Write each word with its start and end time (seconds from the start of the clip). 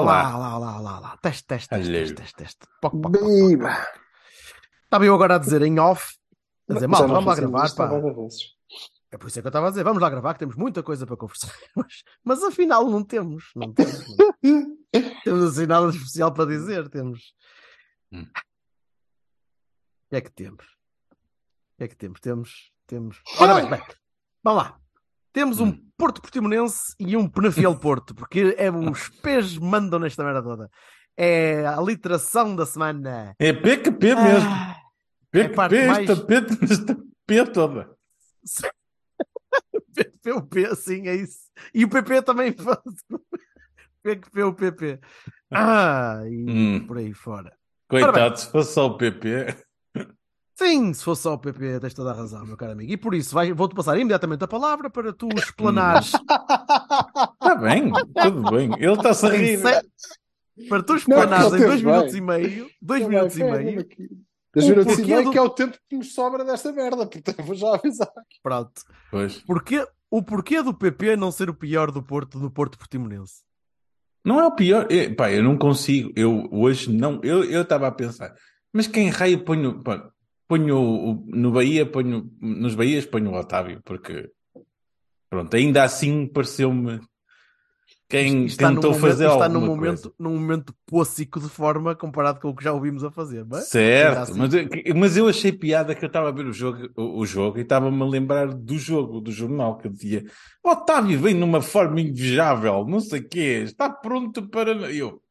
Olá, 0.00 0.34
olá, 0.34 0.56
olá, 0.56 0.78
olá, 0.78 0.98
olá. 0.98 1.16
Teste, 1.18 1.46
teste, 1.46 1.68
teste, 1.68 1.92
teste, 1.92 2.14
teste, 2.14 2.34
teste. 2.34 2.66
Poc, 2.80 2.92
poc, 3.02 3.12
poc. 3.12 3.22
Biba! 3.22 3.86
Estava 4.84 5.04
eu 5.04 5.14
agora 5.14 5.34
a 5.34 5.38
dizer 5.38 5.60
em 5.60 5.78
off, 5.78 6.16
a 6.70 6.74
dizer, 6.74 6.86
mal, 6.86 7.06
vamos 7.06 7.26
lá 7.26 7.34
gravar, 7.34 7.74
pá. 7.74 7.90
É 9.12 9.18
por 9.18 9.28
isso 9.28 9.38
é 9.38 9.42
que 9.42 9.48
eu 9.48 9.50
estava 9.50 9.66
a 9.66 9.70
dizer, 9.70 9.84
vamos 9.84 10.00
lá 10.00 10.08
gravar, 10.08 10.32
que 10.32 10.38
temos 10.38 10.56
muita 10.56 10.82
coisa 10.82 11.06
para 11.06 11.18
conversar. 11.18 11.52
Mas, 11.76 12.02
mas 12.24 12.42
afinal 12.42 12.88
não 12.88 13.04
temos, 13.04 13.50
não 13.54 13.74
temos. 13.74 14.16
não. 14.16 14.76
temos 15.22 15.44
assim 15.52 15.66
nada 15.66 15.90
especial 15.90 16.32
para 16.32 16.46
dizer, 16.46 16.88
temos. 16.88 17.34
Hum. 18.10 18.22
O 18.22 18.24
que 20.10 20.16
é 20.16 20.20
que 20.22 20.30
temos? 20.30 20.64
O 20.64 21.76
que 21.76 21.84
é 21.84 21.88
que 21.88 21.96
temos? 21.96 22.20
Temos, 22.20 22.72
temos. 22.86 23.22
Ora 23.38 23.54
bem, 23.54 23.68
bem, 23.68 23.82
vamos 24.42 24.62
lá. 24.62 24.80
Temos 25.32 25.60
um 25.60 25.66
Hum. 25.68 25.86
Porto 25.96 26.20
Portimonense 26.22 26.94
e 26.98 27.16
um 27.16 27.28
Penafiel 27.28 27.74
Porto, 27.78 28.14
porque 28.14 28.54
é 28.58 28.70
os 28.70 29.08
pés 29.08 29.56
mandam 29.58 29.98
nesta 30.00 30.24
merda 30.24 30.42
toda. 30.42 30.68
É 31.16 31.66
a 31.66 31.80
literação 31.80 32.56
da 32.56 32.64
semana. 32.64 33.34
É 33.38 33.52
PQP 33.52 34.14
mesmo. 34.14 34.48
Ah, 34.50 34.76
é 35.34 35.40
a 35.40 35.48
PQP, 35.48 35.54
parte 35.54 35.86
mais- 35.86 36.06
P, 36.22 36.34
esta 36.64 36.96
P 37.26 37.44
toda. 37.46 37.90
PP, 39.94 40.32
o 40.32 40.42
P, 40.42 40.74
sim, 40.76 41.06
é 41.08 41.14
isso. 41.14 41.50
E 41.74 41.84
o 41.84 41.88
PP 41.88 42.22
também 42.22 42.52
faz. 42.52 42.78
PQP, 44.02 44.42
o 44.44 44.54
PP. 44.54 44.98
Ah, 45.52 46.22
e 46.26 46.44
Hum. 46.50 46.86
por 46.86 46.96
aí 46.98 47.12
fora. 47.12 47.52
Coitado, 47.88 48.38
se 48.38 48.50
fosse 48.50 48.72
só 48.72 48.86
o 48.86 48.96
PP. 48.96 49.54
Sim, 50.62 50.92
se 50.92 51.02
fosse 51.02 51.22
só 51.22 51.32
o 51.34 51.38
PP, 51.38 51.80
tens 51.80 51.94
toda 51.94 52.10
a 52.10 52.14
razão, 52.14 52.44
meu 52.44 52.54
caro 52.56 52.72
amigo. 52.72 52.92
E 52.92 52.96
por 52.96 53.14
isso, 53.14 53.34
vou-te 53.54 53.74
passar 53.74 53.96
imediatamente 53.98 54.44
a 54.44 54.48
palavra 54.48 54.90
para 54.90 55.10
tu 55.12 55.26
explanares. 55.34 56.12
Está 56.14 57.54
bem, 57.60 57.90
tudo 58.22 58.50
bem. 58.50 58.70
Ele 58.78 58.92
está-se 58.92 59.24
a 59.26 59.30
rir. 59.30 59.58
se- 59.58 60.68
Para 60.68 60.82
tu 60.82 60.96
explanares 60.96 61.52
em 61.54 61.58
dois 61.66 61.82
minutos 61.82 62.14
e 62.14 62.20
meio, 62.20 62.68
dois 62.82 63.08
minutos 63.08 63.38
e 63.38 63.44
meio, 63.44 63.80
aqui. 63.80 64.08
Dois 64.52 64.68
minutos 64.68 64.98
e 64.98 65.04
meio 65.06 65.24
do- 65.24 65.30
que 65.30 65.38
é 65.38 65.42
o 65.42 65.48
tempo 65.48 65.78
que 65.88 65.96
nos 65.96 66.12
sobra 66.12 66.44
desta 66.44 66.70
merda, 66.72 67.06
portanto 67.06 67.42
vou 67.42 67.54
já 67.54 67.74
avisar. 67.74 68.10
pronto. 68.42 68.82
Pois. 69.10 69.38
Porquê, 69.38 69.86
o 70.10 70.22
porquê 70.22 70.62
do 70.62 70.74
PP 70.74 71.16
não 71.16 71.30
ser 71.32 71.48
o 71.48 71.54
pior 71.54 71.90
do 71.90 72.02
Porto, 72.02 72.38
do 72.38 72.50
Porto 72.50 72.76
Portimonense? 72.76 73.42
Não 74.22 74.38
é 74.38 74.46
o 74.46 74.50
pior. 74.54 74.86
É, 74.90 75.08
pá, 75.08 75.30
eu 75.32 75.42
não 75.42 75.56
consigo. 75.56 76.12
Eu 76.14 76.46
hoje 76.52 76.92
não. 76.92 77.18
Eu 77.24 77.42
eu 77.44 77.62
estava 77.62 77.86
a 77.86 77.92
pensar. 77.92 78.34
Mas 78.70 78.86
quem 78.86 79.08
raio 79.08 79.42
ponho. 79.42 79.82
Pá, 79.82 80.10
ponho 80.50 80.76
o- 80.78 81.24
no 81.28 81.52
Bahia, 81.52 81.86
ponho. 81.86 82.28
Nos 82.40 82.74
Bahias 82.74 83.06
ponho 83.06 83.30
o 83.30 83.38
Otávio, 83.38 83.80
porque. 83.84 84.28
Pronto, 85.30 85.54
ainda 85.56 85.84
assim 85.84 86.26
pareceu-me. 86.26 86.98
Quem 88.08 88.46
está 88.46 88.66
tentou 88.68 88.90
momento- 88.90 89.00
fazer 89.08 89.28
está 89.28 89.48
num 89.48 89.60
coisa. 89.60 89.74
momento, 89.76 90.14
num 90.18 90.30
momento 90.36 90.74
pôssico 90.84 91.38
de 91.38 91.48
forma 91.48 91.94
comparado 91.94 92.40
com 92.40 92.48
o 92.48 92.56
que 92.56 92.64
já 92.64 92.72
ouvimos 92.72 93.04
a 93.04 93.10
fazer. 93.12 93.44
Mas, 93.48 93.58
ainda 93.60 93.66
Certo, 93.68 94.18
assim. 94.18 94.38
mas, 94.40 94.52
eu- 94.54 94.96
mas 94.96 95.16
eu 95.16 95.28
achei 95.28 95.52
piada 95.52 95.94
que 95.94 96.04
eu 96.04 96.08
estava 96.08 96.28
a 96.28 96.32
ver 96.32 96.46
o 96.46 96.52
jogo, 96.52 96.88
o, 96.96 97.20
o 97.20 97.24
jogo 97.26 97.58
e 97.58 97.62
estava-me 97.62 98.02
a 98.02 98.06
lembrar 98.06 98.48
do 98.52 98.76
jogo, 98.76 99.20
do 99.20 99.30
jornal, 99.30 99.78
que 99.78 99.88
dizia 99.88 100.24
Otávio 100.64 101.20
vem 101.20 101.34
numa 101.34 101.62
forma 101.62 102.00
invejável, 102.00 102.84
não 102.84 102.98
sei 102.98 103.20
o 103.20 103.28
quê, 103.28 103.62
está 103.64 103.88
pronto 103.88 104.48
para. 104.48 104.72
Eu. 104.92 105.22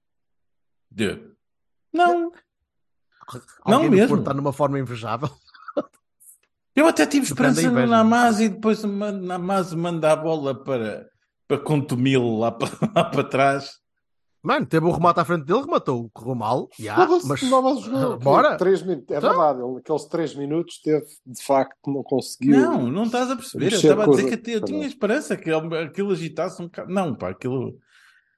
De- 0.90 1.22
Não, 1.94 2.32
Não 3.66 3.76
Alguém 3.76 3.90
mesmo. 3.92 4.18
Está 4.18 4.34
numa 4.34 4.54
forma 4.54 4.80
invejável. 4.80 5.30
eu 6.76 6.88
até 6.88 7.06
tive 7.06 7.26
esperança 7.26 7.70
no. 7.70 7.88
Namaz 7.88 8.40
e 8.40 8.50
depois 8.50 8.84
o 8.84 8.88
Namaz 8.88 9.74
manda 9.74 10.12
a 10.12 10.16
bola 10.16 10.56
para, 10.56 11.08
para 11.48 11.58
Contumil 11.60 12.38
lá 12.38 12.52
para, 12.52 12.70
lá 12.96 13.04
para 13.06 13.24
trás. 13.24 13.80
Mano, 14.42 14.66
teve 14.66 14.86
o 14.86 14.92
remate 14.92 15.20
à 15.20 15.26
frente 15.26 15.44
dele, 15.44 15.60
rematou, 15.60 16.10
correu 16.14 16.34
mal. 16.34 16.70
Foda-se, 16.96 17.28
mas 17.28 17.40
jogou. 17.42 18.18
Bora. 18.24 18.56
Três 18.56 18.82
minutos. 18.82 19.14
É 19.14 19.18
Então? 19.18 19.30
verdade, 19.32 19.60
ele 19.62 19.74
naqueles 19.74 20.06
três 20.06 20.34
minutos 20.34 20.82
teve, 20.82 21.06
de 21.26 21.44
facto, 21.44 21.76
não 21.92 22.02
conseguiu. 22.04 22.58
Não, 22.58 22.90
não 22.90 23.04
estás 23.04 23.30
a 23.30 23.36
perceber. 23.36 23.66
Eu 23.74 23.78
estava 23.78 24.06
a 24.06 24.08
dizer 24.08 24.28
que 24.30 24.34
até 24.36 24.56
eu 24.56 24.62
tinha 24.64 24.88
esperança 24.88 25.36
que 25.36 25.52
aquilo 25.52 26.14
agitasse 26.14 26.62
um 26.62 26.66
bocado. 26.66 26.90
Não, 26.94 27.14
pá, 27.14 27.32
aquilo. 27.32 27.78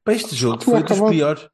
Pá, 0.03 0.13
este 0.13 0.35
jogo 0.35 0.63
foi 0.63 0.81
dos 0.81 0.91
acabado. 0.91 1.11
piores. 1.11 1.47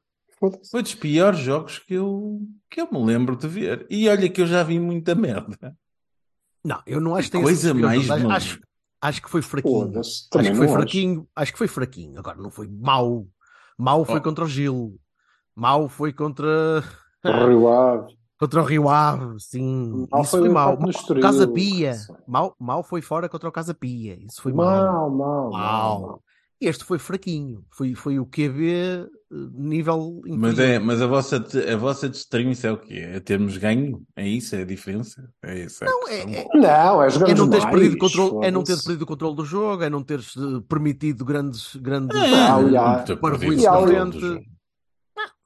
Foi 0.70 0.82
dos 0.82 0.94
piores 0.94 1.40
jogos 1.40 1.78
que 1.78 1.94
eu, 1.94 2.40
que 2.70 2.80
eu 2.80 2.88
me 2.90 3.04
lembro 3.04 3.36
de 3.36 3.48
ver. 3.48 3.86
E 3.90 4.08
olha 4.08 4.28
que 4.28 4.40
eu 4.40 4.46
já 4.46 4.62
vi 4.62 4.78
muita 4.78 5.14
merda. 5.14 5.76
não, 6.64 6.80
eu 6.86 7.00
não 7.00 7.14
acho 7.14 7.28
que 7.28 7.32
tenha 7.32 7.44
Coisa 7.44 7.74
mais 7.74 8.08
acho, 8.10 8.60
acho 9.00 9.22
que 9.22 9.30
foi 9.30 9.42
fraquinho. 9.42 9.98
Acho 9.98 10.28
que 10.30 10.54
foi 10.54 10.66
acho. 10.66 10.74
fraquinho, 10.74 11.28
acho 11.34 11.52
que 11.52 11.58
foi 11.58 11.68
fraquinho. 11.68 12.18
Agora 12.18 12.40
não 12.40 12.50
foi 12.50 12.68
mau. 12.68 13.26
Mau 13.76 14.04
foi 14.04 14.18
Oh. 14.18 14.22
contra 14.22 14.44
o 14.44 14.48
Gil. 14.48 14.98
Mau 15.54 15.88
foi 15.88 16.12
contra 16.12 16.84
Rio 17.24 17.68
Ave. 17.68 18.16
contra 18.38 18.62
o 18.62 18.64
Rio 18.64 18.88
Ave, 18.88 19.40
sim. 19.40 20.06
Mau 20.10 20.22
Isso 20.22 20.30
foi 20.30 20.40
foi 20.40 20.48
o 20.48 20.76
no 20.78 20.90
Estoril, 20.90 21.22
Casa 21.22 21.48
Pia. 21.48 21.96
Mau, 22.26 22.54
mau 22.58 22.82
foi 22.84 23.02
fora 23.02 23.28
contra 23.28 23.48
o 23.48 23.52
Casa 23.52 23.74
Pia. 23.74 24.16
Isso 24.24 24.40
foi 24.40 24.52
mau. 24.52 24.66
Mal, 24.66 25.10
mal, 25.10 25.50
mal. 25.50 26.00
Mau. 26.00 26.22
Este 26.60 26.82
foi 26.84 26.98
fraquinho. 26.98 27.64
Foi, 27.70 27.94
foi 27.94 28.18
o 28.18 28.26
QB 28.26 28.66
eh, 28.68 29.06
nível 29.54 30.20
Mas, 30.26 30.58
é, 30.58 30.78
mas 30.80 31.00
a 31.00 31.06
vossa, 31.06 31.36
a 31.72 31.76
vossa 31.76 32.08
destrinça 32.08 32.66
é 32.66 32.72
o 32.72 32.78
quê? 32.78 32.94
É 32.94 33.20
termos 33.20 33.56
ganho? 33.56 34.02
É 34.16 34.26
isso? 34.26 34.56
É 34.56 34.62
a 34.62 34.64
diferença? 34.64 35.30
É 35.42 35.56
isso? 35.64 35.84
a 35.84 35.86
Não, 35.86 36.08
é- 36.08 36.20
é- 36.40 36.48
Não, 36.54 37.02
é 37.02 37.06
É 37.06 37.10
jogamos 37.10 37.38
não 37.38 37.48
teres 37.48 37.64
mais, 37.64 37.76
perdido 37.76 37.98
controle, 37.98 38.46
é 38.46 38.50
não 38.50 38.64
teres 38.64 38.82
perdido 38.82 39.02
o 39.02 39.06
controle 39.06 39.36
do 39.36 39.44
jogo, 39.44 39.82
é 39.84 39.90
não 39.90 40.02
teres 40.02 40.34
eh, 40.36 40.60
permitido 40.68 41.24
grandes, 41.24 41.76
grandes 41.76 42.16
Ah, 42.16 42.56
controle 43.80 44.10
frente. 44.10 44.20
do 44.20 44.26
jogo. 44.26 44.44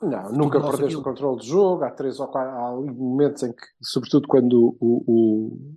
Não, 0.03 0.33
nunca 0.33 0.61
perdeste 0.61 0.85
aquilo. 0.87 1.01
o 1.01 1.05
controle 1.05 1.37
do 1.39 1.45
jogo. 1.45 1.85
Há 1.85 1.91
três 1.91 2.19
ou 2.19 2.27
quatro 2.27 2.51
há 2.51 2.73
momentos 2.91 3.43
em 3.43 3.53
que, 3.53 3.63
sobretudo 3.83 4.27
quando 4.27 4.77
o, 4.81 5.05
o- 5.07 5.75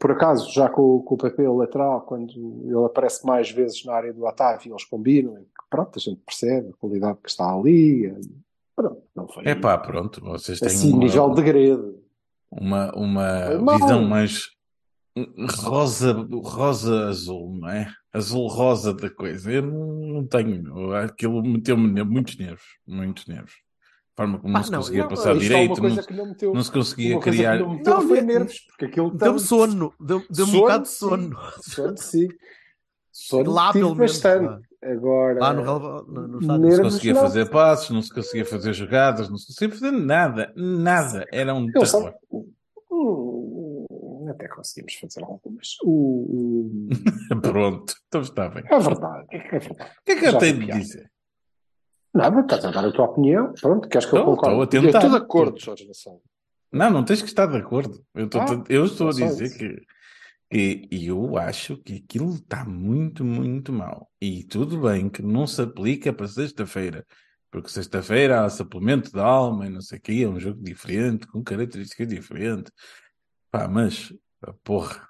por 0.00 0.10
acaso, 0.12 0.50
já 0.52 0.68
com, 0.68 0.82
o- 0.96 1.02
com 1.02 1.14
o 1.14 1.18
PP 1.18 1.46
o 1.48 1.56
lateral, 1.56 2.00
quando 2.02 2.32
ele 2.64 2.84
aparece 2.86 3.26
mais 3.26 3.50
vezes 3.50 3.84
na 3.84 3.94
área 3.94 4.12
do 4.12 4.24
Otávio, 4.24 4.72
eles 4.72 4.84
combinam, 4.84 5.36
pronto, 5.70 5.98
a 5.98 6.00
gente 6.00 6.20
percebe 6.24 6.70
a 6.70 6.76
qualidade 6.78 7.18
que 7.22 7.28
está 7.28 7.52
ali. 7.52 8.06
e, 8.06 8.14
Pronto, 8.74 9.02
não 9.14 9.26
foi 9.28 9.42
É 9.46 9.54
pá, 9.54 9.78
pronto. 9.78 10.20
Vocês 10.22 10.58
têm 10.58 10.68
assim, 10.68 10.92
uma, 10.92 10.98
nível 11.04 11.28
de 11.30 11.36
degredo. 11.36 11.98
uma, 12.50 12.92
uma 12.94 13.78
visão 13.78 14.02
mais 14.04 14.50
rosa, 15.62 16.12
rosa 16.42 17.08
azul, 17.08 17.54
não 17.58 17.68
é? 17.70 17.90
Azul 18.12 18.46
rosa 18.48 18.92
da 18.94 19.08
coisa. 19.10 19.50
Eu 19.50 19.62
não, 19.62 19.86
não 20.14 20.26
tenho. 20.26 20.94
Aquilo 20.94 21.42
meteu-me 21.42 22.02
muitos 22.04 22.36
nervos. 22.38 22.64
Muitos 22.86 23.26
nervos. 23.26 23.54
Forma 24.16 24.38
como 24.38 24.52
Pá, 24.52 24.58
não 24.60 24.64
se 24.64 24.72
não, 24.72 24.78
conseguia 24.78 25.02
eu- 25.02 25.08
passar 25.08 25.36
é 25.36 25.38
direito, 25.38 25.78
coisa 25.80 25.96
não, 25.96 26.02
que 26.04 26.14
não 26.14 26.26
meteu, 26.26 26.54
não 26.54 26.62
se 26.62 26.72
conseguia 26.72 27.20
criar. 27.20 27.58
não 27.58 27.74
Não, 27.78 28.00
foi 28.08 28.20
me- 28.22 28.26
nervos, 28.32 28.60
porque 28.60 28.84
aquilo 28.86 29.10
Deu-me 29.10 29.18
tanto- 29.38 29.38
sono, 29.40 29.94
deu- 30.00 30.24
deu-me 30.30 30.52
um 30.52 30.54
Sono, 30.54 30.60
bocado 30.62 30.82
de 30.84 30.88
sono. 30.88 31.38
Sono, 31.60 31.96
sim. 31.98 32.28
Sono 33.12 33.50
Lá, 33.50 33.72
pelo 33.72 33.94
menos, 33.94 34.12
bastante. 34.12 34.44
lá. 34.46 34.60
Agora, 34.82 35.40
Lá 35.40 35.52
no, 35.52 35.64
no, 36.04 36.28
no 36.28 36.40
estádio. 36.40 36.62
Não 36.64 36.70
se 36.76 36.82
conseguia 36.82 37.12
não. 37.14 37.20
fazer 37.22 37.50
passos, 37.50 37.90
não 37.90 38.02
se 38.02 38.14
conseguia 38.14 38.44
fazer 38.46 38.72
jogadas, 38.72 39.28
não 39.28 39.36
se 39.36 39.46
conseguia 39.48 39.74
fazer 39.78 39.90
nada. 39.90 40.52
Nada. 40.56 41.24
Era 41.32 41.54
um 41.54 41.66
terror. 41.70 42.14
até 44.30 44.48
conseguimos 44.48 44.94
fazer 44.94 45.22
algumas. 45.24 45.76
O, 45.82 46.88
o- 46.88 46.88
Pronto. 47.42 47.94
Então 48.08 48.20
está 48.22 48.48
bem. 48.48 48.64
é 48.66 48.78
verdade, 48.78 49.26
é 49.30 49.58
verdade. 49.58 49.90
O 50.00 50.04
que 50.04 50.12
é 50.12 50.16
que 50.16 50.26
eu 50.26 50.32
Já 50.32 50.38
tenho 50.38 50.58
de 50.58 50.66
dizer? 50.72 51.10
Nada, 52.16 52.40
estás 52.40 52.64
a 52.64 52.70
dar 52.70 52.84
a 52.84 52.92
tua 52.92 53.04
opinião. 53.04 53.52
Pronto, 53.60 53.88
queres 53.88 54.08
que 54.08 54.16
eu 54.16 54.24
concorde? 54.24 54.52
estou 54.54 54.62
a 54.62 54.66
tentar. 54.66 54.86
Eu 54.86 54.90
estou 55.04 55.10
de 55.10 55.24
acordo, 55.24 55.60
Jorge 55.60 55.86
Nação. 55.86 56.20
Não, 56.72 56.90
não 56.90 57.04
tens 57.04 57.20
que 57.22 57.28
estar 57.28 57.46
de 57.46 57.56
acordo. 57.56 58.04
Eu 58.14 58.26
estou, 58.26 58.40
Ah, 58.40 58.64
eu 58.68 58.84
estou 58.84 59.08
a 59.08 59.12
dizer 59.12 59.44
isso. 59.46 59.58
que, 59.58 59.86
que 60.50 60.88
eu 61.06 61.36
acho 61.36 61.76
que 61.78 62.02
aquilo 62.04 62.34
está 62.34 62.64
muito, 62.64 63.24
muito 63.24 63.72
mal. 63.72 64.10
E 64.20 64.44
tudo 64.44 64.80
bem 64.80 65.08
que 65.08 65.22
não 65.22 65.46
se 65.46 65.60
aplica 65.62 66.12
para 66.12 66.26
sexta-feira. 66.26 67.04
Porque 67.50 67.68
sexta-feira 67.68 68.44
há 68.44 68.48
suplemento 68.50 69.10
de 69.12 69.20
alma 69.20 69.66
e 69.66 69.70
não 69.70 69.80
sei 69.80 69.98
o 69.98 70.02
quê, 70.02 70.22
é 70.24 70.28
um 70.28 70.40
jogo 70.40 70.62
diferente, 70.62 71.26
com 71.26 71.42
características 71.42 72.08
diferentes. 72.08 72.72
Pá, 73.50 73.68
mas 73.68 74.12
porra. 74.64 75.06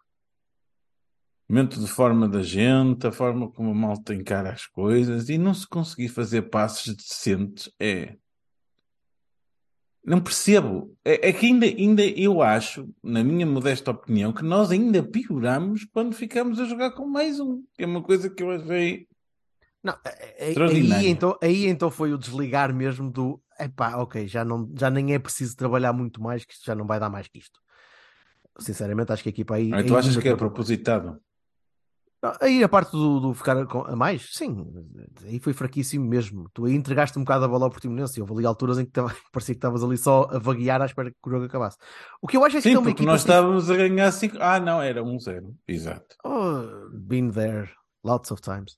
Momento 1.48 1.78
de 1.78 1.86
forma 1.86 2.28
da 2.28 2.42
gente, 2.42 3.06
a 3.06 3.12
forma 3.12 3.48
como 3.48 3.70
a 3.70 3.74
malta 3.74 4.12
encara 4.12 4.50
as 4.50 4.66
coisas 4.66 5.28
e 5.28 5.38
não 5.38 5.54
se 5.54 5.66
conseguir 5.66 6.08
fazer 6.08 6.42
passos 6.42 6.94
decentes 6.94 7.70
é. 7.78 8.16
Não 10.04 10.20
percebo. 10.20 10.96
É, 11.04 11.28
é 11.28 11.32
que 11.32 11.46
ainda, 11.46 11.66
ainda 11.66 12.04
eu 12.04 12.42
acho, 12.42 12.88
na 13.02 13.22
minha 13.22 13.46
modesta 13.46 13.90
opinião, 13.92 14.32
que 14.32 14.44
nós 14.44 14.70
ainda 14.70 15.02
pioramos 15.02 15.84
quando 15.84 16.14
ficamos 16.14 16.58
a 16.58 16.64
jogar 16.64 16.92
com 16.92 17.06
mais 17.06 17.38
um. 17.38 17.64
É 17.78 17.86
uma 17.86 18.02
coisa 18.02 18.28
que 18.28 18.42
eu 18.42 18.50
achei. 18.50 19.06
Não, 19.82 19.96
aí, 20.40 21.06
então, 21.06 21.38
aí 21.40 21.66
então 21.66 21.90
foi 21.92 22.12
o 22.12 22.18
desligar 22.18 22.74
mesmo 22.74 23.08
do 23.08 23.40
epá, 23.58 23.96
ok, 23.96 24.26
já, 24.26 24.44
não, 24.44 24.68
já 24.76 24.90
nem 24.90 25.14
é 25.14 25.18
preciso 25.18 25.56
trabalhar 25.56 25.92
muito 25.92 26.20
mais, 26.20 26.44
que 26.44 26.52
isto 26.52 26.64
já 26.64 26.74
não 26.74 26.86
vai 26.86 26.98
dar 26.98 27.08
mais 27.08 27.28
que 27.28 27.38
isto. 27.38 27.60
Sinceramente, 28.58 29.12
acho 29.12 29.22
que 29.22 29.28
a 29.28 29.30
equipa 29.30 29.54
aí. 29.54 29.72
Ah, 29.72 29.84
tu 29.84 29.96
achas 29.96 30.10
ainda 30.10 30.22
que 30.22 30.28
é 30.28 30.36
propositado? 30.36 31.20
Aí 32.40 32.62
a 32.62 32.68
parte 32.68 32.92
do, 32.92 33.20
do 33.20 33.34
ficar 33.34 33.56
a 33.56 33.96
mais, 33.96 34.28
sim, 34.32 34.66
aí 35.24 35.38
foi 35.38 35.52
fraquíssimo 35.52 36.04
mesmo. 36.06 36.48
Tu 36.54 36.64
aí 36.64 36.74
entregaste 36.74 37.18
um 37.18 37.22
bocado 37.22 37.44
a 37.44 37.48
bola 37.48 37.64
ao 37.66 37.70
Portimonense. 37.70 38.20
Houve 38.20 38.32
ali 38.34 38.46
alturas 38.46 38.78
em 38.78 38.84
que 38.84 38.92
tava- 38.92 39.14
parecia 39.32 39.54
que 39.54 39.58
estavas 39.58 39.82
ali 39.84 39.96
só 39.98 40.28
a 40.30 40.38
vaguear 40.38 40.80
à 40.82 40.86
espera 40.86 41.10
que 41.10 41.16
o 41.24 41.30
jogo 41.30 41.44
acabasse. 41.44 41.76
O 42.20 42.26
que 42.26 42.36
eu 42.36 42.44
acho 42.44 42.56
é 42.56 42.60
que 42.60 42.68
Sim, 42.68 42.74
é 42.74 42.78
uma 42.78 42.84
porque 42.90 43.04
nós 43.04 43.16
assim- 43.22 43.28
estávamos 43.30 43.70
a 43.70 43.76
ganhar 43.76 44.10
5. 44.12 44.36
Ah, 44.40 44.58
não, 44.60 44.80
era 44.82 45.02
1-0. 45.02 45.54
Exato. 45.68 46.16
Oh, 46.24 46.88
been 46.92 47.30
there 47.30 47.70
lots 48.04 48.30
of 48.30 48.40
times. 48.40 48.76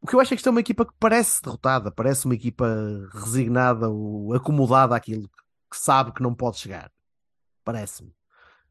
O 0.00 0.06
que 0.06 0.14
eu 0.14 0.20
acho 0.20 0.32
é 0.32 0.36
que 0.36 0.40
isto 0.40 0.48
é 0.48 0.50
uma 0.50 0.60
equipa 0.60 0.84
que 0.84 0.92
parece 0.98 1.40
derrotada, 1.42 1.90
parece 1.90 2.24
uma 2.24 2.34
equipa 2.34 2.66
resignada 3.12 3.88
ou 3.88 4.32
acomodada 4.34 4.94
àquilo 4.96 5.28
que 5.70 5.76
sabe 5.76 6.12
que 6.12 6.22
não 6.22 6.34
pode 6.34 6.58
chegar. 6.58 6.90
Parece-me. 7.64 8.12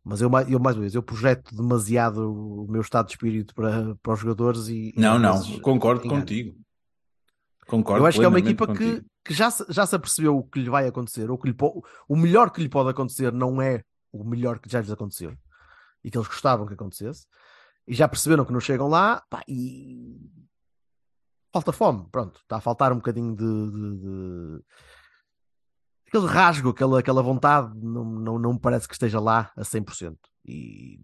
Mas 0.03 0.19
eu, 0.21 0.29
eu 0.49 0.59
mais 0.59 0.75
uma 0.75 0.81
vez, 0.81 0.95
eu 0.95 1.03
projeto 1.03 1.55
demasiado 1.55 2.33
o 2.33 2.67
meu 2.71 2.81
estado 2.81 3.05
de 3.07 3.13
espírito 3.13 3.53
para, 3.53 3.95
para 4.01 4.13
os 4.13 4.19
jogadores 4.19 4.67
e. 4.67 4.93
Não, 4.97 5.19
não, 5.19 5.37
vezes 5.39 5.59
concordo 5.59 6.01
engano. 6.07 6.21
contigo. 6.21 6.57
Concordo 7.67 8.01
Eu 8.03 8.07
acho 8.07 8.17
que 8.19 8.25
é 8.25 8.27
uma 8.27 8.39
equipa 8.39 8.65
que, 8.67 8.73
contigo. 8.73 9.05
que 9.23 9.33
já, 9.33 9.51
se- 9.51 9.65
já 9.69 9.85
se 9.85 9.95
apercebeu 9.95 10.35
o 10.35 10.43
que 10.43 10.59
lhe 10.59 10.69
vai 10.69 10.87
acontecer, 10.87 11.29
ou 11.29 11.37
que 11.37 11.47
lhe 11.47 11.53
o 12.09 12.15
melhor 12.15 12.49
que 12.51 12.61
lhe 12.61 12.67
pode 12.67 12.89
acontecer 12.89 13.31
não 13.31 13.61
é 13.61 13.83
o 14.11 14.23
melhor 14.23 14.59
que 14.59 14.69
já 14.69 14.81
lhes 14.81 14.89
aconteceu 14.91 15.37
e 16.03 16.09
que 16.09 16.17
eles 16.17 16.27
gostavam 16.27 16.65
que 16.65 16.73
acontecesse, 16.73 17.25
e 17.87 17.93
já 17.93 18.07
perceberam 18.07 18.43
que 18.43 18.51
não 18.51 18.59
chegam 18.59 18.87
lá 18.87 19.23
pá, 19.29 19.43
e 19.47 20.19
falta 21.53 21.71
fome. 21.71 22.07
Pronto, 22.11 22.39
está 22.41 22.57
a 22.57 22.61
faltar 22.61 22.91
um 22.91 22.95
bocadinho 22.95 23.35
de, 23.35 23.45
de- 23.45 23.97
de- 23.99 24.63
aquele 26.11 26.27
rasgo, 26.27 26.69
aquela, 26.69 26.99
aquela 26.99 27.23
vontade, 27.23 27.71
não, 27.81 28.03
não, 28.03 28.37
não 28.37 28.53
me 28.53 28.59
parece 28.59 28.85
que 28.85 28.93
esteja 28.93 29.19
lá 29.19 29.49
a 29.55 29.61
100%. 29.61 30.17
E 30.45 30.99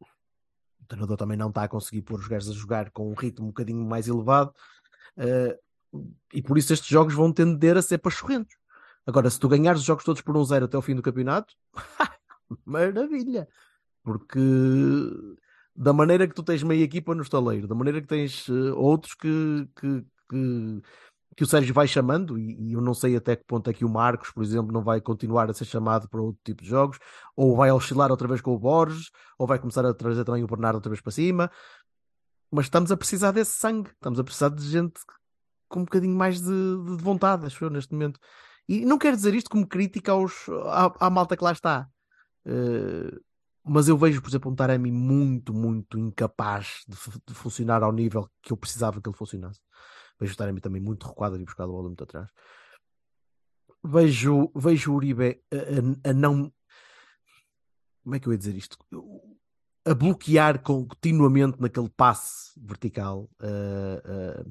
o 0.00 0.86
treinador 0.88 1.16
também 1.16 1.36
não 1.36 1.48
está 1.48 1.62
a 1.62 1.68
conseguir 1.68 2.02
pôr 2.02 2.18
os 2.18 2.26
gajos 2.26 2.50
a 2.50 2.58
jogar 2.58 2.90
com 2.90 3.08
um 3.08 3.14
ritmo 3.14 3.46
um 3.46 3.48
bocadinho 3.48 3.84
mais 3.86 4.08
elevado. 4.08 4.52
eh, 5.16 5.58
e 6.32 6.42
por 6.42 6.58
isso 6.58 6.72
estes 6.72 6.88
jogos 6.88 7.14
vão 7.14 7.32
tender 7.32 7.76
a 7.76 7.82
ser 7.82 7.98
pachorrentos. 7.98 8.56
Agora, 9.06 9.30
se 9.30 9.38
tu 9.38 9.48
ganhares 9.48 9.80
os 9.80 9.86
jogos 9.86 10.04
todos 10.04 10.22
por 10.22 10.36
um 10.36 10.44
zero 10.44 10.64
até 10.64 10.76
o 10.76 10.82
fim 10.82 10.94
do 10.94 11.02
campeonato, 11.02 11.54
maravilha! 12.64 13.48
Porque 14.02 14.40
da 15.76 15.92
maneira 15.92 16.26
que 16.26 16.34
tu 16.34 16.42
tens 16.42 16.62
meia 16.62 16.82
equipa 16.82 17.14
no 17.14 17.22
estaleiro, 17.22 17.68
da 17.68 17.74
maneira 17.74 18.00
que 18.00 18.08
tens 18.08 18.48
eh, 18.48 18.72
outros 18.72 19.14
que, 19.14 19.68
que, 19.76 20.04
que, 20.30 20.82
que 21.36 21.44
o 21.44 21.46
Sérgio 21.46 21.74
vai 21.74 21.88
chamando, 21.88 22.38
e, 22.38 22.70
e 22.70 22.72
eu 22.74 22.80
não 22.80 22.94
sei 22.94 23.16
até 23.16 23.36
que 23.36 23.44
ponto 23.44 23.68
é 23.70 23.72
que 23.72 23.84
o 23.84 23.88
Marcos, 23.88 24.30
por 24.30 24.42
exemplo, 24.42 24.72
não 24.72 24.82
vai 24.82 25.00
continuar 25.00 25.50
a 25.50 25.54
ser 25.54 25.64
chamado 25.64 26.08
para 26.08 26.20
outro 26.20 26.40
tipo 26.44 26.62
de 26.62 26.68
jogos, 26.68 26.98
ou 27.36 27.56
vai 27.56 27.70
oscilar 27.70 28.10
outra 28.10 28.28
vez 28.28 28.40
com 28.40 28.54
o 28.54 28.58
Borges, 28.58 29.10
ou 29.38 29.46
vai 29.46 29.58
começar 29.58 29.84
a 29.86 29.94
trazer 29.94 30.24
também 30.24 30.44
o 30.44 30.46
Bernardo 30.46 30.76
outra 30.76 30.90
vez 30.90 31.00
para 31.00 31.12
cima. 31.12 31.50
Mas 32.50 32.66
estamos 32.66 32.92
a 32.92 32.96
precisar 32.96 33.32
desse 33.32 33.52
sangue, 33.52 33.90
estamos 33.90 34.20
a 34.20 34.24
precisar 34.24 34.50
de 34.50 34.62
gente 34.62 35.00
com 35.68 35.80
um 35.80 35.84
bocadinho 35.84 36.14
mais 36.14 36.40
de, 36.40 36.46
de 36.46 37.02
vontade, 37.02 37.46
acho 37.46 37.64
eu, 37.64 37.70
neste 37.70 37.92
momento. 37.92 38.20
E 38.68 38.84
não 38.84 38.98
quero 38.98 39.16
dizer 39.16 39.34
isto 39.34 39.50
como 39.50 39.66
crítica 39.66 40.12
aos, 40.12 40.48
à, 40.66 41.06
à 41.06 41.10
malta 41.10 41.36
que 41.36 41.44
lá 41.44 41.52
está. 41.52 41.88
Eh, 42.44 43.18
mas 43.64 43.88
eu 43.88 43.96
vejo, 43.96 44.20
por 44.20 44.28
exemplo, 44.28 44.50
um 44.50 44.54
Taremi 44.54 44.90
muito, 44.90 45.54
muito 45.54 45.98
incapaz 45.98 46.84
de, 46.88 46.96
de 47.26 47.34
funcionar 47.34 47.82
ao 47.82 47.92
nível 47.92 48.28
que 48.42 48.52
eu 48.52 48.56
precisava 48.56 49.00
que 49.00 49.08
ele 49.08 49.16
funcionasse. 49.16 49.60
Taremi 50.36 50.60
também 50.60 50.80
muito 50.80 51.06
recuado 51.06 51.34
ali 51.34 51.44
buscar 51.44 51.64
a 51.64 51.66
bola 51.68 51.88
muito 51.88 52.04
atrás. 52.04 52.28
Vejo, 53.84 54.50
vejo 54.54 54.92
o 54.92 54.96
Uribe 54.96 55.42
a, 55.52 55.56
a- 55.56 56.10
a 56.10 56.12
não. 56.12 56.52
Como 58.04 58.14
é 58.14 58.20
que 58.20 58.28
eu 58.28 58.32
ia 58.32 58.38
dizer 58.38 58.54
isto? 58.56 58.76
A 59.84 59.94
bloquear 59.94 60.62
continuamente 60.62 61.60
naquele 61.60 61.88
passe 61.88 62.52
vertical. 62.60 63.28
eh, 63.40 64.44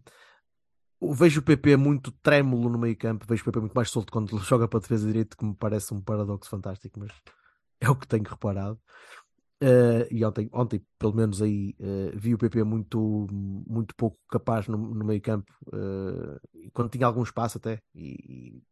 eu 1.02 1.14
vejo 1.14 1.40
o 1.40 1.44
PP 1.44 1.78
muito 1.78 2.12
trêmulo 2.22 2.70
no 2.70 2.78
meio 2.78 2.96
campo, 2.96 3.26
vejo 3.28 3.42
o 3.42 3.46
PP 3.46 3.60
muito 3.60 3.74
mais 3.74 3.90
solto 3.90 4.12
quando 4.12 4.38
joga 4.44 4.68
para 4.68 4.78
a 4.80 4.82
defesa 4.82 5.08
direita, 5.08 5.36
que 5.36 5.46
me 5.46 5.56
parece 5.56 5.94
um 5.94 6.02
paradoxo 6.02 6.50
fantástico, 6.50 7.00
mas 7.00 7.12
é 7.80 7.90
o 7.90 7.96
que 7.96 8.08
tenho 8.08 8.24
reparado. 8.24 8.80
Eh, 9.64 10.08
e 10.12 10.26
ontem, 10.26 10.50
ontem, 10.54 10.84
pelo 10.98 11.14
menos 11.14 11.40
aí, 11.42 11.76
eh, 11.80 12.12
vi 12.16 12.34
o 12.34 12.38
PP 12.38 12.64
muito, 12.64 13.28
muito 13.68 13.96
pouco 13.96 14.18
capaz 14.30 14.68
no, 14.68 14.76
no 14.78 15.06
meio 15.06 15.22
campo, 15.22 15.54
e 16.54 16.70
quando 16.72 16.90
tinha 16.90 17.06
algum 17.06 17.22
espaço 17.24 17.58
até, 17.58 17.82
e, 17.94 18.58
e 18.58 18.64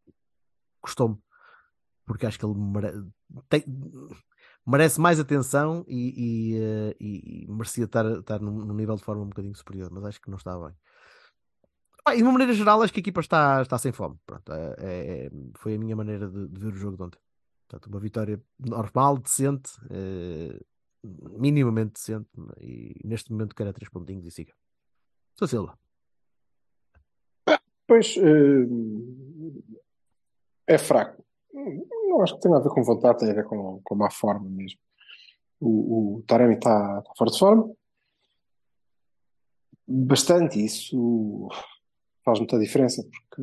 custou-me, 0.80 1.18
porque 2.06 2.26
acho 2.26 2.38
que 2.38 2.46
ele 2.46 2.54
mere- 2.58 3.04
tem- 3.48 3.64
merece 4.66 5.00
mais 5.00 5.20
atenção 5.20 5.84
e, 5.88 6.54
e, 7.00 7.44
e- 7.44 7.46
merecia 7.48 7.84
estar, 7.84 8.06
estar 8.20 8.40
num, 8.40 8.64
num 8.64 8.74
nível 8.74 8.96
de 8.96 9.04
forma 9.04 9.22
um 9.22 9.28
bocadinho 9.28 9.54
superior, 9.56 9.90
mas 9.92 10.04
acho 10.04 10.20
que 10.20 10.30
não 10.30 10.38
está 10.38 10.58
bem. 10.58 10.74
Ah, 12.04 12.14
e 12.14 12.18
de 12.18 12.22
uma 12.22 12.32
maneira 12.32 12.52
geral, 12.54 12.82
acho 12.82 12.92
que 12.92 13.00
a 13.00 13.02
equipa 13.02 13.20
está, 13.20 13.60
está 13.62 13.78
sem 13.78 13.92
fome. 13.92 14.18
Pronto, 14.26 14.52
é- 14.52 15.26
é- 15.26 15.30
foi 15.56 15.74
a 15.74 15.78
minha 15.78 15.94
maneira 15.96 16.28
de, 16.28 16.48
de 16.48 16.60
ver 16.60 16.72
o 16.72 16.76
jogo 16.76 16.96
de 16.96 17.02
ontem. 17.02 17.18
Portanto, 17.68 17.86
uma 17.92 18.00
vitória 18.00 18.42
normal, 18.58 19.18
decente, 19.18 19.70
minimamente 21.02 21.94
decente, 21.94 22.28
e 22.60 23.00
neste 23.04 23.32
momento 23.32 23.54
quero 23.54 23.72
três 23.72 23.90
pontinhos 23.90 24.26
e 24.26 24.30
siga. 24.30 24.52
Sou 25.34 25.48
Silva. 25.48 25.78
Pois 27.86 28.16
eh, 28.16 28.66
é 30.66 30.78
fraco. 30.78 31.24
Não 31.52 32.22
acho 32.22 32.36
que 32.36 32.42
tenha 32.42 32.56
a 32.56 32.60
ver 32.60 32.68
com 32.70 32.82
vontade, 32.82 33.18
tem 33.18 33.30
a 33.30 33.34
ver 33.34 33.44
com, 33.44 33.80
com 33.82 33.94
má 33.94 34.10
forma 34.10 34.48
mesmo. 34.48 34.78
O, 35.58 36.18
o 36.18 36.22
Taremi 36.22 36.54
está 36.54 37.00
está 37.00 37.12
fora 37.16 37.30
de 37.30 37.38
forma. 37.38 37.74
Bastante, 39.86 40.64
isso 40.64 41.48
faz 42.24 42.38
muita 42.38 42.58
diferença, 42.58 43.02
porque 43.02 43.42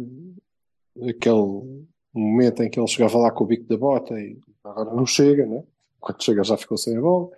aquele 1.10 1.90
momento 2.14 2.64
em 2.64 2.70
que 2.70 2.80
ele 2.80 2.88
chegava 2.88 3.18
lá 3.18 3.32
com 3.32 3.44
o 3.44 3.48
bico 3.48 3.66
da 3.66 3.78
bota 3.78 4.18
e 4.20 4.40
agora 4.64 4.94
não 4.94 5.06
chega, 5.06 5.46
né? 5.46 5.64
Quando 6.00 6.24
chega 6.24 6.44
já 6.44 6.56
ficou 6.56 6.78
sem 6.78 6.98
a 6.98 7.02
bola, 7.02 7.30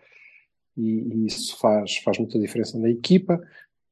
e, 0.79 1.01
e 1.13 1.25
isso 1.25 1.57
faz, 1.57 1.97
faz 1.97 2.17
muita 2.17 2.39
diferença 2.39 2.77
na 2.79 2.89
equipa. 2.89 3.39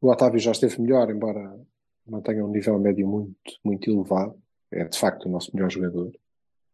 O 0.01 0.09
Otávio 0.09 0.39
já 0.39 0.51
esteve 0.51 0.81
melhor, 0.81 1.09
embora 1.09 1.59
não 2.07 2.21
tenha 2.21 2.45
um 2.45 2.49
nível 2.51 2.79
médio 2.79 3.07
muito, 3.07 3.35
muito 3.63 3.89
elevado. 3.89 4.35
É 4.71 4.83
de 4.85 4.97
facto 4.97 5.25
o 5.25 5.29
nosso 5.29 5.53
melhor 5.55 5.69
jogador. 5.69 6.11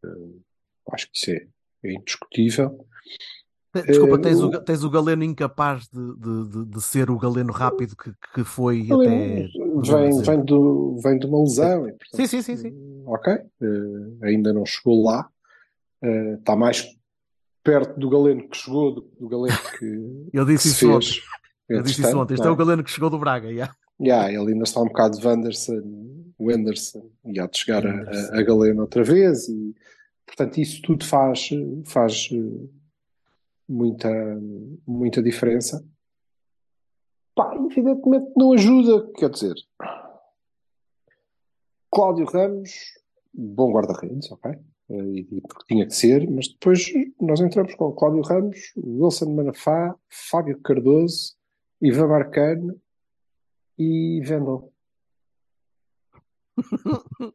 Eh, 0.05 0.35
acho 0.91 1.09
que 1.11 1.17
isso 1.17 1.31
é, 1.31 1.47
é 1.83 1.93
indiscutível. 1.93 2.85
Desculpa, 3.87 4.17
Eh, 4.17 4.21
tens 4.21 4.39
o, 4.41 4.47
o- 4.49 4.61
tens 4.63 4.83
o 4.83 4.89
Galeno 4.89 5.23
incapaz 5.23 5.87
de, 5.87 6.15
de, 6.17 6.65
de, 6.65 6.81
ser 6.81 7.09
o 7.09 7.17
Galeno 7.17 7.51
rápido 7.51 7.95
que, 7.95 8.13
que 8.33 8.43
foi 8.43 8.81
até. 8.91 9.47
vem, 9.47 10.21
vem, 10.21 10.45
do, 10.45 10.97
vem 11.01 11.17
de 11.17 11.25
uma 11.25 11.39
lesão. 11.41 11.81
portanto, 11.81 12.15
Sim, 12.15 12.27
sim, 12.27 12.41
sim, 12.43 12.57
sim. 12.57 13.03
Ok, 13.07 13.33
eh, 13.33 13.47
ainda 14.21 14.53
não 14.53 14.65
chegou 14.65 15.03
lá. 15.03 15.27
Está 16.37 16.55
mais 16.55 16.85
perto 17.63 17.99
do 17.99 18.09
Galeno 18.09 18.47
que 18.49 18.57
chegou 18.57 18.91
do 18.93 19.01
que 19.03 19.19
do 19.19 19.29
Galeno 19.29 19.57
que, 19.79 20.29
que 20.31 20.45
disse 20.45 20.69
se 20.69 20.85
isso 20.85 20.91
ontem. 20.91 21.07
fez. 21.07 21.23
Eu 21.69 21.81
disse 21.81 22.01
isso 22.01 22.19
ontem. 22.19 22.33
Este 22.33 22.45
é 22.45 22.49
é? 22.49 22.51
o 22.51 22.55
Galeno 22.55 22.83
que 22.83 22.91
chegou 22.91 23.09
do 23.09 23.17
Braga. 23.17 23.49
yeah. 23.49 23.73
Yeah, 24.01 24.31
ele 24.33 24.53
ainda 24.53 24.63
está 24.63 24.81
um 24.81 24.87
bocado 24.87 25.17
de 25.17 25.25
Wanderson, 25.25 25.81
o 26.37 26.49
Anderson, 26.51 27.09
e 27.25 27.39
há 27.39 27.47
de 27.47 27.57
chegar 27.57 27.85
a, 27.85 28.37
a 28.37 28.41
Galeno 28.41 28.81
outra 28.81 29.03
vez, 29.03 29.47
e 29.47 29.73
portanto 30.25 30.57
isso 30.57 30.81
tudo 30.81 31.05
faz, 31.05 31.49
faz 31.85 32.27
eh, 32.33 32.67
muita, 33.69 34.09
muita 34.85 35.21
diferença. 35.21 35.85
Pá, 37.35 37.55
evidentemente 37.55 38.31
não 38.35 38.53
ajuda, 38.53 39.09
quer 39.15 39.29
dizer, 39.29 39.55
Cláudio 41.91 42.25
Ramos, 42.25 42.71
bom 43.33 43.71
guarda-redes, 43.71 44.31
ok? 44.31 44.59
Eh, 44.89 44.95
E, 44.95 45.19
e 45.37 45.41
porque 45.41 45.65
tinha 45.67 45.85
que 45.87 45.95
ser, 45.95 46.29
mas 46.29 46.47
depois 46.49 46.85
nós 47.19 47.39
entramos 47.39 47.73
com 47.75 47.91
Cláudio 47.93 48.21
Ramos, 48.21 48.73
Wilson 48.77 49.33
Manafá, 49.33 49.95
Fábio 50.09 50.59
Cardoso, 50.61 51.35
Ivan 51.81 52.07
Marcano 52.07 52.79
e 53.77 54.21
Vendel. 54.23 54.71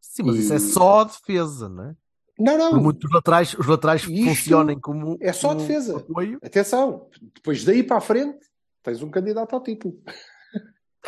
Sim, 0.00 0.22
mas 0.24 0.36
isso 0.36 0.52
é 0.52 0.56
E- 0.56 0.60
só 0.60 1.00
a 1.00 1.04
defesa, 1.04 1.68
não 1.68 1.84
é? 1.90 1.96
Não, 2.38 2.58
Por 2.58 2.74
não. 2.74 2.82
muito 2.82 3.04
os 3.06 3.12
laterais, 3.14 3.54
os 3.54 3.66
laterais 3.66 4.02
Isto 4.04 4.24
funcionem 4.24 4.78
como 4.78 5.16
é 5.20 5.32
só 5.32 5.48
como 5.48 5.60
defesa. 5.62 5.96
apoio. 5.96 6.38
Atenção, 6.42 7.08
depois 7.34 7.64
daí 7.64 7.82
para 7.82 7.96
a 7.96 8.00
frente 8.00 8.38
tens 8.82 9.02
um 9.02 9.10
candidato 9.10 9.54
ao 9.54 9.62
título. 9.62 9.98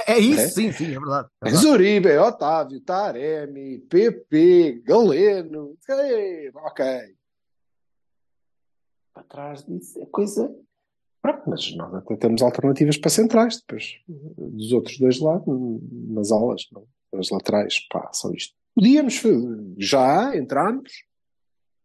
É 0.08 0.18
isso, 0.18 0.40
É? 0.40 0.48
sim, 0.48 0.72
sim, 0.72 0.94
é 0.94 0.98
verdade. 0.98 1.28
É 1.42 1.50
verdade. 1.50 1.66
Uribe, 1.66 2.16
Otávio, 2.18 2.80
Taremi, 2.80 3.78
PP, 3.80 4.82
Galeno. 4.84 5.76
Ei, 5.88 6.50
ok. 6.54 6.84
Para 9.12 9.22
trás 9.24 9.64
disso 9.66 10.00
é 10.02 10.06
coisa. 10.06 10.50
Pronto, 11.20 11.42
mas 11.46 11.76
nós 11.76 11.94
até 11.94 12.16
temos 12.16 12.40
alternativas 12.40 12.96
para 12.96 13.10
centrais, 13.10 13.58
depois 13.58 14.00
dos 14.06 14.72
outros 14.72 14.98
dois 14.98 15.18
lados, 15.20 15.44
nas 16.08 16.30
alas, 16.30 16.62
não. 16.72 16.86
as 17.18 17.28
laterais, 17.30 17.80
pá, 17.90 18.08
são 18.12 18.32
isto. 18.32 18.54
Podíamos, 18.74 19.20
já 19.76 20.36
entramos, 20.36 20.90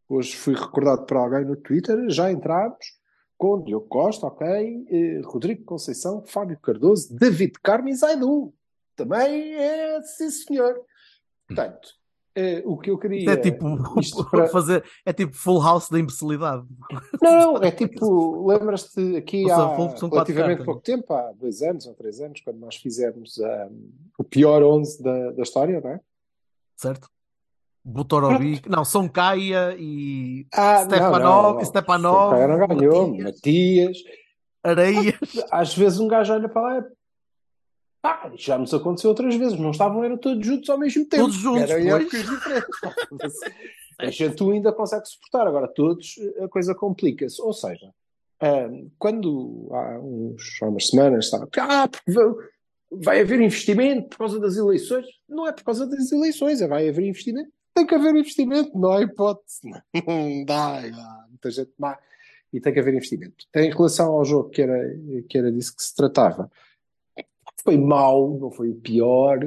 hoje 0.08 0.36
fui 0.36 0.54
recordado 0.54 1.06
por 1.06 1.18
alguém 1.18 1.44
no 1.46 1.56
Twitter, 1.58 2.08
já 2.10 2.32
entramos 2.32 2.78
com 3.44 3.62
Diogo 3.62 3.88
Costa, 3.88 4.26
ok, 4.28 4.48
eh, 4.90 5.22
Rodrigo 5.26 5.66
Conceição, 5.66 6.24
Fábio 6.26 6.58
Cardoso, 6.60 7.14
David 7.14 7.52
Carmo 7.62 7.90
e 7.90 7.94
Zaidu. 7.94 8.54
Também 8.96 9.54
é, 9.54 10.02
sim 10.02 10.30
senhor. 10.30 10.80
Portanto, 11.46 11.90
eh, 12.34 12.64
o 12.66 12.78
que 12.78 12.90
eu 12.90 12.98
queria... 12.98 13.30
É 13.32 13.36
tipo 13.36 13.66
para- 14.32 14.48
fazer, 14.48 14.82
é 15.06 15.12
tipo 15.12 15.36
full 15.36 15.62
house 15.62 15.90
da 15.90 16.00
imbecilidade. 16.00 16.66
Não, 17.22 17.56
não, 17.56 17.58
é 17.62 17.70
tipo, 17.70 18.48
lembras-te 18.48 19.18
aqui 19.18 19.46
São- 19.50 19.74
há 19.74 20.08
relativamente 20.10 20.64
pouco 20.64 20.80
tempo, 20.82 21.14
há 21.14 21.34
dois 21.34 21.62
anos 21.62 21.86
ou 21.86 21.94
três 21.96 22.22
anos, 22.22 22.40
quando 22.40 22.60
nós 22.60 22.78
fizemos 22.78 23.42
ah, 23.42 23.70
o 24.18 24.24
pior 24.24 24.64
11 24.64 25.04
da, 25.04 25.32
da 25.32 25.44
história, 25.44 25.82
não 25.82 25.90
é? 25.90 26.00
certo? 26.78 27.10
Butorovic, 27.86 28.70
não, 28.70 28.86
São 28.86 29.10
Caia 29.10 29.76
e 29.78 30.48
Ah, 30.54 30.84
Stepanov, 30.86 31.66
Stepanov, 31.66 32.48
não 32.48 32.68
ganhou, 32.68 33.08
Matias. 33.10 33.24
Matias. 33.24 33.98
Areias. 34.64 35.16
Às 35.52 35.76
vezes 35.76 36.00
um 36.00 36.08
gajo 36.08 36.34
olha 36.34 36.48
para 36.48 36.62
lá 36.62 36.80
e 36.80 36.84
pá, 38.02 38.32
já 38.36 38.58
nos 38.58 38.74
aconteceu 38.74 39.10
outras 39.10 39.36
vezes, 39.36 39.60
não 39.60 39.72
estavam, 39.72 40.04
eram 40.04 40.18
todos 40.18 40.46
juntos 40.46 40.70
ao 40.70 40.78
mesmo 40.78 41.06
tempo. 41.06 41.24
Todos 41.24 41.38
juntos, 41.38 41.70
eram 41.70 41.98
épocas 41.98 42.22
diferentes. 42.22 43.40
A 44.00 44.10
gente 44.10 44.36
tu 44.36 44.52
ainda 44.52 44.74
consegue 44.74 45.06
suportar, 45.06 45.48
agora 45.48 45.68
todos 45.68 46.16
a 46.42 46.48
coisa 46.48 46.74
complica-se. 46.74 47.40
Ou 47.40 47.54
seja, 47.54 47.94
quando 48.98 49.70
há, 49.72 50.00
uns, 50.00 50.60
há 50.62 50.66
umas 50.66 50.88
semanas 50.88 51.26
estava, 51.26 51.48
ah, 51.58 51.88
porque 51.88 52.12
vai, 52.12 52.26
vai 52.92 53.22
haver 53.22 53.40
investimento 53.40 54.10
por 54.10 54.18
causa 54.18 54.40
das 54.40 54.58
eleições. 54.58 55.06
Não 55.30 55.48
é 55.48 55.52
por 55.52 55.64
causa 55.64 55.86
das 55.86 56.12
eleições, 56.12 56.60
é 56.60 56.68
vai 56.68 56.90
haver 56.90 57.06
investimento. 57.06 57.52
Tem 57.74 57.86
que 57.86 57.96
haver 57.96 58.16
investimento, 58.16 58.78
não 58.78 58.92
há 58.92 59.02
hipótese. 59.02 59.62
Não 60.08 60.46
dá, 60.46 60.80
há 60.80 61.26
muita 61.28 61.50
gente 61.50 61.72
má. 61.78 61.98
E 62.52 62.62
tem 62.62 62.72
que 62.72 62.80
haver 62.80 62.94
investimento. 62.94 63.46
Em 63.56 63.72
relação 63.72 64.14
ao 64.14 64.24
jogo 64.24 64.50
que 64.50 64.62
era, 64.62 64.80
que 65.28 65.38
era 65.38 65.52
disso 65.52 65.76
que 65.76 65.82
se 65.82 65.96
tratava, 65.96 66.52
foi 67.64 67.78
mau, 67.78 68.38
não 68.40 68.52
foi 68.52 68.70
o 68.70 68.76
pior. 68.76 69.40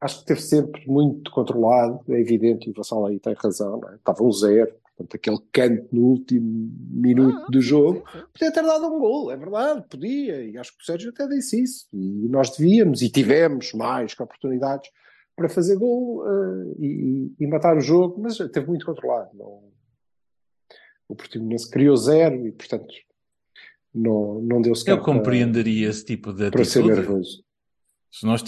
Acho 0.00 0.20
que 0.20 0.26
teve 0.26 0.40
sempre 0.40 0.86
muito 0.86 1.30
controlado, 1.32 2.00
é 2.08 2.20
evidente, 2.20 2.68
e 2.68 2.70
o 2.70 2.74
Vassal 2.74 3.06
aí 3.06 3.18
tem 3.18 3.34
razão, 3.34 3.80
é? 3.90 3.96
estava 3.96 4.22
um 4.22 4.30
zero, 4.30 4.72
portanto, 4.96 5.14
aquele 5.16 5.38
canto 5.50 5.88
no 5.90 6.02
último 6.02 6.70
minuto 6.88 7.36
Ah, 7.36 7.50
do 7.50 7.60
jogo, 7.60 8.04
sim, 8.12 8.18
sim. 8.20 8.24
podia 8.32 8.52
ter 8.52 8.62
dado 8.62 8.86
um 8.86 8.98
gol, 9.00 9.32
é 9.32 9.36
verdade, 9.36 9.84
podia, 9.90 10.44
e 10.44 10.56
acho 10.56 10.76
que 10.76 10.82
o 10.82 10.86
Sérgio 10.86 11.10
até 11.10 11.26
disse 11.26 11.60
isso, 11.60 11.88
e 11.92 12.28
nós 12.28 12.56
devíamos, 12.56 13.02
e 13.02 13.10
tivemos 13.10 13.72
mais 13.72 14.14
que 14.14 14.22
oportunidades 14.22 14.88
para 15.38 15.48
fazer 15.48 15.76
gol 15.76 16.24
eh, 16.26 16.74
e, 16.80 17.32
e 17.38 17.46
matar 17.46 17.76
o 17.76 17.80
jogo, 17.80 18.20
mas 18.20 18.36
teve 18.36 18.66
muito 18.66 18.84
controlado. 18.84 19.30
Não... 19.34 19.62
O 21.08 21.14
Portimonense 21.14 21.70
criou 21.70 21.96
zero 21.96 22.46
e, 22.46 22.52
portanto, 22.52 22.92
não, 23.94 24.42
não 24.42 24.60
deu 24.60 24.74
sequer 24.74 24.92
Eu 24.92 25.00
compreenderia 25.02 25.88
esse 25.88 26.04
tipo 26.04 26.32
de 26.32 26.50
para, 26.50 26.50
para 26.50 26.64
ser 26.64 26.80
atitude 26.80 27.00
nervoso. 27.00 27.44
se 28.10 28.26
nós 28.26 28.42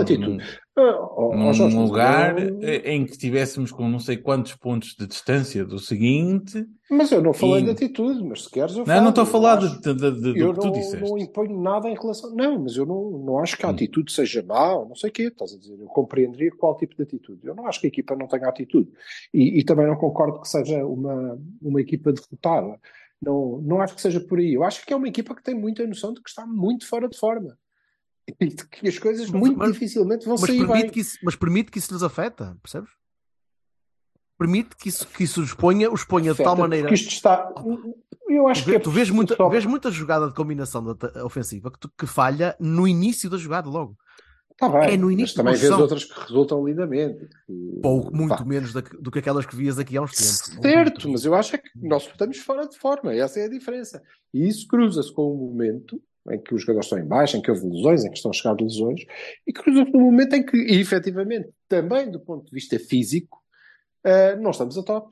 atitude? 0.00 0.26
num, 0.28 0.38
ó, 0.38 0.65
num 0.76 1.52
Jorge, 1.54 1.74
mas 1.74 1.88
lugar 1.88 2.38
eu- 2.38 2.58
eh, 2.62 2.92
em 2.92 3.04
que 3.06 3.12
estivéssemos 3.12 3.72
com 3.72 3.88
não 3.88 3.98
sei 3.98 4.18
quantos 4.18 4.54
pontos 4.54 4.94
de 4.98 5.06
distância 5.06 5.64
do 5.64 5.78
seguinte. 5.78 6.66
Mas 6.90 7.10
eu 7.10 7.22
não 7.22 7.32
falei 7.32 7.62
E- 7.62 7.64
de 7.64 7.70
atitude, 7.70 8.22
mas 8.22 8.42
se 8.44 8.50
queres 8.50 8.72
eu 8.72 8.80
Não, 8.80 8.86
falo. 8.86 9.00
não 9.00 9.08
estou 9.08 9.24
a 9.24 9.26
Eu 9.26 9.30
falar 9.30 9.56
de, 9.56 9.80
de- 9.80 9.94
de- 9.94 10.10
do 10.20 10.36
eu 10.36 10.52
que 10.52 10.60
tu 10.60 10.66
não, 10.66 10.72
disseste. 10.72 11.08
não 11.10 11.18
imponho 11.18 11.60
nada 11.60 11.88
em 11.88 11.94
relação. 11.94 12.34
Não, 12.34 12.58
mas 12.62 12.76
eu 12.76 12.84
não, 12.84 13.10
não 13.18 13.38
acho 13.38 13.56
que 13.56 13.64
a 13.64 13.68
Hum. 13.68 13.72
atitude 13.72 14.12
seja 14.12 14.42
má, 14.42 14.74
ou 14.74 14.88
não 14.88 14.94
sei 14.94 15.08
o 15.08 15.12
quê, 15.12 15.22
estás 15.24 15.54
a 15.54 15.58
dizer. 15.58 15.78
Eu 15.80 15.86
compreenderia 15.86 16.50
qual 16.58 16.76
tipo 16.76 16.94
de 16.94 17.02
atitude. 17.02 17.40
Eu 17.46 17.54
não 17.54 17.66
acho 17.66 17.80
que 17.80 17.86
a 17.86 17.88
equipa 17.88 18.14
não 18.14 18.26
tenha 18.28 18.46
atitude. 18.46 18.90
E, 19.32 19.58
e 19.58 19.64
também 19.64 19.86
não 19.86 19.96
concordo 19.96 20.40
que 20.40 20.48
seja 20.48 20.84
uma, 20.84 21.38
uma 21.62 21.80
equipa 21.80 22.12
derrotada. 22.12 22.78
Não, 23.22 23.62
não 23.62 23.80
acho 23.80 23.94
que 23.94 24.02
seja 24.02 24.20
por 24.20 24.38
aí. 24.38 24.52
Eu 24.52 24.62
acho 24.62 24.84
que 24.84 24.92
é 24.92 24.96
uma 24.96 25.08
equipa 25.08 25.34
que 25.34 25.42
tem 25.42 25.54
muita 25.54 25.86
noção 25.86 26.12
de 26.12 26.20
que 26.22 26.28
está 26.28 26.46
muito 26.46 26.86
fora 26.86 27.08
de 27.08 27.16
forma. 27.18 27.56
Que 28.80 28.88
as 28.88 28.98
coisas 28.98 29.30
Mas- 29.30 29.40
muito 29.40 29.58
mas- 29.58 29.72
dificilmente 29.72 30.24
vão 30.24 30.34
Mas 30.38 30.40
sair 30.48 30.58
permite, 30.66 30.82
bem. 30.82 30.90
que 30.90 31.00
isso, 31.00 31.18
mas 31.22 31.36
permite 31.36 31.70
que 31.70 31.78
isso 31.78 31.92
lhes 31.92 32.02
afeta, 32.02 32.56
percebes? 32.62 32.90
Permite 34.38 34.76
que 34.76 34.88
isso, 34.90 35.06
que 35.08 35.24
isso 35.24 35.40
os 35.42 35.54
ponha, 35.54 35.90
os 35.90 36.04
ponha 36.04 36.32
de 36.32 36.38
tal 36.38 36.48
Afeta, 36.52 36.60
maneira. 36.60 36.92
Isto 36.92 37.08
está. 37.08 37.54
Eu 38.28 38.46
acho 38.48 38.64
Tu, 38.64 38.70
que 38.70 38.76
é 38.76 38.78
tu 38.78 38.90
vês, 38.90 39.08
muita, 39.08 39.34
só- 39.34 39.48
vês 39.48 39.64
muita 39.64 39.90
jogada 39.90 40.28
de 40.28 40.34
combinação 40.34 40.84
da 40.94 41.24
ofensiva 41.24 41.70
que, 41.70 41.78
tu- 41.78 41.90
que 41.98 42.06
falha 42.06 42.54
no 42.60 42.86
início 42.86 43.30
da 43.30 43.38
jogada 43.38 43.68
logo. 43.70 43.96
Está 44.52 44.68
bem, 44.68 44.94
é 44.94 44.96
no 44.96 45.04
mas 45.06 45.12
início 45.14 45.36
também 45.36 45.54
da 45.54 45.60
vês 45.60 45.72
outras 45.72 46.04
que 46.04 46.20
resultam 46.20 46.66
lindamente. 46.66 47.28
E, 47.48 47.80
Pouco, 47.82 48.14
muito 48.14 48.36
pá, 48.36 48.44
menos 48.44 48.72
da 48.74 48.80
do 48.80 49.10
que 49.10 49.18
aquelas 49.20 49.46
que 49.46 49.54
vias 49.56 49.78
aqui 49.78 49.96
há 49.96 50.02
uns 50.02 50.12
tempos. 50.12 50.60
Certo, 50.62 51.08
mas 51.10 51.24
eu 51.24 51.34
acho 51.34 51.54
é 51.56 51.58
que 51.58 51.70
nós 51.76 52.06
estamos 52.06 52.38
fora 52.38 52.66
de 52.68 52.76
forma, 52.78 53.14
essa 53.14 53.38
é 53.40 53.44
a 53.44 53.48
diferença. 53.50 54.02
E 54.34 54.46
isso 54.48 54.66
cruza-se 54.66 55.12
com 55.14 55.32
um 55.32 55.36
momento 55.50 56.02
em 56.30 56.38
que 56.40 56.54
os 56.54 56.62
jogadores 56.62 56.86
estão 56.86 56.98
em 56.98 57.04
baixo, 57.06 57.36
em 57.36 57.42
que 57.42 57.50
houve 57.50 57.66
lesões, 57.66 58.04
em 58.04 58.10
que 58.10 58.16
estão 58.16 58.30
a 58.30 58.34
chegar 58.34 58.54
lesões, 58.60 59.00
e 59.46 59.52
com 59.52 59.70
um 59.70 60.00
momento 60.00 60.34
em 60.34 60.44
que, 60.44 60.56
e, 60.56 60.80
efetivamente, 60.80 61.50
também 61.68 62.10
do 62.10 62.20
ponto 62.20 62.44
de 62.46 62.50
vista 62.52 62.78
físico, 62.78 63.42
eh, 64.04 64.36
não 64.36 64.50
estamos 64.50 64.76
a 64.78 64.82
top. 64.82 65.10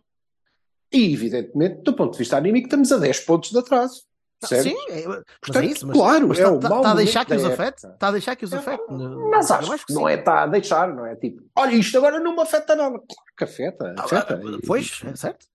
E, 0.93 1.13
evidentemente, 1.13 1.83
do 1.83 1.93
ponto 1.95 2.13
de 2.13 2.19
vista 2.19 2.37
anímico, 2.37 2.67
estamos 2.67 2.93
a 2.93 2.99
10 2.99 3.21
pontos 3.21 3.51
de 3.51 3.59
atraso. 3.59 4.03
Certo? 4.45 4.65
Sim, 4.65 4.77
é, 4.91 5.03
Portanto, 5.41 5.63
é 5.63 5.67
isso. 5.67 5.87
Mas, 5.87 5.97
claro, 5.97 6.29
mas 6.29 6.39
é 6.39 6.43
está, 6.43 6.55
está- 6.57 6.69
mau 6.69 6.79
está 6.81 6.91
a 6.91 6.95
deixar 6.95 7.25
que 7.25 7.35
os 7.35 7.43
da 7.43 7.49
afete? 7.49 7.87
Está 7.87 8.09
a 8.09 8.11
deixar 8.13 8.37
que 8.37 8.45
os 8.45 8.53
É, 8.53 8.57
afete? 8.59 8.83
Mas 9.31 9.51
acho, 9.51 9.87
que 9.87 9.93
sim. 9.93 9.99
não 9.99 10.09
é 10.09 10.15
está 10.17 10.43
a 10.43 10.47
deixar, 10.47 10.95
não 10.95 11.07
é 11.07 11.17
tipo, 11.17 11.43
olha, 11.57 11.75
isto 11.75 11.97
agora 11.97 12.21
não 12.21 12.35
me 12.37 12.43
afeta 12.43 12.77
nada. 12.77 12.91
Claro 12.99 13.07
que 13.39 13.45
afeta, 13.45 13.95
afeta. 13.99 14.35
Ah, 14.45 14.59
Pois, 14.67 15.01
é 15.07 15.17
certo. 15.17 15.47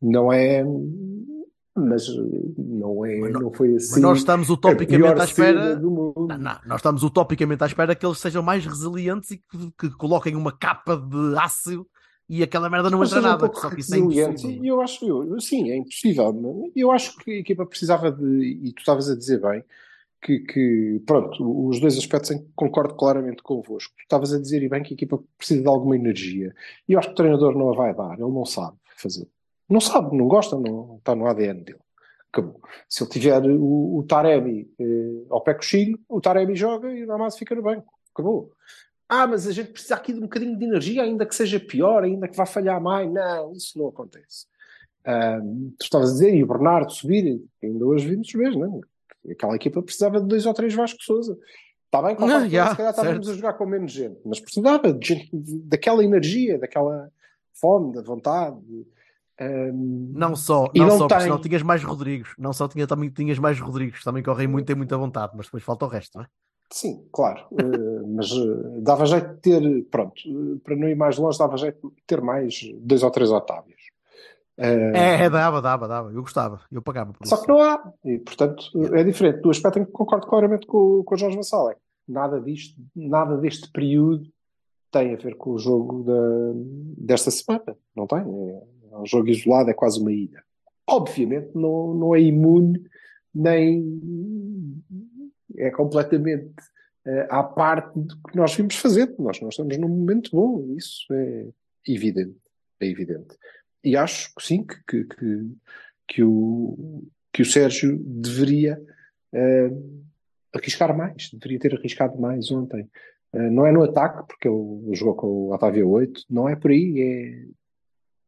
Não 0.00 0.32
é. 0.32 0.64
Mas 1.76 2.06
não 2.56 3.04
é. 3.04 3.18
Mas 3.18 3.32
nó- 3.32 3.40
não 3.40 3.52
foi 3.52 3.74
assim. 3.76 4.00
Nós 4.00 4.18
estamos 4.18 4.48
utopicamente 4.48 5.20
à 5.20 5.24
espera. 5.24 5.78
Não, 5.78 6.14
não, 6.26 6.58
nós 6.66 6.76
estamos 6.76 7.02
utopicamente 7.02 7.62
à 7.62 7.66
espera 7.66 7.94
que 7.94 8.06
eles 8.06 8.18
sejam 8.18 8.42
mais 8.42 8.64
resilientes 8.64 9.30
e 9.32 9.36
que, 9.38 9.70
que 9.78 9.90
coloquem 9.90 10.34
uma 10.34 10.52
capa 10.52 10.96
de 10.96 11.38
ácido 11.38 11.86
e 12.28 12.42
aquela 12.42 12.68
merda 12.70 12.90
não 12.90 12.98
Mas 12.98 13.10
entra 13.10 13.20
um 13.20 13.22
nada. 13.24 13.38
pouco 13.40 13.60
Só 13.60 13.70
que 13.70 13.80
isso 13.80 13.94
é 13.94 13.98
impossível. 13.98 14.64
Eu 14.64 14.80
acho, 14.80 15.06
eu, 15.06 15.40
sim, 15.40 15.70
é 15.70 15.76
impossível. 15.76 16.32
mas 16.32 16.72
Eu 16.74 16.90
acho 16.90 17.16
que 17.18 17.30
a 17.30 17.38
equipa 17.38 17.66
precisava 17.66 18.10
de, 18.10 18.58
e 18.64 18.72
tu 18.72 18.78
estavas 18.80 19.08
a 19.10 19.16
dizer 19.16 19.40
bem, 19.40 19.62
que, 20.22 20.40
que, 20.40 21.02
pronto, 21.06 21.68
os 21.68 21.78
dois 21.78 21.96
aspectos 21.96 22.30
em 22.32 22.38
que 22.38 22.48
concordo 22.56 22.94
claramente 22.94 23.42
convosco. 23.42 23.94
Tu 23.96 24.02
estavas 24.02 24.32
a 24.32 24.40
dizer 24.40 24.62
e 24.62 24.68
bem 24.68 24.82
que 24.82 24.94
a 24.94 24.96
equipa 24.96 25.22
precisa 25.38 25.62
de 25.62 25.68
alguma 25.68 25.94
energia. 25.94 26.54
E 26.88 26.94
eu 26.94 26.98
acho 26.98 27.08
que 27.08 27.12
o 27.14 27.16
treinador 27.16 27.56
não 27.56 27.70
a 27.70 27.76
vai 27.76 27.94
dar, 27.94 28.14
ele 28.14 28.22
não 28.32 28.44
sabe 28.44 28.76
fazer. 28.96 29.28
Não 29.68 29.80
sabe, 29.80 30.16
não 30.16 30.28
gosta, 30.28 30.56
não 30.58 30.96
está 30.98 31.14
no 31.14 31.26
ADN 31.26 31.62
dele. 31.62 31.80
Acabou. 32.32 32.60
Se 32.88 33.02
ele 33.02 33.10
tiver 33.10 33.42
o, 33.44 33.98
o 33.98 34.04
Taremi 34.04 34.70
eh, 34.78 35.26
ao 35.30 35.40
pé 35.40 35.54
coxilho, 35.54 35.98
o 36.08 36.20
Taremi 36.20 36.54
joga 36.54 36.92
e 36.92 37.04
o 37.04 37.06
Damas 37.06 37.36
fica 37.36 37.54
no 37.54 37.62
banco. 37.62 37.92
Acabou. 38.12 38.52
Ah, 39.08 39.26
mas 39.26 39.46
a 39.46 39.52
gente 39.52 39.70
precisa 39.70 39.94
aqui 39.94 40.12
de 40.12 40.18
um 40.18 40.22
bocadinho 40.22 40.58
de 40.58 40.64
energia, 40.64 41.02
ainda 41.02 41.24
que 41.24 41.34
seja 41.34 41.60
pior, 41.60 42.02
ainda 42.02 42.28
que 42.28 42.36
vá 42.36 42.44
falhar 42.44 42.80
mais. 42.80 43.10
Não, 43.10 43.52
isso 43.52 43.78
não 43.78 43.88
acontece. 43.88 44.46
Ahm, 45.04 45.70
tu 45.78 45.84
estavas 45.84 46.10
a 46.10 46.12
dizer, 46.14 46.34
e 46.34 46.42
o 46.42 46.46
Bernardo 46.46 46.92
subir, 46.92 47.40
ainda 47.62 47.86
hoje 47.86 48.08
vimos 48.08 48.30
ver, 48.32 48.50
não 48.56 48.80
é? 49.26 49.32
Aquela 49.32 49.54
equipa 49.54 49.82
precisava 49.82 50.20
de 50.20 50.26
dois 50.26 50.46
ou 50.46 50.54
três 50.54 50.74
Vasco 50.74 51.02
Souza. 51.02 51.38
Está 51.84 52.02
bem, 52.02 52.16
com 52.16 52.26
Não, 52.26 52.48
já, 52.48 52.70
se 52.70 52.76
calhar 52.76 52.90
estávamos 52.90 53.28
a 53.28 53.34
jogar 53.34 53.52
com 53.54 53.66
menos 53.66 53.92
gente, 53.92 54.18
mas 54.24 54.40
precisava 54.40 54.92
de 54.92 55.06
gente, 55.06 55.30
daquela 55.32 56.04
energia, 56.04 56.58
daquela 56.58 57.08
fome, 57.54 57.94
da 57.94 58.02
vontade. 58.02 58.58
Ahm, 59.38 60.12
Não 60.14 60.34
só, 60.34 60.70
não, 60.74 60.86
não 60.86 60.90
só, 60.90 60.98
porque 60.98 61.14
tem. 61.14 61.22
senão 61.24 61.40
tinhas 61.40 61.62
mais 61.62 61.82
Rodrigos. 61.82 62.34
Não 62.38 62.52
só 62.52 62.66
tinha, 62.68 62.86
também 62.86 63.10
tinhas 63.10 63.38
mais 63.38 63.58
Rodrigos. 63.60 64.02
Também 64.02 64.22
correm 64.22 64.46
muito, 64.48 64.66
têm 64.66 64.76
muita 64.76 64.96
vontade, 64.96 65.32
mas 65.36 65.46
depois 65.46 65.62
falta 65.62 65.84
o 65.84 65.88
resto, 65.88 66.18
não 66.18 66.24
é? 66.24 66.28
Sim, 66.72 67.06
claro. 67.12 67.46
Eh, 67.52 68.06
mas 68.08 68.30
eh, 68.32 68.80
dava 68.80 69.06
jeito 69.06 69.34
de 69.34 69.40
ter, 69.40 69.84
pronto, 69.90 70.14
eh, 70.26 70.58
para 70.64 70.74
não 70.74 70.88
ir 70.88 70.96
mais 70.96 71.16
longe, 71.16 71.38
dava 71.38 71.56
jeito 71.56 71.90
de 71.90 72.02
ter 72.06 72.20
mais 72.20 72.60
dois 72.80 73.02
ou 73.02 73.10
três 73.10 73.30
Otávios. 73.30 73.76
É, 74.58 75.24
é, 75.24 75.30
dava, 75.30 75.60
dava, 75.60 75.86
dava. 75.86 76.10
Eu 76.10 76.22
gostava, 76.22 76.60
eu 76.72 76.80
pagava 76.80 77.12
por 77.12 77.26
Só 77.26 77.36
isso. 77.36 77.44
que 77.44 77.52
não 77.52 77.60
há. 77.60 77.92
E, 78.04 78.18
portanto, 78.18 78.64
é 78.94 79.04
diferente. 79.04 79.42
Do 79.42 79.50
aspecto 79.50 79.78
em 79.78 79.84
que 79.84 79.92
concordo 79.92 80.26
claramente 80.26 80.66
com, 80.66 81.02
com 81.04 81.14
o 81.14 81.18
Jorge 81.18 81.36
Vassal. 81.36 81.70
É 81.70 81.74
que 81.74 81.80
nada 82.08 82.40
disto, 82.40 82.74
nada 82.96 83.36
deste 83.36 83.70
período 83.70 84.26
tem 84.90 85.12
a 85.12 85.16
ver 85.16 85.36
com 85.36 85.50
o 85.50 85.58
jogo 85.58 86.04
da, 86.04 86.14
desta 86.96 87.30
semana. 87.30 87.76
Não 87.94 88.06
tem. 88.06 88.20
É, 88.20 88.62
É 88.96 89.00
um 89.00 89.06
jogo 89.06 89.28
isolado, 89.28 89.70
é 89.70 89.74
quase 89.74 90.00
uma 90.00 90.12
ilha. 90.12 90.42
Obviamente 90.86 91.50
não, 91.54 91.94
não 91.94 92.14
é 92.14 92.20
imune, 92.20 92.82
nem 93.34 94.82
é 95.56 95.70
completamente 95.70 96.54
uh, 97.06 97.26
à 97.28 97.42
parte 97.42 97.98
do 97.98 98.16
que 98.16 98.36
nós 98.36 98.54
vimos 98.54 98.76
fazer. 98.76 99.14
Nós 99.18 99.36
estamos 99.36 99.76
num 99.78 99.88
momento 99.88 100.30
bom, 100.32 100.74
isso 100.76 101.12
é 101.12 101.48
evidente. 101.86 102.36
É 102.80 102.86
evidente. 102.86 103.36
E 103.84 103.96
acho 103.96 104.34
que 104.34 104.42
sim, 104.42 104.64
que, 104.64 104.76
que, 104.86 105.04
que, 105.04 105.50
que 106.08 106.22
o, 106.22 107.04
que 107.32 107.42
o 107.42 107.44
Sérgio 107.44 107.98
deveria 107.98 108.80
uh, 109.32 110.06
arriscar 110.54 110.96
mais, 110.96 111.30
deveria 111.32 111.58
ter 111.58 111.74
arriscado 111.74 112.18
mais 112.18 112.50
ontem. 112.50 112.88
Uh, 113.32 113.50
não 113.50 113.66
é 113.66 113.72
no 113.72 113.82
ataque, 113.82 114.26
porque 114.26 114.48
ele 114.48 114.94
jogou 114.94 115.14
com 115.14 115.26
o 115.26 115.54
Otávio 115.54 115.88
8, 115.88 116.24
não 116.30 116.48
é 116.48 116.56
por 116.56 116.70
aí, 116.70 117.00
é 117.00 117.46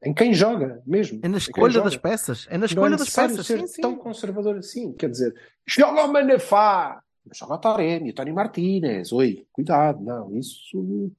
em 0.04 0.14
quem 0.14 0.32
joga 0.32 0.80
mesmo. 0.86 1.20
É 1.22 1.28
na 1.28 1.38
escolha 1.38 1.80
das 1.80 1.96
peças, 1.96 2.46
é 2.50 2.56
na 2.58 2.66
escolha 2.66 2.90
não 2.90 2.96
é 2.96 2.98
das 2.98 3.10
peças. 3.10 3.46
ser 3.46 3.60
Sim, 3.60 3.66
sim. 3.66 3.82
tão 3.82 3.96
conservador 3.96 4.56
assim, 4.56 4.92
quer 4.92 5.10
dizer, 5.10 5.34
joga 5.66 6.04
o 6.04 6.12
Manafá, 6.12 7.02
joga 7.32 7.54
o 7.54 7.58
Taremi, 7.58 8.10
o 8.10 8.14
Tony 8.14 8.32
Martínez, 8.32 9.12
oi, 9.12 9.46
cuidado, 9.52 10.02
não, 10.02 10.34
isso, 10.36 10.56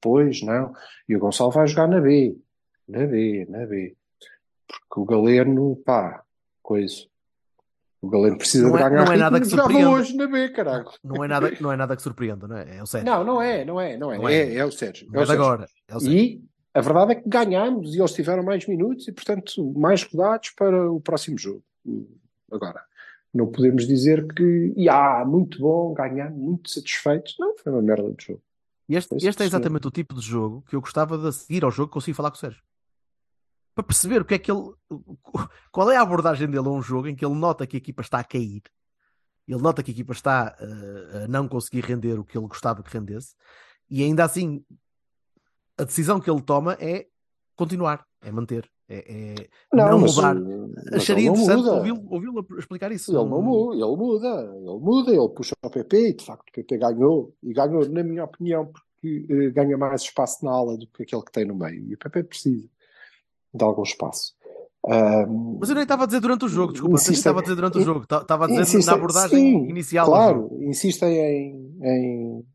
pois, 0.00 0.42
não. 0.42 0.72
E 1.08 1.14
o 1.14 1.18
Gonçalo 1.20 1.50
vai 1.50 1.66
jogar 1.66 1.88
na 1.88 2.00
B, 2.00 2.36
na 2.88 3.06
B, 3.06 3.46
na 3.48 3.66
B. 3.66 3.94
Porque 4.88 5.00
o 5.00 5.04
Galeno, 5.04 5.76
pá, 5.84 6.22
coisa. 6.62 7.06
O 8.02 8.08
Galeno 8.08 8.38
precisa 8.38 8.66
Não 8.66 8.76
de 8.76 8.82
é- 8.82 8.88
ganhar 8.88 9.04
não 9.04 9.12
é 9.12 9.16
nada 9.18 9.40
que 9.40 9.46
surpreenda. 9.46 9.90
hoje 9.90 10.16
na 10.16 10.26
B, 10.26 10.48
caralho. 10.50 10.86
Não 11.04 11.22
é 11.22 11.28
nada, 11.28 11.52
não 11.60 11.72
é 11.72 11.76
nada 11.76 11.94
que 11.96 12.02
surpreenda, 12.02 12.48
não 12.48 12.56
é? 12.56 12.78
É 12.78 12.82
o 12.82 12.86
Sérgio. 12.86 13.10
Não, 13.12 13.22
não 13.24 13.42
é, 13.42 13.62
não 13.64 13.78
é, 13.80 13.96
não 13.98 14.10
é. 14.10 14.16
Não 14.18 14.28
é. 14.28 14.34
é, 14.34 14.54
é 14.56 14.64
o 14.64 14.72
Sérgio. 14.72 15.06
Não 15.12 15.16
é 15.16 15.20
é 15.20 15.24
o 15.24 15.26
Sérgio. 15.26 15.44
agora. 15.44 15.68
É 15.86 15.96
o 15.96 16.00
Sérgio. 16.00 16.18
E 16.18 16.44
a 16.80 16.82
verdade 16.82 17.12
é 17.12 17.14
que 17.16 17.28
ganhámos 17.28 17.94
e 17.94 17.98
eles 17.98 18.12
tiveram 18.12 18.42
mais 18.42 18.66
minutos 18.66 19.06
e, 19.06 19.12
portanto, 19.12 19.72
mais 19.74 20.02
rodados 20.02 20.50
para 20.50 20.90
o 20.90 21.00
próximo 21.00 21.38
jogo. 21.38 21.62
Agora, 22.50 22.82
não 23.32 23.46
podemos 23.46 23.86
dizer 23.86 24.26
que, 24.32 24.74
ah, 24.88 25.24
muito 25.26 25.60
bom, 25.60 25.92
ganhar, 25.92 26.30
muito 26.30 26.70
satisfeitos. 26.70 27.36
Não, 27.38 27.56
foi 27.56 27.70
uma 27.70 27.82
merda 27.82 28.10
de 28.12 28.24
jogo. 28.24 28.42
Este, 28.88 29.14
este 29.14 29.42
é 29.42 29.46
exatamente 29.46 29.86
o 29.86 29.90
tipo 29.90 30.14
de 30.14 30.22
jogo 30.22 30.62
que 30.62 30.74
eu 30.74 30.80
gostava 30.80 31.16
de 31.16 31.32
seguir 31.32 31.64
ao 31.64 31.70
jogo 31.70 31.92
consigo 31.92 32.16
falar 32.16 32.30
com 32.30 32.36
o 32.36 32.40
Sérgio. 32.40 32.62
Para 33.74 33.84
perceber 33.84 34.22
o 34.22 34.24
que 34.24 34.34
é 34.34 34.38
que 34.38 34.50
ele. 34.50 34.72
Qual 35.70 35.90
é 35.90 35.96
a 35.96 36.02
abordagem 36.02 36.48
dele 36.48 36.66
a 36.66 36.70
um 36.70 36.82
jogo 36.82 37.06
em 37.06 37.14
que 37.14 37.24
ele 37.24 37.34
nota 37.34 37.66
que 37.66 37.76
a 37.76 37.78
equipa 37.78 38.02
está 38.02 38.18
a 38.18 38.24
cair, 38.24 38.62
ele 39.46 39.62
nota 39.62 39.82
que 39.82 39.90
a 39.90 39.94
equipa 39.94 40.12
está 40.12 40.56
eh, 40.58 41.24
a 41.24 41.28
não 41.28 41.46
conseguir 41.46 41.84
render 41.84 42.18
o 42.18 42.24
que 42.24 42.36
ele 42.36 42.48
gostava 42.48 42.82
que 42.82 42.92
rendesse, 42.92 43.36
e 43.88 44.02
ainda 44.02 44.24
assim 44.24 44.64
a 45.80 45.84
decisão 45.84 46.20
que 46.20 46.30
ele 46.30 46.40
toma 46.42 46.74
é 46.80 47.06
continuar, 47.56 48.04
é 48.22 48.30
manter, 48.30 48.68
é, 48.88 48.98
é 48.98 49.48
não, 49.72 49.98
mas, 49.98 50.16
mudar. 50.16 50.34
mas 50.34 50.94
Acharia 50.94 51.30
não 51.30 51.34
interessante 51.40 51.68
ouvi-lo 51.68 52.06
ouvi-lo 52.10 52.46
explicar 52.58 52.90
isso. 52.92 53.10
Ele 53.10 53.28
não 53.28 53.42
muda, 53.42 53.74
ele 53.76 53.96
muda, 53.96 54.52
ele 54.56 54.78
muda, 54.78 55.10
ele 55.12 55.28
puxa 55.28 55.54
o 55.64 55.70
PP 55.70 56.08
e 56.08 56.12
de 56.14 56.24
facto 56.24 56.48
o 56.48 56.52
PP 56.52 56.78
ganhou, 56.78 57.34
e 57.42 57.52
ganhou, 57.52 57.88
na 57.88 58.02
minha 58.02 58.24
opinião, 58.24 58.66
porque 58.66 59.26
eh, 59.28 59.50
ganha 59.50 59.76
mais 59.78 60.02
espaço 60.02 60.44
na 60.44 60.50
ala 60.52 60.76
do 60.76 60.86
que 60.86 61.02
aquele 61.02 61.22
que 61.22 61.32
tem 61.32 61.44
no 61.44 61.54
meio. 61.54 61.84
E 61.88 61.94
o 61.94 61.98
PP 61.98 62.24
precisa 62.24 62.68
de 63.54 63.64
algum 63.64 63.82
espaço. 63.82 64.34
Ahm, 64.88 65.58
Mas 65.60 65.68
eu 65.68 65.74
nem 65.74 65.82
estava 65.82 66.04
a 66.04 66.06
dizer 66.06 66.20
durante 66.20 66.46
o 66.46 66.48
jogo, 66.48 66.72
desculpa, 66.72 66.94
Insistem- 66.94 67.14
estava 67.16 67.40
a 67.40 67.42
dizer 67.42 67.54
durante 67.54 67.78
o 67.78 67.82
jogo, 67.82 68.06
Ta- 68.06 68.22
estava 68.22 68.44
a 68.44 68.48
dizer 68.48 68.62
insistem- 68.62 68.86
na 68.86 68.92
abordagem 68.98 69.38
sim, 69.38 69.68
inicial. 69.68 70.06
Claro, 70.06 70.58
insistem 70.62 71.18
em, 71.18 71.78
em, 71.82 72.46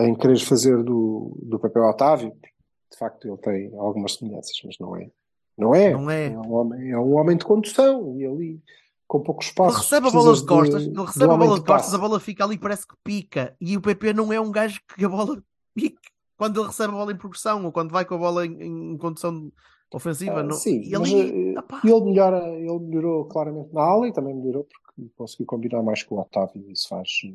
em 0.00 0.14
querer 0.14 0.38
fazer 0.40 0.82
do, 0.82 1.36
do 1.42 1.58
papel 1.58 1.84
Otávio. 1.84 2.32
De 2.90 2.98
facto, 2.98 3.26
ele 3.26 3.36
tem 3.38 3.78
algumas 3.78 4.14
semelhanças, 4.14 4.56
mas 4.64 4.76
não 4.78 4.96
é. 4.96 5.10
Não 5.56 5.74
é. 5.74 5.92
Não 5.92 6.10
é. 6.10 6.30
um 6.30 6.52
homem, 6.52 6.90
é 6.90 6.98
um 6.98 7.16
homem 7.16 7.36
de 7.36 7.44
condução 7.44 8.18
e 8.18 8.26
ali 8.26 8.62
com 9.06 9.20
pouco 9.20 9.42
espaço. 9.42 9.76
Ele 9.76 9.82
recebe 9.82 10.08
a 10.08 10.10
bola 10.10 10.34
de 10.34 10.46
costas, 10.46 10.82
ele 10.82 11.00
recebe 11.04 11.24
a 11.32 11.36
bola 11.36 11.54
de 11.58 11.64
costas, 11.64 11.86
passa. 11.86 11.96
a 11.96 11.98
bola 11.98 12.20
fica 12.20 12.44
ali, 12.44 12.58
parece 12.58 12.86
que 12.86 12.94
pica. 13.04 13.56
E 13.60 13.76
o 13.76 13.80
PP 13.80 14.12
não 14.12 14.32
é 14.32 14.40
um 14.40 14.50
gajo 14.50 14.80
que 14.96 15.04
a 15.04 15.08
bola 15.08 15.42
pique 15.74 15.98
quando 16.36 16.60
ele 16.60 16.66
recebe 16.66 16.92
a 16.92 16.96
bola 16.96 17.12
em 17.12 17.16
progressão 17.16 17.64
ou 17.64 17.72
quando 17.72 17.92
vai 17.92 18.04
com 18.04 18.14
a 18.14 18.18
bola 18.18 18.46
em, 18.46 18.92
em 18.92 18.98
condução 18.98 19.52
ofensiva. 19.92 20.40
Ah, 20.40 20.42
não- 20.42 20.56
sim, 20.56 20.82
e 20.82 20.90
mas 20.98 21.12
ali, 21.12 21.54
eh, 21.54 21.58
opá, 21.58 21.80
ele, 21.84 22.00
melhora, 22.00 22.48
ele 22.48 22.78
melhorou 22.80 23.24
claramente 23.26 23.72
na 23.72 23.82
ala 23.82 24.08
e 24.08 24.12
também 24.12 24.34
melhorou 24.34 24.64
porque 24.64 25.10
conseguiu 25.16 25.46
combinar 25.46 25.82
mais 25.82 26.02
com 26.02 26.16
o 26.16 26.20
Otávio. 26.20 26.68
Isso 26.70 26.88
faz 26.88 27.08
eh, 27.24 27.34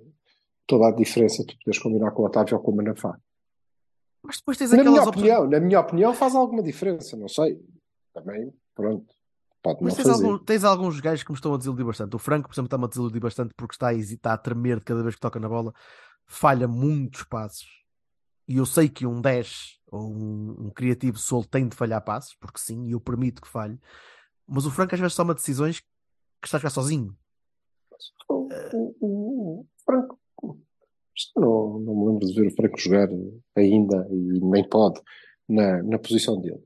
toda 0.69 0.87
a 0.87 0.91
diferença. 0.91 1.43
Tu 1.45 1.57
poderes 1.57 1.81
combinar 1.81 2.11
com 2.11 2.21
o 2.21 2.25
Otávio 2.25 2.55
ou 2.57 2.63
com 2.63 2.71
o 2.71 2.75
Manafá. 2.75 3.17
mas 4.23 4.37
depois 4.37 4.57
tens 4.57 4.71
Na 4.71 4.83
minha 4.83 5.01
opinião, 5.03 5.47
na 5.49 5.59
minha 5.59 5.79
opinião, 5.79 6.13
faz 6.13 6.35
alguma 6.35 6.61
diferença. 6.61 7.17
Não 7.17 7.27
sei. 7.27 7.59
Também, 8.13 8.53
pronto. 8.75 9.13
Pode 9.61 9.83
Mas 9.83 9.95
tens, 9.95 10.07
algum- 10.07 10.37
tens 10.37 10.63
alguns 10.63 10.99
gajos 11.01 11.23
que 11.23 11.31
me 11.31 11.35
estão 11.35 11.53
a 11.53 11.57
desiludir 11.57 11.85
bastante. 11.85 12.15
O 12.15 12.19
Franco, 12.19 12.47
por 12.47 12.53
exemplo, 12.53 12.67
está-me 12.67 12.85
a 12.85 12.87
desiludir 12.87 13.19
bastante 13.19 13.53
porque 13.57 13.73
está 13.73 13.87
a 13.89 13.93
hesitar, 13.93 14.33
a 14.33 14.37
tremer 14.37 14.79
de 14.79 14.85
cada 14.85 15.03
vez 15.03 15.15
que 15.15 15.21
toca 15.21 15.39
na 15.39 15.49
bola, 15.49 15.73
falha 16.25 16.67
muitos 16.67 17.23
passos. 17.23 17.67
E 18.47 18.55
eu 18.57 18.65
sei 18.65 18.87
que 18.87 19.05
um 19.05 19.19
10 19.19 19.79
ou 19.91 20.09
um, 20.13 20.67
um 20.67 20.69
criativo 20.69 21.17
solo 21.17 21.45
tem 21.45 21.67
de 21.67 21.75
falhar 21.75 22.01
passos, 22.03 22.35
porque 22.39 22.59
sim, 22.59 22.85
e 22.87 22.91
eu 22.91 23.01
permito 23.01 23.41
que 23.41 23.47
falhe. 23.49 23.77
Mas 24.47 24.65
o 24.65 24.71
Franco 24.71 24.95
às 24.95 25.01
vezes 25.01 25.15
toma 25.15 25.33
decisões 25.35 25.79
que 25.81 26.45
está 26.45 26.57
a 26.57 26.59
jogar 26.61 26.69
sozinho. 26.71 27.15
O, 28.29 28.47
o- 28.73 28.95
o- 29.01 29.59
o 29.61 29.65
Franco. 29.85 30.17
Não, 31.35 31.79
não 31.79 31.95
me 31.95 32.05
lembro 32.11 32.27
de 32.27 32.33
ver 32.33 32.47
o 32.47 32.55
Franco 32.55 32.79
jogar 32.79 33.09
ainda 33.55 34.07
e 34.11 34.39
nem 34.41 34.67
pode 34.67 34.99
na, 35.47 35.81
na 35.83 35.99
posição 35.99 36.39
dele. 36.39 36.61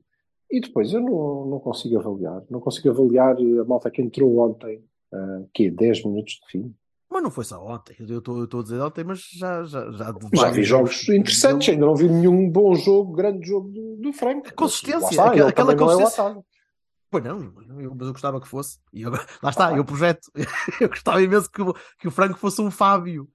E 0.50 0.60
depois 0.60 0.92
eu 0.92 1.00
não, 1.00 1.46
não 1.46 1.58
consigo 1.60 1.98
avaliar. 1.98 2.42
Não 2.50 2.60
consigo 2.60 2.90
avaliar 2.90 3.36
a 3.36 3.64
malta 3.64 3.90
que 3.90 4.00
entrou 4.02 4.38
ontem, 4.38 4.84
ah, 5.12 5.42
que 5.52 5.66
é 5.66 5.70
10 5.70 6.04
minutos 6.04 6.34
de 6.34 6.50
fim. 6.50 6.74
Mas 7.10 7.22
não 7.22 7.30
foi 7.30 7.44
só 7.44 7.64
ontem. 7.64 7.96
Eu 8.08 8.18
estou 8.18 8.42
a 8.60 8.62
dizer 8.62 8.80
ontem, 8.80 9.04
mas 9.04 9.20
já, 9.36 9.64
já, 9.64 9.90
já, 9.92 10.12
Já 10.34 10.50
vi 10.50 10.62
jogos 10.64 11.08
interessantes, 11.08 11.68
ainda 11.68 11.86
não 11.86 11.94
vi 11.94 12.08
nenhum 12.08 12.50
bom 12.50 12.74
jogo, 12.74 13.12
grande 13.12 13.46
jogo 13.46 13.68
do, 13.70 13.96
do 13.96 14.12
Franco. 14.12 14.52
Consistência, 14.54 15.10
está, 15.10 15.26
aquela- 15.26 15.48
aquela 15.50 15.74
não 15.74 15.84
é 15.90 15.96
consistência. 15.96 16.44
Pois 17.10 17.22
não, 17.24 17.40
eu- 17.80 17.94
mas 17.94 18.06
eu 18.08 18.12
gostava 18.12 18.40
que 18.40 18.48
fosse. 18.48 18.78
E 18.92 19.02
eu- 19.02 19.10
lá 19.12 19.50
está, 19.50 19.76
eu 19.76 19.84
projeto. 19.84 20.28
Eu 20.80 20.88
gostava 20.88 21.22
imenso 21.22 21.48
que, 21.50 21.62
que 22.00 22.08
o 22.08 22.10
Franco 22.10 22.36
fosse 22.38 22.60
um 22.60 22.70
Fábio. 22.70 23.28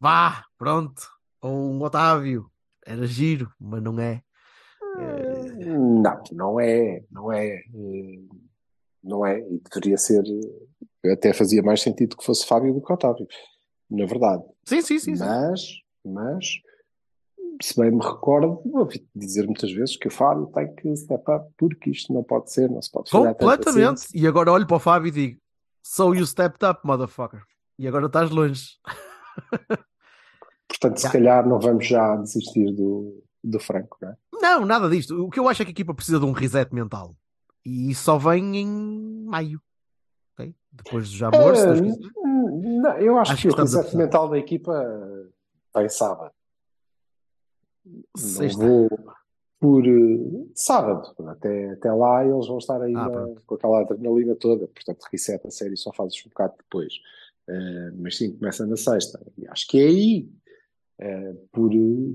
Vá, 0.00 0.44
pronto. 0.56 1.02
Ou 1.40 1.72
um 1.72 1.82
Otávio. 1.82 2.50
Era 2.86 3.06
giro, 3.06 3.52
mas 3.60 3.82
não 3.82 3.98
é. 4.00 4.22
É, 4.98 5.76
Não, 5.76 6.22
não 6.32 6.60
é, 6.60 7.04
não 7.10 7.32
é, 7.32 7.46
eh, 7.56 8.18
não 9.02 9.26
é, 9.26 9.38
e 9.40 9.60
deveria 9.60 9.96
ser, 9.96 10.24
eh, 11.04 11.12
até 11.12 11.32
fazia 11.32 11.62
mais 11.62 11.82
sentido 11.82 12.16
que 12.16 12.24
fosse 12.24 12.46
Fábio 12.46 12.74
do 12.74 12.80
que 12.80 12.92
Otávio, 12.92 13.26
na 13.90 14.06
verdade. 14.06 14.42
Sim, 14.64 14.80
sim, 14.80 14.98
sim. 14.98 15.14
sim. 15.16 15.24
Mas, 15.24 15.62
mas, 16.04 16.46
se 17.62 17.78
bem 17.78 17.90
me 17.90 18.02
recordo, 18.02 18.60
ouvi 18.72 19.06
dizer 19.14 19.44
muitas 19.46 19.70
vezes 19.70 19.96
que 19.96 20.08
o 20.08 20.10
Fábio 20.10 20.46
tem 20.46 20.74
que 20.74 20.96
step 20.96 21.24
up 21.30 21.52
porque 21.56 21.90
isto 21.90 22.12
não 22.12 22.24
pode 22.24 22.52
ser, 22.52 22.70
não 22.70 22.80
se 22.82 22.90
pode 22.90 23.10
tanto 23.10 23.22
Completamente. 23.38 24.04
assim. 24.04 24.18
E 24.18 24.26
agora 24.26 24.52
olho 24.52 24.66
para 24.66 24.76
o 24.76 24.80
Fábio 24.80 25.08
e 25.08 25.12
digo: 25.12 25.40
So 25.82 26.14
you 26.14 26.26
stepped 26.26 26.64
up, 26.64 26.80
motherfucker. 26.84 27.42
E 27.78 27.86
agora 27.86 28.06
estás 28.06 28.30
longe. 28.30 28.78
Portanto, 30.68 30.98
se 30.98 31.10
calhar 31.10 31.46
não 31.46 31.58
vamos 31.58 31.86
já 31.86 32.16
desistir 32.16 32.72
do, 32.72 33.22
do 33.42 33.58
Franco, 33.58 33.96
não 34.00 34.10
é? 34.10 34.16
Não, 34.40 34.64
nada 34.66 34.88
disto. 34.88 35.24
O 35.24 35.30
que 35.30 35.40
eu 35.40 35.48
acho 35.48 35.62
é 35.62 35.64
que 35.64 35.70
a 35.70 35.72
equipa 35.72 35.94
precisa 35.94 36.18
de 36.20 36.24
um 36.24 36.32
reset 36.32 36.72
mental. 36.74 37.16
E 37.64 37.94
só 37.94 38.18
vem 38.18 38.56
em 38.58 39.24
maio. 39.26 39.60
ok? 40.34 40.54
Depois 40.70 41.10
dos 41.10 41.22
amores, 41.22 41.60
quiser. 41.60 41.82
não, 42.22 42.98
eu 42.98 43.18
acho, 43.18 43.32
Acho 43.32 43.42
que, 43.42 43.48
que 43.48 43.54
o 43.60 43.64
reset 43.64 43.96
mental 43.96 44.28
da 44.28 44.38
equipa 44.38 44.72
vem 45.74 45.88
sábado. 45.88 46.32
Não 47.84 48.02
Sexta. 48.16 48.64
vou 48.64 48.88
por 49.60 49.84
eh, 49.84 50.46
sábado. 50.54 51.12
Até, 51.28 51.70
até 51.72 51.92
lá 51.92 52.24
eles 52.24 52.46
vão 52.46 52.58
estar 52.58 52.80
ainda 52.80 53.00
Ah, 53.06 53.40
com 53.46 53.54
aquela 53.56 53.80
adrenalina 53.80 54.36
toda. 54.36 54.68
Portanto, 54.68 55.04
reset 55.10 55.44
a 55.46 55.50
série 55.50 55.76
só 55.76 55.92
fazes 55.92 56.22
um 56.24 56.28
bocado 56.28 56.54
depois. 56.58 56.92
Eh, 57.48 57.90
mas 57.96 58.16
sim, 58.16 58.36
começa 58.36 58.66
na 58.66 58.76
sexta. 58.76 59.20
E 59.36 59.46
acho 59.48 59.66
que 59.68 59.78
é 59.78 59.86
aí. 59.86 60.28
Eh, 61.00 61.34
por, 61.52 61.70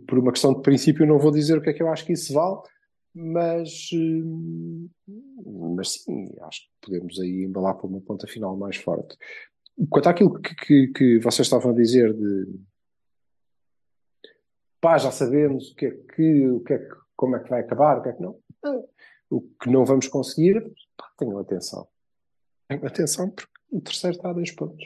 por 0.08 0.20
uma 0.20 0.32
questão 0.32 0.54
de 0.54 0.62
princípio, 0.62 1.08
não 1.08 1.18
vou 1.18 1.32
dizer 1.32 1.58
o 1.58 1.62
que 1.62 1.70
é 1.70 1.74
que 1.74 1.82
eu 1.82 1.88
acho 1.90 2.06
que 2.06 2.14
isso 2.14 2.34
vale, 2.34 2.60
mas, 3.14 3.90
eh, 3.94 5.08
mas 5.76 5.94
sim, 5.94 6.30
acho 6.42 6.62
que 6.62 6.70
podemos 6.82 7.20
aí 7.20 7.44
embalar 7.44 7.76
para 7.76 7.88
uma 7.88 8.02
ponta 8.02 8.28
final 8.28 8.58
mais 8.58 8.76
forte. 8.78 9.18
Quanto 9.90 10.10
àquilo 10.10 10.34
que, 10.40 10.56
que, 10.56 10.88
que 10.88 11.20
vocês 11.20 11.48
estavam 11.48 11.72
a 11.72 11.76
dizer 11.76 12.14
de 12.14 12.46
pá, 14.82 14.98
já 14.98 15.12
sabemos 15.12 15.72
o 15.72 15.76
que 15.76 15.86
é 15.86 15.92
que, 15.92 16.48
o 16.50 16.60
que 16.60 16.74
é 16.74 16.78
que, 16.78 16.96
como 17.16 17.38
é 17.38 17.40
que 17.40 17.50
vai 17.50 17.62
acabar, 17.62 18.00
o 18.00 18.04
que 18.04 18.10
é 18.10 18.14
que 18.14 18.22
não. 18.22 18.38
O 19.30 19.42
que 19.42 19.70
não 19.70 19.86
vamos 19.86 20.08
conseguir, 20.10 20.62
pá, 20.98 21.10
tenham 21.18 21.40
atenção. 21.40 21.88
Tenham 22.68 22.86
atenção 22.86 23.30
porque 23.32 23.52
o 23.72 23.82
terceiro 23.82 24.18
está 24.18 24.30
a 24.30 24.34
dois 24.34 24.52
pontos. 24.52 24.86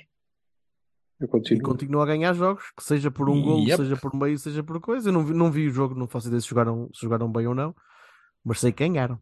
E 1.19 1.59
continua 1.61 2.03
a 2.03 2.05
ganhar 2.05 2.33
jogos, 2.33 2.71
que 2.75 2.83
seja 2.83 3.09
por 3.09 3.27
um 3.29 3.59
Yep. 3.59 3.77
seja 3.77 3.97
por 3.97 4.13
meio, 4.15 4.37
seja 4.37 4.63
por 4.63 4.79
coisa. 4.79 5.09
Eu 5.09 5.13
não 5.13 5.25
vi, 5.25 5.33
não 5.33 5.51
vi 5.51 5.67
o 5.67 5.71
jogo, 5.71 5.95
não 5.95 6.07
faço 6.07 6.27
ideia 6.27 6.39
se 6.39 6.47
jogaram, 6.47 6.89
se 6.93 7.01
jogaram 7.01 7.31
bem 7.31 7.47
ou 7.47 7.55
não, 7.55 7.75
mas 8.43 8.59
sei 8.59 8.71
que 8.71 8.87
ganharam. 8.87 9.19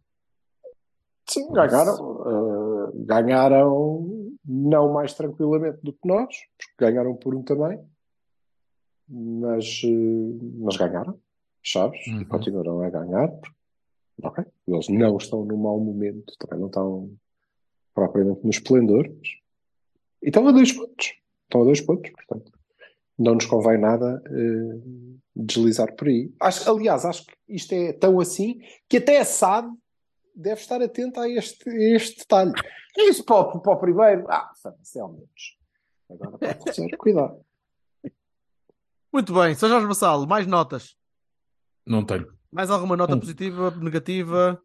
Sim, 1.27 1.51
ganharam. 1.53 1.93
eh, 2.27 2.91
ganharam 3.05 4.37
não 4.45 4.93
mais 4.93 5.13
tranquilamente 5.13 5.79
do 5.81 5.93
que 5.93 6.07
nós, 6.07 6.35
porque 6.57 6.73
ganharam 6.85 7.15
por 7.15 7.33
um 7.33 7.41
também, 7.41 7.79
mas, 9.07 9.81
eh, 9.83 10.37
mas 10.59 10.77
ganharam, 10.77 11.19
e 12.05 12.11
Uhum. 12.11 12.25
continuarão 12.25 12.81
a 12.81 12.89
ganhar. 12.89 13.29
Ok, 14.21 14.45
eles 14.67 14.87
não 14.89 15.17
estão 15.17 15.43
num 15.45 15.57
mau 15.57 15.79
momento, 15.79 16.33
também 16.39 16.59
não 16.59 16.67
estão 16.67 17.09
propriamente 17.93 18.43
no 18.43 18.49
esplendor, 18.49 19.05
e 20.21 20.27
estão 20.27 20.47
a 20.47 20.51
dois 20.51 20.71
pontos. 20.71 21.13
Estão 21.45 21.61
a 21.61 21.65
dois 21.65 21.81
pontos, 21.81 22.11
portanto, 22.11 22.51
não 23.17 23.35
nos 23.35 23.45
convém 23.45 23.79
nada 23.79 24.21
eh, 24.27 24.79
deslizar 25.35 25.95
por 25.95 26.07
aí. 26.07 26.33
Acho, 26.41 26.69
aliás, 26.69 27.05
acho 27.05 27.25
que 27.25 27.33
isto 27.47 27.71
é 27.73 27.93
tão 27.93 28.19
assim 28.19 28.59
que 28.89 28.97
até 28.97 29.19
a 29.19 29.25
SAD 29.25 29.67
deve 30.35 30.59
estar 30.59 30.81
atento 30.81 31.19
a 31.19 31.29
este, 31.29 31.69
a 31.69 31.95
este 31.95 32.19
detalhe. 32.19 32.51
É 32.97 33.03
isso 33.09 33.23
para 33.23 33.35
o, 33.37 33.59
para 33.61 33.73
o 33.73 33.77
primeiro. 33.79 34.25
Ah, 34.29 34.51
foda-se, 34.61 34.97
é 34.97 35.01
ao 35.01 35.11
menos. 35.11 35.57
Agora 36.09 36.37
para 36.37 36.51
o 36.59 36.63
terceiro, 36.63 36.97
cuidado. 36.97 37.39
Muito 39.13 39.33
bem, 39.33 39.55
Sr. 39.55 39.69
Jorge 39.69 39.87
Vassalo, 39.87 40.27
mais 40.27 40.45
notas. 40.45 40.95
Não 41.85 42.03
tenho. 42.05 42.27
Mais 42.51 42.69
alguma 42.69 42.97
nota 42.97 43.15
Hum. 43.15 43.19
positiva, 43.19 43.71
negativa? 43.71 44.61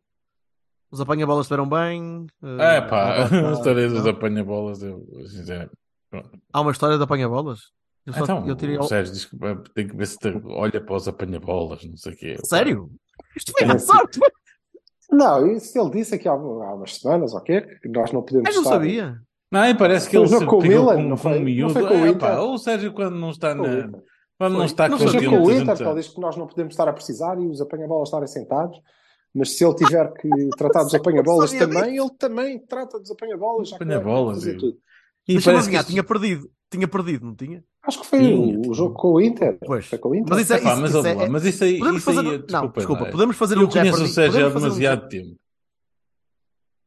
Os 0.90 1.00
apanha-bolas 1.00 1.44
estiveram 1.46 1.68
bem? 1.68 2.26
Eh, 2.42 2.76
É 2.76 2.80
pá, 2.80 3.28
não? 3.30 3.50
a 3.50 3.52
história 3.52 3.88
dos 3.88 4.06
apanha-bolas, 4.06 4.82
eu, 4.82 5.06
sinceramente. 5.28 5.72
Pronto. 6.10 6.30
Há 6.52 6.60
uma 6.60 6.72
história 6.72 6.96
de 6.98 7.02
apanha-bolas? 7.04 7.60
Eu, 8.06 8.12
só- 8.14 8.24
Então, 8.24 8.46
eu 8.48 8.56
tirei 8.56 8.76
o 8.78 8.82
Sérgio 8.82 9.12
diz 9.12 9.24
que 9.26 9.36
eh, 9.44 9.56
tem 9.74 9.86
que 9.88 9.96
ver 9.96 10.06
se 10.06 10.16
te- 10.18 10.40
olha 10.46 10.80
para 10.84 10.96
os 10.96 11.06
apanha-bolas, 11.06 11.84
não 11.84 11.96
sei 11.96 12.12
o 12.12 12.16
quê. 12.16 12.36
Sério? 12.44 12.90
Isto 13.36 13.52
foi 13.56 13.66
à 13.70 13.78
sorte? 13.78 14.18
Não, 15.10 15.46
isso 15.52 15.78
ele 15.78 15.90
disse 15.90 16.14
aqui 16.14 16.28
há, 16.28 16.32
há 16.32 16.36
umas 16.74 16.96
semanas, 16.96 17.34
ok? 17.34 17.60
Que 17.82 17.88
nós 17.88 18.12
não 18.12 18.22
podemos 18.22 18.48
Eu 18.48 18.54
não 18.54 18.62
estar. 18.62 18.74
sabia. 18.74 19.20
Não, 19.52 19.76
parece 19.76 20.08
que 20.08 20.16
Foi 20.16 20.26
ele 20.26 20.38
se 20.38 20.46
com 20.46 20.60
Milan, 20.62 20.94
com, 20.96 21.02
não 21.02 21.10
com 21.10 21.16
foi? 21.16 21.32
um 21.32 21.34
Não 21.36 21.42
miúdo. 21.44 21.72
foi 21.72 21.82
com 21.88 21.94
o 21.94 22.06
É, 22.06 22.08
Inter? 22.08 22.18
pá, 22.20 22.38
o 22.40 22.56
Sérgio 22.58 22.92
quando 22.92 23.16
não 23.16 23.30
está 23.30 23.54
Com 23.56 23.62
na... 23.62 23.90
Quando 24.38 24.52
não 24.52 24.58
Foi. 24.60 24.66
está 24.66 24.88
Não 24.88 24.96
Seja 24.98 25.12
contente, 25.12 25.28
com 25.30 25.36
o 25.36 25.38
a 25.48 25.52
Inter, 25.52 25.66
gente 25.66 25.76
que 25.76 25.82
ele 25.82 25.94
diz 26.00 26.08
que 26.08 26.20
nós 26.20 26.36
não 26.36 26.46
podemos 26.46 26.72
estar 26.72 26.88
a 26.88 26.92
precisar 26.94 27.38
e 27.38 27.46
os 27.46 27.60
apanha-bolas 27.60 28.08
estarem 28.08 28.26
sentados. 28.28 28.80
Mas 29.34 29.50
se 29.56 29.64
ele 29.64 29.74
tiver 29.74 30.10
que 30.14 30.28
tratar 30.56 30.84
dos 30.84 30.94
apanha-bolas 30.94 31.52
também, 31.52 31.98
ele 31.98 32.10
também 32.18 32.58
trata 32.58 32.98
dos 32.98 33.10
apanha-bolas. 33.10 33.72
Apanha-bolas, 33.72 34.44
eu-. 35.30 35.32
E 35.32 35.34
Deixa-me 35.34 35.56
parece 35.56 35.70
que 35.70 35.84
tinha 35.90 36.04
perdido. 36.04 36.50
Tinha 36.70 36.86
perdido, 36.86 37.26
não 37.26 37.34
tinha? 37.34 37.64
Acho 37.82 38.00
que 38.00 38.06
foi 38.06 38.18
Sim. 38.20 38.56
o, 38.64 38.70
o 38.70 38.74
jogo 38.74 38.94
com 38.94 39.08
o 39.14 39.20
Inter. 39.20 39.58
Pois. 39.66 39.86
Foi 39.86 39.98
com 39.98 40.10
o 40.10 40.14
Inter. 40.14 40.28
Mas 40.30 40.42
isso 40.42 40.52
é. 40.52 40.56
Epá, 40.58 40.72
isso- 40.72 40.80
mas, 40.82 40.94
isso 40.94 41.06
é- 41.06 41.28
mas 41.28 41.44
isso 41.44 41.64
aí, 41.64 41.78
Podemos 41.78 42.00
isso 42.00 42.10
aí, 42.10 42.16
fazer. 42.16 42.28
desculpa, 42.30 42.52
não, 42.62 42.72
desculpa, 42.72 43.04
não, 43.04 43.10
podemos 43.10 43.36
fazer 43.36 43.56
eu 43.56 43.62
um 43.62 43.68
conheço 43.68 43.80
o 43.80 44.06
Jeopardy. 44.06 44.12
Sérgio 44.14 44.46
há 44.46 44.50
fazer 44.50 44.56
um 44.66 44.68
demasiado 44.68 45.08
tempo. 45.08 45.40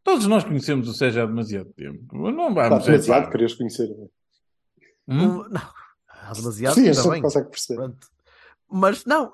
Todos 0.03 0.27
nós 0.27 0.43
conhecemos 0.43 0.87
o 0.87 0.93
Sérgio 0.93 1.23
há 1.23 1.25
demasiado 1.25 1.69
tempo. 1.73 1.99
Não 2.13 2.53
vamos 2.53 2.85
demasiado, 2.85 3.21
é, 3.21 3.25
pá. 3.25 3.31
querias 3.31 3.53
conhecer. 3.55 3.89
Hum? 5.07 5.17
Um- 5.17 5.49
Não, 5.49 5.61
há 6.09 6.33
demasiado, 6.33 6.75
Sim, 6.75 6.89
a 6.89 6.93
gente 6.93 7.09
bem. 7.09 7.21
consegue 7.21 7.49
perceber. 7.49 7.79
Pronto. 7.81 8.07
Mas 8.75 9.05
não, 9.05 9.31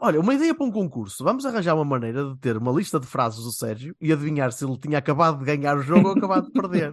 olha, 0.00 0.20
uma 0.20 0.34
ideia 0.34 0.54
para 0.54 0.64
um 0.64 0.70
concurso. 0.70 1.24
Vamos 1.24 1.44
arranjar 1.44 1.74
uma 1.74 1.84
maneira 1.84 2.24
de 2.24 2.36
ter 2.38 2.56
uma 2.56 2.70
lista 2.70 3.00
de 3.00 3.06
frases 3.06 3.42
do 3.42 3.50
Sérgio 3.50 3.92
e 4.00 4.12
adivinhar 4.12 4.52
se 4.52 4.64
ele 4.64 4.78
tinha 4.78 4.98
acabado 4.98 5.38
de 5.40 5.44
ganhar 5.44 5.76
o 5.76 5.82
jogo 5.82 6.08
ou 6.10 6.14
acabado 6.16 6.46
de 6.46 6.52
perder. 6.52 6.92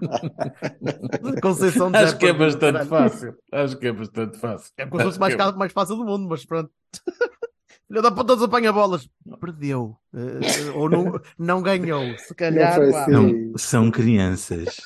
Conceição 1.42 1.92
de 1.92 1.98
Acho 1.98 2.18
que 2.18 2.26
é 2.28 2.34
bastante 2.34 2.74
caralho. 2.74 2.90
fácil. 2.90 3.36
Acho 3.52 3.78
que 3.78 3.88
é 3.88 3.94
bastante 3.94 4.38
fácil. 4.40 4.72
É 4.78 4.86
o 4.86 4.90
concurso 4.90 5.20
mais, 5.20 5.36
ca- 5.36 5.52
mais 5.52 5.72
fácil 5.72 5.96
do 5.96 6.06
mundo, 6.06 6.28
mas 6.28 6.46
pronto. 6.46 6.70
Filha 7.88 8.02
da 8.02 8.12
puta 8.12 8.36
dos 8.36 8.44
apanha-bolas. 8.44 9.08
Perdeu. 9.40 9.96
Eh, 10.12 10.72
ou 10.74 10.90
não, 10.90 11.20
não 11.38 11.62
ganhou. 11.62 12.18
Se 12.18 12.34
calhar. 12.34 12.82
assim. 12.82 13.12
Não, 13.12 13.58
são 13.58 13.92
crianças. 13.92 14.78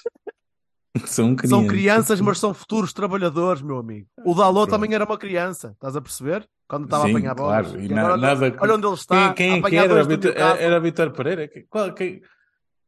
São 1.07 1.35
crianças. 1.35 1.49
São 1.49 1.67
crianças, 1.67 2.21
mas 2.21 2.39
são 2.39 2.53
futuros 2.53 2.93
trabalhadores, 2.93 3.62
meu 3.62 3.77
amigo. 3.77 4.07
O 4.25 4.33
Dalot 4.35 4.69
também 4.69 4.93
era 4.93 5.05
uma 5.05 5.17
criança, 5.17 5.71
estás 5.73 5.95
a 5.95 6.01
perceber? 6.01 6.47
Quando 6.67 6.85
estava 6.85 7.05
Sim, 7.05 7.09
a 7.09 7.17
apanhar 7.17 7.35
bolas. 7.35 7.67
claro. 7.67 7.81
E 7.81 7.85
E 7.85 7.89
na- 7.89 8.01
agora, 8.01 8.17
nada- 8.17 8.55
olha 8.59 8.75
onde 8.75 8.85
ele 8.88 8.93
está. 8.95 9.33
Quem, 9.33 9.62
quem 9.62 9.79
é 9.79 9.83
era? 9.83 10.03
Vitor-. 10.03 10.33
Era 10.38 10.79
Vitor 10.79 11.12
Pereira? 11.12 11.49
Qual, 11.69 11.93
quem- 11.93 12.21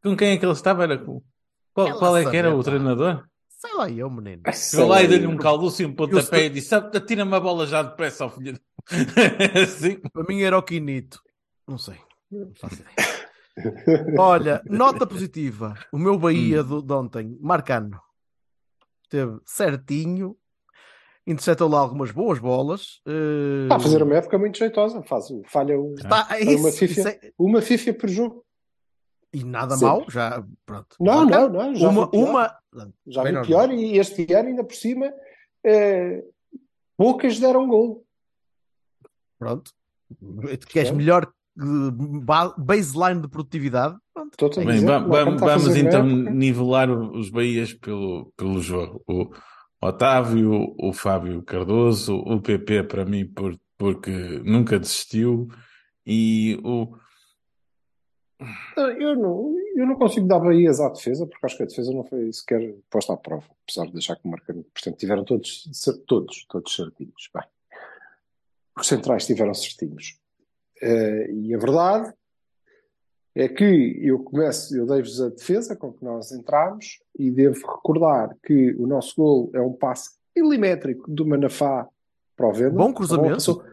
com 0.04 0.16
quem 0.16 0.30
é 0.34 0.38
que 0.38 0.46
ele 0.46 0.52
estava? 0.54 0.84
Era 0.84 0.98
com- 0.98 1.22
qual, 1.74 1.88
Ela 1.88 1.98
qual 2.00 2.18
é 2.18 2.30
que 2.30 2.38
era 2.38 2.54
o 2.56 2.64
treinador? 2.64 3.24
Sei 3.50 3.74
lá 3.76 3.90
eu, 3.90 4.10
menino. 4.10 4.42
Chegou 4.54 4.88
lá 4.88 5.02
e 5.04 5.08
deu-lhe 5.08 5.28
um 5.28 5.38
calduço 5.38 5.82
e 5.82 5.86
um 5.86 5.94
pontapé 5.94 6.22
sei- 6.24 6.46
e 6.48 6.50
disse: 6.50 6.68
"Sabe, 6.70 6.96
Atira-me 6.98 7.36
a 7.36 7.40
bola 7.40 7.66
já 7.68 7.82
depressa, 7.84 8.24
ao 8.24 8.30
filho. 8.30 8.54
de-" 8.54 8.62
Assim. 9.64 10.00
Para 10.12 10.24
mim 10.28 10.42
era 10.42 10.58
o 10.58 10.64
Quinito. 10.64 11.20
Não 11.68 11.78
sei. 11.78 11.96
Não 12.32 12.52
faço 12.60 12.76
ideia. 12.76 13.31
Olha, 14.18 14.62
nota 14.66 15.06
positiva. 15.08 15.74
O 15.92 15.98
meu 15.98 16.14
Hum. 16.14 16.20
Bahia 16.20 16.64
do, 16.64 16.82
de 16.82 16.94
ontem, 16.94 17.38
Marcano, 17.42 18.00
teve 19.10 19.40
certinho, 19.46 20.38
interceptou 21.26 21.70
lá 21.70 21.80
algumas 21.80 22.12
boas 22.12 22.40
bolas. 22.40 23.02
eh, 23.08 23.64
Está 23.64 23.76
a 23.76 23.80
fazer 23.80 24.04
uma 24.04 24.16
época 24.16 24.38
muito 24.38 24.58
jeitosa. 24.58 25.02
Faz, 25.04 25.26
falha 25.48 25.80
um- 25.80 25.94
Está- 25.94 26.28
é 26.32 26.44
Foi 26.46 26.56
uma 26.56 26.70
isso, 26.70 26.78
FIFA. 26.80 27.00
isso 27.00 27.08
é- 27.10 27.32
uma 27.38 27.62
FIFA 27.62 27.94
por 27.94 28.10
jogo. 28.10 28.46
E 29.34 29.44
nada 29.46 29.76
Sempre. 29.76 29.86
mal, 29.88 30.06
já. 30.10 30.44
Pronto. 30.66 30.96
Não, 31.00 31.26
Marcano, 31.26 31.54
não, 31.54 31.66
não. 31.72 31.76
Já 31.76 31.90
uma, 31.90 32.06
vi 32.06 32.12
pior. 32.12 32.30
uma. 32.30 32.58
Já 33.08 33.24
vi 33.24 33.32
normal. 33.32 33.46
pior 33.46 33.72
e 33.74 33.98
este 33.98 34.34
ano 34.34 34.50
ainda 34.50 34.64
por 34.64 34.76
cima 34.76 35.14
eh, 35.64 36.24
poucas 36.98 37.40
deram 37.40 37.68
gol. 37.68 38.06
Pronto. 39.40 39.72
Tu 40.60 40.68
queres 40.68 40.92
melhor 40.92 41.32
baseline 42.58 43.22
de 43.22 43.28
produtividade? 43.28 43.96
Pronto. 44.14 44.60
A 44.60 44.66
Bem, 44.66 44.86
vamos 44.86 45.42
uma 45.42 45.78
então 45.80 46.08
época. 46.08 46.32
nivelar 46.32 46.90
os 46.90 47.30
Bahias 47.30 47.74
pelo, 47.74 48.32
pelo 48.36 48.60
jogo. 48.60 49.02
O 49.08 49.32
Otávio, 49.82 50.76
o 50.80 50.94
Fábio 50.94 51.42
Cardoso, 51.44 52.16
o 52.18 52.42
PP 52.42 52.84
para 52.84 53.06
mim 53.06 53.26
por, 53.26 53.58
porque 53.78 54.12
nunca 54.44 54.80
desistiu 54.80 55.48
e 56.06 56.60
o 56.64 56.96
Não, 58.78 58.90
Eu 58.92 59.16
não, 59.16 59.56
eu 59.76 59.86
não 59.88 59.96
consigo 59.96 60.28
dar 60.28 60.40
Bahias 60.40 60.80
à 60.80 60.90
defesa, 60.90 61.26
porque 61.26 61.46
acho 61.46 61.58
que 61.58 61.64
a 61.64 61.68
defesa 61.68 61.92
não 61.94 62.04
foi 62.04 62.32
sequer 62.32 62.76
posta 62.90 63.14
à 63.14 63.18
prova, 63.18 63.46
apesar 63.64 63.86
de 63.88 63.94
deixar 63.94 64.16
que 64.16 64.28
o 64.28 64.30
Marcano, 64.30 64.64
portanto, 64.74 64.98
tiveram 64.98 65.24
todos, 65.24 65.64
todos, 66.08 66.46
todos 66.48 66.76
certinhos. 66.76 67.30
Bem, 67.34 67.44
os 68.78 68.88
centrais 68.88 69.26
tiveram 69.26 69.54
certinhos. 69.54 70.20
Eh, 70.82 71.32
e 71.32 71.54
a 71.56 71.58
verdade 71.58 72.12
é 73.36 73.48
que 73.48 74.00
eu 74.02 74.20
começo, 74.20 74.76
eu 74.76 74.86
dei-vos 74.86 75.22
a 75.22 75.30
defesa 75.30 75.76
com 75.76 75.94
que 75.94 76.04
nós 76.04 76.32
entramos 76.32 77.00
e 77.18 77.30
devo 77.32 77.66
recordar 77.66 78.36
que 78.46 78.74
o 78.78 78.88
nosso 78.88 79.16
gol 79.16 79.52
é 79.54 79.62
um 79.62 79.74
passe 79.74 80.12
milimétrico 80.36 81.10
do 81.10 81.26
Manafá 81.26 81.88
para 82.36 82.48
o 82.48 82.54
Venda. 82.54 82.72
Bom 82.72 82.94
cruzamento. 82.94 83.34
passou- 83.36 83.64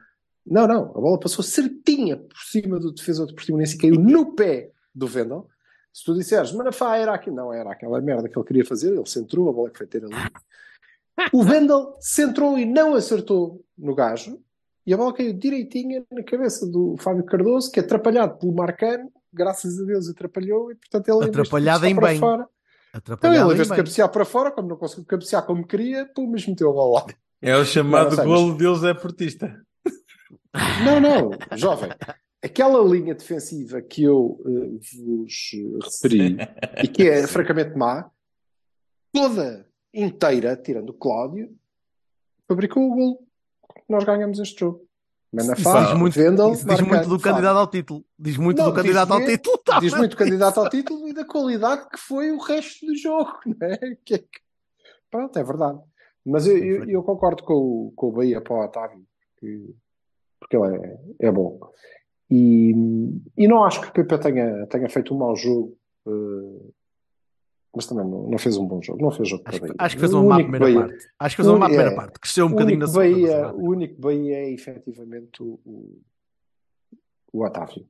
Não, 0.46 0.66
não, 0.66 0.82
a 0.90 1.00
bola 1.00 1.18
passou 1.20 1.42
certinha 1.44 2.16
por 2.16 2.38
cima 2.38 2.78
do 2.78 2.92
defesa 2.92 3.26
do 3.26 3.34
Portimonense 3.34 3.76
e 3.76 3.78
caiu 3.78 3.94
no 3.96 4.34
pé 4.34 4.70
do 4.94 5.06
Vendel. 5.06 5.46
Se 5.92 6.04
tu 6.04 6.14
disseres, 6.14 6.52
Manafá 6.52 6.96
era 6.96 7.12
aqui, 7.12 7.30
não 7.30 7.52
era 7.52 7.72
aquela 7.72 8.00
merda 8.00 8.28
que 8.28 8.38
ele 8.38 8.46
queria 8.46 8.64
fazer, 8.64 8.92
ele 8.94 9.06
centrou, 9.06 9.48
a 9.48 9.52
bola 9.52 9.70
que 9.70 9.78
foi 9.78 9.86
ter 9.86 10.04
ali. 10.04 10.14
O 11.32 11.42
Vendel 11.42 11.96
centrou 12.00 12.56
e 12.58 12.64
não 12.64 12.94
acertou 12.94 13.64
no 13.76 13.94
gajo 13.94 14.40
e 14.88 14.94
a 14.94 14.96
bola 14.96 15.12
caiu 15.12 15.34
direitinha 15.34 16.02
na 16.10 16.22
cabeça 16.22 16.66
do 16.66 16.96
Fábio 16.98 17.22
Cardoso, 17.24 17.70
que 17.70 17.78
atrapalhado 17.78 18.38
pelo 18.38 18.54
Marcano, 18.54 19.12
graças 19.30 19.78
a 19.78 19.84
Deus 19.84 20.08
atrapalhou 20.08 20.72
e 20.72 20.76
portanto 20.76 21.08
ele 21.08 21.30
de 21.30 21.40
Atrapalhado 21.40 21.84
em 21.84 21.94
para 21.94 22.08
bem. 22.08 22.18
fora, 22.18 22.46
então 22.88 22.98
Atrapalhado 22.98 23.50
ele 23.50 23.52
em 23.52 23.56
vez 23.56 23.68
de 23.68 23.76
cabecear 23.76 24.08
para 24.08 24.24
fora, 24.24 24.50
como 24.50 24.68
não 24.68 24.76
conseguiu 24.76 25.04
cabecear 25.04 25.44
como 25.44 25.66
queria, 25.66 26.06
pelo 26.06 26.26
menos 26.28 26.46
meteu 26.46 26.70
a 26.70 26.72
bola 26.72 27.00
lá 27.00 27.06
é 27.40 27.56
o 27.56 27.64
chamado 27.66 28.16
Não, 28.16 28.24
não 28.24 28.34
golo 28.34 28.56
Deus 28.56 28.82
é 28.82 28.94
portista. 28.94 29.62
Não, 30.84 31.00
não, 31.00 31.30
jovem. 31.56 31.90
Aquela 32.42 32.82
linha 32.82 33.14
defensiva 33.14 33.82
que 33.82 34.02
eu 34.02 34.40
eh, 34.46 34.78
vos 34.96 35.50
referi 35.84 36.36
e 36.82 36.88
que 36.88 37.08
é 37.08 37.26
francamente 37.26 37.76
má, 37.76 38.10
toda 39.12 39.68
inteira, 39.92 40.56
tirando 40.56 40.90
o 40.90 40.94
Cláudio, 40.94 41.54
fabricou 42.48 42.90
o 42.90 42.94
gol. 42.94 43.27
Nós 43.88 44.04
ganhamos 44.04 44.38
este 44.38 44.60
jogo. 44.60 44.86
Manafá, 45.32 45.84
diz 45.84 45.98
muito, 45.98 46.14
Vendel, 46.14 46.50
diz 46.52 46.64
muito 46.80 47.08
do 47.08 47.20
candidato 47.20 47.58
ao 47.58 47.66
título. 47.66 48.04
Diz 48.18 48.36
muito 48.38 48.58
Não, 48.58 48.70
do 48.70 48.74
candidato 48.74 49.12
ao 49.12 49.24
título. 49.24 49.58
tá 49.58 49.78
Diz 49.78 49.92
muito 49.94 50.16
candidato 50.16 50.58
ao 50.60 50.70
título 50.70 51.06
e 51.08 51.12
da 51.12 51.24
qualidade 51.24 51.86
que 51.90 51.98
foi 51.98 52.30
o 52.32 52.38
resto 52.38 52.86
do 52.86 52.96
jogo. 52.96 53.32
Não 53.44 53.66
é? 53.66 53.76
Que 54.04 54.14
é 54.14 54.18
que- 54.18 54.40
Pronto, 55.10 55.38
é 55.38 55.44
verdade. 55.44 55.78
Mas 56.24 56.46
eu, 56.46 56.56
eu, 56.56 56.84
eu 56.88 57.02
concordo 57.02 57.42
com 57.42 57.54
o, 57.54 57.92
com 57.94 58.08
o 58.08 58.12
Bahia 58.12 58.40
para 58.40 58.54
o 58.54 58.64
Otávio, 58.64 59.04
que- 59.38 59.74
porque 60.40 60.56
ele 60.56 60.76
é, 61.20 61.26
é 61.28 61.32
bom. 61.32 61.58
E, 62.30 62.72
e 63.36 63.48
não 63.48 63.64
acho 63.64 63.80
que 63.80 63.88
o 63.88 63.92
PP 63.92 64.18
tenha, 64.18 64.66
tenha 64.66 64.88
feito 64.88 65.14
um 65.14 65.18
mau 65.18 65.34
jogo, 65.34 65.76
eh, 66.06 66.70
mas 67.74 67.86
também 67.86 68.04
não, 68.04 68.28
não 68.30 68.38
fez 68.38 68.56
um 68.56 68.66
bom 68.66 68.80
jogo. 68.82 69.02
Não 69.02 69.10
fez 69.10 69.28
jogo 69.28 69.42
para 69.44 69.52
Acho, 69.52 69.60
Bahia. 69.60 69.74
acho 69.78 69.94
que 69.94 70.00
fez 70.00 70.14
O 70.14 70.20
uma 70.20 70.28
má 70.30 70.36
primeira 70.36 70.64
Bahia- 70.64 70.80
parte. 70.80 71.06
Acho 71.18 71.36
que 71.36 71.42
fez 71.42 71.48
uma 71.48 71.58
má 71.58 71.66
primeira 71.66 71.90
é. 71.92 71.94
parte. 71.94 72.20
Cresceu 72.20 72.46
um 72.46 72.50
bocadinho 72.50 72.78
na 72.78 72.86
segunda. 72.86 73.08
Bahia, 73.10 73.52
o 73.54 73.70
único 73.70 74.00
Bahia 74.00 74.36
é 74.36 74.50
efetivamente 74.50 75.42
o, 75.42 75.60
o, 77.32 77.44
Otávio. 77.44 77.86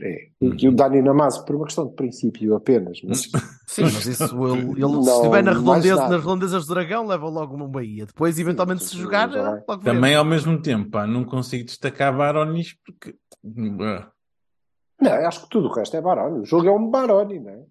É. 0.00 0.28
E 0.40 0.68
o 0.68 0.72
Dani 0.72 1.02
Namazo, 1.02 1.44
por 1.44 1.54
uma 1.54 1.66
questão 1.66 1.86
de 1.86 1.94
princípio 1.94 2.54
apenas, 2.54 3.00
mas 3.02 3.28
Sim, 3.66 3.82
mas 3.82 4.06
isso 4.06 4.24
ele, 4.46 4.70
ele 4.72 4.80
Não, 4.80 5.02
se 5.02 5.10
estiver 5.10 5.42
na 5.44 5.52
redondeza, 5.52 6.08
nas 6.08 6.20
redondezas 6.20 6.66
do 6.66 6.74
dragão, 6.74 7.06
leva 7.06 7.28
logo 7.28 7.54
uma 7.54 7.68
Bahia. 7.68 8.06
Depois, 8.06 8.38
eventualmente, 8.38 8.84
se 8.84 8.96
jogar, 8.96 9.30
logo 9.30 9.82
Também 9.82 10.14
ao 10.14 10.24
mesmo 10.24 10.60
tempo, 10.62 10.90
pá, 10.90 11.06
não 11.06 11.24
consigo 11.24 11.64
destacar 11.64 12.16
Baronis 12.16 12.74
porque. 12.84 13.14
não, 13.44 15.12
acho 15.26 15.42
que 15.42 15.50
tudo 15.50 15.68
o 15.68 15.72
resto 15.72 15.96
é 15.96 16.00
Baroni. 16.00 16.40
O 16.40 16.44
jogo 16.46 16.68
é 16.68 16.72
um 16.72 16.88
Baroni, 16.90 17.38
não 17.38 17.50
é? 17.50 17.62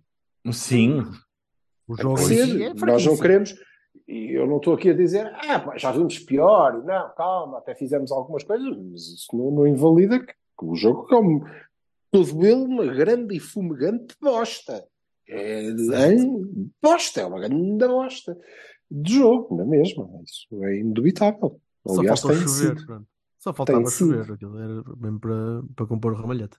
Sim, 0.52 1.04
O 1.88 1.96
jogo 1.96 2.20
é 2.20 2.74
Nós 2.74 3.06
não 3.06 3.18
queremos, 3.18 3.54
e 4.08 4.38
eu 4.38 4.48
não 4.48 4.58
estou 4.58 4.74
aqui 4.74 4.90
a 4.90 4.94
dizer, 4.96 5.32
ah, 5.48 5.60
pá, 5.60 5.78
já 5.78 5.92
vimos 5.92 6.18
pior, 6.20 6.80
e 6.82 6.86
não, 6.86 7.14
calma, 7.16 7.58
até 7.60 7.76
fizemos 7.76 8.12
algumas 8.12 8.44
coisas, 8.44 8.68
mas 8.92 9.02
isso 9.08 9.28
não, 9.34 9.52
não 9.52 9.68
invalida 9.68 10.20
que, 10.20 10.34
que 10.34 10.66
o 10.66 10.76
jogo 10.76 11.08
é 11.14 11.18
um, 11.18 11.42
todo 12.12 12.46
ele 12.46 12.66
uma 12.66 12.86
grande 12.86 13.36
e 13.36 13.40
fumegante 13.40 14.16
bosta. 14.22 14.86
É, 15.28 15.70
hein? 15.70 16.72
bosta, 16.82 17.22
é 17.22 17.26
uma 17.26 17.40
grande 17.40 17.88
bosta 17.88 18.38
de 18.90 19.14
jogo, 19.16 19.56
não 19.56 19.64
é 19.64 19.68
mesmo? 19.68 20.22
Isso 20.26 20.64
é 20.66 20.80
indubitável. 20.80 21.62
Só 21.88 22.00
Aliás, 22.00 22.20
faltou 22.20 22.38
tem 22.38 22.48
chover. 22.48 22.86
pronto. 22.86 23.08
Só 23.40 23.54
faltava 23.54 23.80
Tem 23.84 23.92
chover. 23.92 24.34
Aquilo 24.34 24.60
era 24.60 24.84
mesmo 24.98 25.20
para, 25.20 25.64
para 25.76 25.86
compor 25.88 26.12
o 26.14 26.16
ramalhete. 26.16 26.58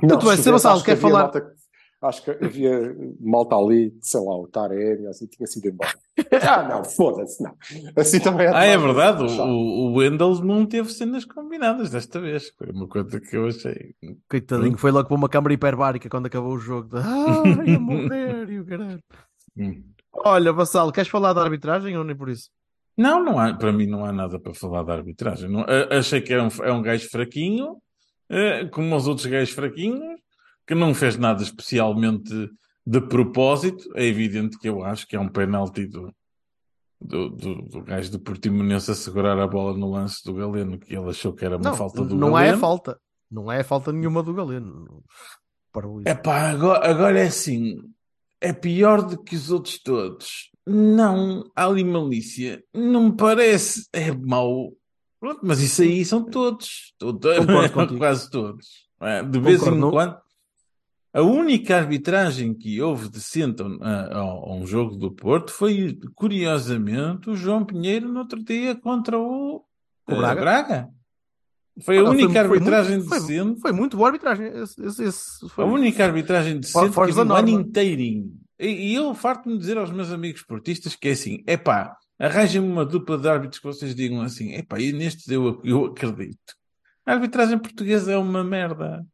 Não, 0.00 0.10
Muito 0.10 0.26
bem, 0.26 0.36
se 0.36 0.44
Sr. 0.44 0.78
Que 0.78 0.84
quer 0.84 0.96
falar- 0.96 1.22
malta 1.22 1.52
acho 2.02 2.22
que 2.24 2.30
havia 2.30 2.96
malta 3.20 3.54
ali, 3.56 3.92
sei 4.00 4.20
lá, 4.20 4.36
o 4.38 4.46
Taremi, 4.48 5.06
assim, 5.06 5.26
tinha 5.26 5.46
sido 5.46 5.68
embora. 5.68 5.92
ah, 6.48 6.62
não, 6.68 6.84
foda-se, 6.84 7.42
não. 7.42 7.54
Assim 7.96 8.20
também 8.20 8.46
Ah, 8.48 8.64
é 8.64 8.76
verdade. 8.76 9.24
O, 9.24 9.42
o 9.42 9.94
Wendell 9.98 10.34
não 10.44 10.64
teve 10.66 10.90
cenas 10.92 11.24
combinadas 11.24 11.90
desta 11.90 12.20
vez. 12.20 12.50
Foi 12.56 12.70
uma 12.70 12.88
coisa 12.88 13.20
que 13.20 13.36
eu 13.36 13.46
achei. 13.46 13.94
Coitadinho, 14.28 14.78
foi 14.78 14.90
logo 14.90 15.08
para 15.08 15.16
uma 15.16 15.28
câmara 15.28 15.54
hiperbárica 15.54 16.08
quando 16.08 16.26
acabou 16.26 16.52
o 16.52 16.58
jogo. 16.58 16.96
Ah, 16.96 17.42
ia 17.66 17.78
morrer, 17.78 18.48
e 18.50 18.60
o 18.60 18.64
caralho. 18.66 19.02
Hum. 19.56 19.82
Olha, 20.12 20.52
Vassalo, 20.52 20.92
queres 20.92 21.10
falar 21.10 21.32
da 21.32 21.42
arbitragem 21.42 21.96
ou 21.96 22.04
nem 22.04 22.16
por 22.16 22.28
isso? 22.28 22.50
Não, 22.96 23.22
não 23.24 23.38
há, 23.38 23.54
para 23.54 23.72
mim 23.72 23.86
não 23.86 24.04
há 24.04 24.12
nada 24.12 24.38
para 24.38 24.52
falar 24.52 24.82
da 24.82 24.92
arbitragem. 24.94 25.48
Não- 25.48 25.60
a- 25.62 25.98
achei 25.98 26.20
que 26.20 26.32
era 26.32 26.42
um, 26.44 26.48
é 26.64 26.72
um 26.72 26.82
gajo 26.82 27.08
fraquinho, 27.08 27.76
eh, 28.28 28.66
como 28.66 28.94
os 28.96 29.06
outros 29.06 29.26
gajos 29.26 29.54
fraquinhos, 29.54 30.20
que 30.70 30.74
não 30.76 30.94
fez 30.94 31.16
nada 31.16 31.42
especialmente 31.42 32.32
de 32.86 33.00
propósito. 33.00 33.90
É 33.96 34.04
evidente 34.04 34.56
que 34.56 34.68
eu 34.68 34.84
acho 34.84 35.04
que 35.04 35.16
é 35.16 35.20
um 35.20 35.28
penalti 35.28 35.84
do, 35.86 36.14
do, 37.00 37.28
do, 37.30 37.54
do 37.62 37.82
gajo 37.82 38.12
do 38.12 38.20
Portimonense 38.20 38.88
a 38.90 38.94
segurar 38.94 39.36
a 39.36 39.48
bola 39.48 39.76
no 39.76 39.90
lance 39.90 40.22
do 40.24 40.32
Galeno, 40.34 40.78
que 40.78 40.94
ele 40.94 41.10
achou 41.10 41.32
que 41.32 41.44
era 41.44 41.56
uma 41.56 41.70
Não, 41.70 41.74
falta 41.76 42.04
do 42.04 42.14
não 42.14 42.38
é 42.38 42.42
Galeno. 42.44 42.58
falta. 42.60 43.00
Não 43.28 43.50
é 43.50 43.64
falta 43.64 43.90
nenhuma 43.92 44.22
do 44.22 44.32
Galeno. 44.32 45.02
É 46.04 46.14
pá, 46.14 46.50
agora, 46.50 46.88
agora 46.88 47.18
é 47.18 47.26
assim. 47.26 47.76
É 48.40 48.52
pior 48.52 49.02
do 49.02 49.20
que 49.22 49.34
os 49.34 49.50
outros 49.50 49.80
todos. 49.82 50.50
Não, 50.66 51.44
há 51.56 51.66
ali 51.66 51.82
malícia. 51.82 52.62
Não 52.72 53.08
me 53.10 53.16
parece. 53.16 53.88
É 53.92 54.12
mau. 54.12 54.72
Pronto, 55.18 55.40
mas 55.42 55.60
isso 55.60 55.82
aí 55.82 56.04
são 56.04 56.24
todos. 56.24 56.94
Todo- 56.96 57.28
Concordo. 57.44 57.98
Quase 57.98 58.30
todos. 58.30 58.66
É, 59.00 59.22
De 59.22 59.38
vez 59.40 59.58
Concordo, 59.58 59.76
em 59.76 59.80
não? 59.80 59.90
quando. 59.90 60.16
A 61.12 61.22
única 61.22 61.76
arbitragem 61.76 62.54
que 62.54 62.80
houve 62.80 63.08
decente 63.08 63.62
a, 63.62 63.66
a- 63.66 64.20
a 64.20 64.54
um 64.54 64.64
jogo 64.66 64.96
do 64.96 65.10
Porto 65.10 65.50
foi, 65.52 65.98
curiosamente, 66.14 67.28
o 67.30 67.34
João 67.34 67.64
Pinheiro 67.64 68.08
no 68.08 68.20
outro 68.20 68.42
dia 68.44 68.76
contra 68.76 69.18
o, 69.18 69.64
O 70.08 70.12
eh, 70.12 70.34
Braga? 70.34 70.88
Foi 71.84 71.98
a 71.98 72.02
Não, 72.02 72.12
foi- 72.12 72.24
única 72.24 72.32
foi 72.44 72.56
arbitragem 72.56 72.96
muito- 72.98 73.08
foi- 73.08 73.20
decente. 73.20 73.60
Foi 73.60 73.72
muito 73.72 73.96
boa 73.96 74.08
a 74.08 74.12
arbitragem. 74.12 74.46
Esse, 74.48 74.84
esse- 74.84 75.02
esse 75.04 75.48
foi... 75.48 75.64
A 75.64 75.66
única 75.66 76.04
arbitragem 76.04 76.60
decente 76.60 76.94
que 76.94 77.06
vi 77.06 77.12
da 77.14 77.24
o 77.24 77.32
ano 77.36 77.48
inteirinho. 77.48 78.32
E, 78.58 78.68
e 78.68 78.94
eu 78.94 79.14
farto-me 79.14 79.56
dizer 79.58 79.78
aos 79.78 79.90
meus 79.90 80.12
amigos 80.12 80.42
esportistas 80.42 80.94
que 80.94 81.08
é 81.08 81.12
assim, 81.12 81.42
epá, 81.46 81.96
arranjem-me 82.18 82.68
uma 82.68 82.84
dupla 82.84 83.16
de 83.18 83.28
árbitros 83.28 83.58
que 83.58 83.66
vocês 83.66 83.94
digam 83.94 84.20
assim, 84.20 84.52
epá, 84.52 84.78
e 84.78 84.92
nestes 84.92 85.26
eu, 85.28 85.60
eu 85.64 85.86
acredito. 85.86 86.54
A 87.06 87.14
arbitragem 87.14 87.58
portuguesa 87.58 88.12
é 88.12 88.16
uma 88.18 88.44
merda. 88.44 89.04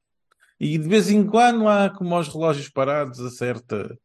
E 0.59 0.79
de 0.79 0.89
vez 0.89 1.11
em 1.11 1.27
quando 1.27 1.69
há 1.69 1.91
como 1.91 2.15
aos 2.15 2.29
relógios 2.29 2.69
parados 2.69 3.21
acerta, 3.21 3.97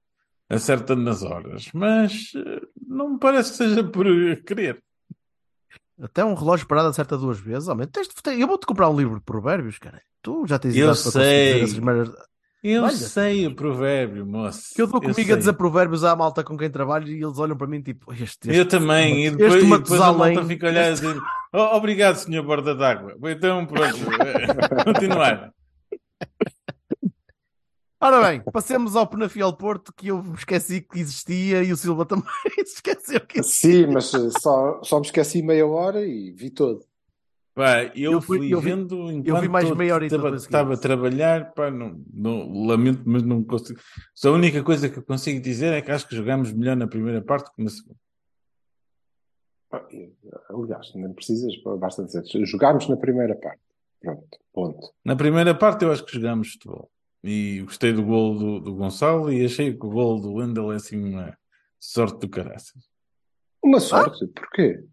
acerta 0.49 0.95
nas 0.95 1.23
horas. 1.23 1.69
Mas 1.73 2.31
eh, 2.35 2.61
não 2.87 3.13
me 3.13 3.19
parece 3.19 3.51
que 3.51 3.57
seja 3.57 3.83
por 3.83 4.05
querer. 4.45 4.81
Até 6.01 6.25
um 6.25 6.33
relógio 6.33 6.67
parado 6.67 6.89
acerta 6.89 7.17
duas 7.17 7.39
vezes. 7.39 7.69
Tens 7.91 8.07
de- 8.07 8.41
Eu 8.41 8.47
vou-te 8.47 8.65
comprar 8.65 8.89
um 8.89 8.97
livro 8.97 9.15
de 9.19 9.21
provérbios, 9.23 9.77
cara. 9.77 10.01
Tu 10.21 10.45
já 10.47 10.57
tens 10.59 10.75
Eu 10.75 10.93
sei. 10.95 11.79
merdas. 11.79 12.11
Eu 12.63 12.83
Olha, 12.83 12.91
sei 12.95 13.47
o 13.47 13.55
provérbio, 13.55 14.23
moço. 14.25 14.73
Que 14.75 14.81
eu 14.83 14.87
dou 14.87 15.01
Eu 15.01 15.09
comigo 15.13 15.33
a 15.33 15.35
dizer 15.37 15.53
provérbios 15.53 16.03
à 16.03 16.15
malta 16.15 16.43
com 16.43 16.55
quem 16.57 16.69
trabalho 16.69 17.07
e 17.07 17.23
eles 17.23 17.39
olham 17.39 17.57
para 17.57 17.65
mim 17.65 17.81
tipo, 17.81 18.11
este, 18.13 18.49
este 18.49 18.55
Eu 18.55 18.67
também, 18.67 19.23
e 19.23 19.25
este 19.25 19.37
depois, 19.37 19.63
e 19.63 19.69
depois 19.69 20.01
a 20.01 20.13
malta 20.13 20.45
fica 20.45 20.67
a 20.67 20.69
olhar 20.69 20.89
e 20.89 20.93
este- 20.93 21.05
dizer 21.07 21.21
"Oh, 21.53 21.75
obrigado, 21.77 22.17
senhor 22.17 22.43
borda 22.43 22.75
d'água. 22.75 23.15
Então, 23.31 23.65
pronto, 23.65 23.97
continuar. 24.85 25.51
Ora 28.03 28.19
bem, 28.29 28.41
passemos 28.51 28.95
ao 28.95 29.05
Penafiel 29.05 29.53
Porto 29.53 29.93
que 29.93 30.07
eu 30.07 30.23
me 30.23 30.33
esqueci 30.33 30.81
que 30.81 30.99
existia 30.99 31.63
e 31.63 31.71
o 31.71 31.77
Silva 31.77 32.03
também 32.03 32.25
se 32.65 32.75
esqueceu 32.75 33.21
que 33.21 33.39
existia. 33.39 33.85
Sim, 33.85 33.93
mas 33.93 34.11
só, 34.41 34.81
só 34.83 34.99
me 34.99 35.05
esqueci 35.05 35.43
meia 35.43 35.67
hora 35.67 36.03
e 36.03 36.31
vi 36.31 36.49
todo. 36.49 36.83
Pá, 37.53 37.83
eu, 37.95 38.13
Eu 38.13 38.21
fui- 38.21 38.37
fui 38.39 38.53
eu 38.53 38.59
vi- 38.59 38.71
vendo 38.71 38.95
eu 38.95 39.09
enquanto 39.11 39.41
vi 39.41 39.49
mais 39.49 39.71
meia 39.75 39.93
horita 39.93 40.15
estava, 40.15 40.35
estava 40.35 40.73
a 40.73 40.77
trabalhar, 40.77 41.53
pá, 41.53 41.69
não, 41.69 42.03
não, 42.11 42.65
lamento, 42.65 43.03
mas 43.05 43.21
não 43.21 43.43
consigo. 43.43 43.79
Só 44.15 44.29
a 44.29 44.33
única 44.35 44.63
coisa 44.63 44.89
que 44.89 44.97
eu 44.97 45.03
consigo 45.03 45.39
dizer 45.39 45.71
é 45.73 45.81
que 45.81 45.91
acho 45.91 46.07
que 46.07 46.15
jogámos 46.15 46.51
melhor 46.53 46.75
na 46.77 46.87
primeira 46.87 47.21
parte 47.21 47.53
que 47.53 47.61
na 47.63 47.69
segunda. 47.69 47.99
Ah, 49.73 49.85
Aliás, 50.49 50.91
não 50.95 51.13
precisas, 51.13 51.53
basta 51.79 52.03
dizer. 52.03 52.23
Jogámos 52.45 52.87
na 52.89 52.97
primeira 52.97 53.35
parte. 53.35 53.61
Pronto, 54.01 54.39
ponto. 54.53 54.93
Na 55.05 55.15
primeira 55.15 55.53
parte 55.53 55.85
eu 55.85 55.91
acho 55.91 56.03
que 56.03 56.13
jogámos 56.13 56.53
futebol. 56.53 56.89
E 57.23 57.61
gostei 57.61 57.93
do 57.93 58.03
gol 58.03 58.35
do, 58.37 58.59
do 58.59 58.73
Gonçalo 58.75 59.31
e 59.31 59.45
achei 59.45 59.71
que 59.77 59.85
o 59.85 59.89
gol 59.89 60.19
do 60.19 60.33
Wendel 60.33 60.71
é 60.71 60.77
assim 60.77 60.97
uma 61.13 61.37
sorte 61.79 62.19
do 62.19 62.27
caraças. 62.29 62.83
Uma 63.63 63.79
sorte, 63.79 64.25
porquê? 64.27 64.83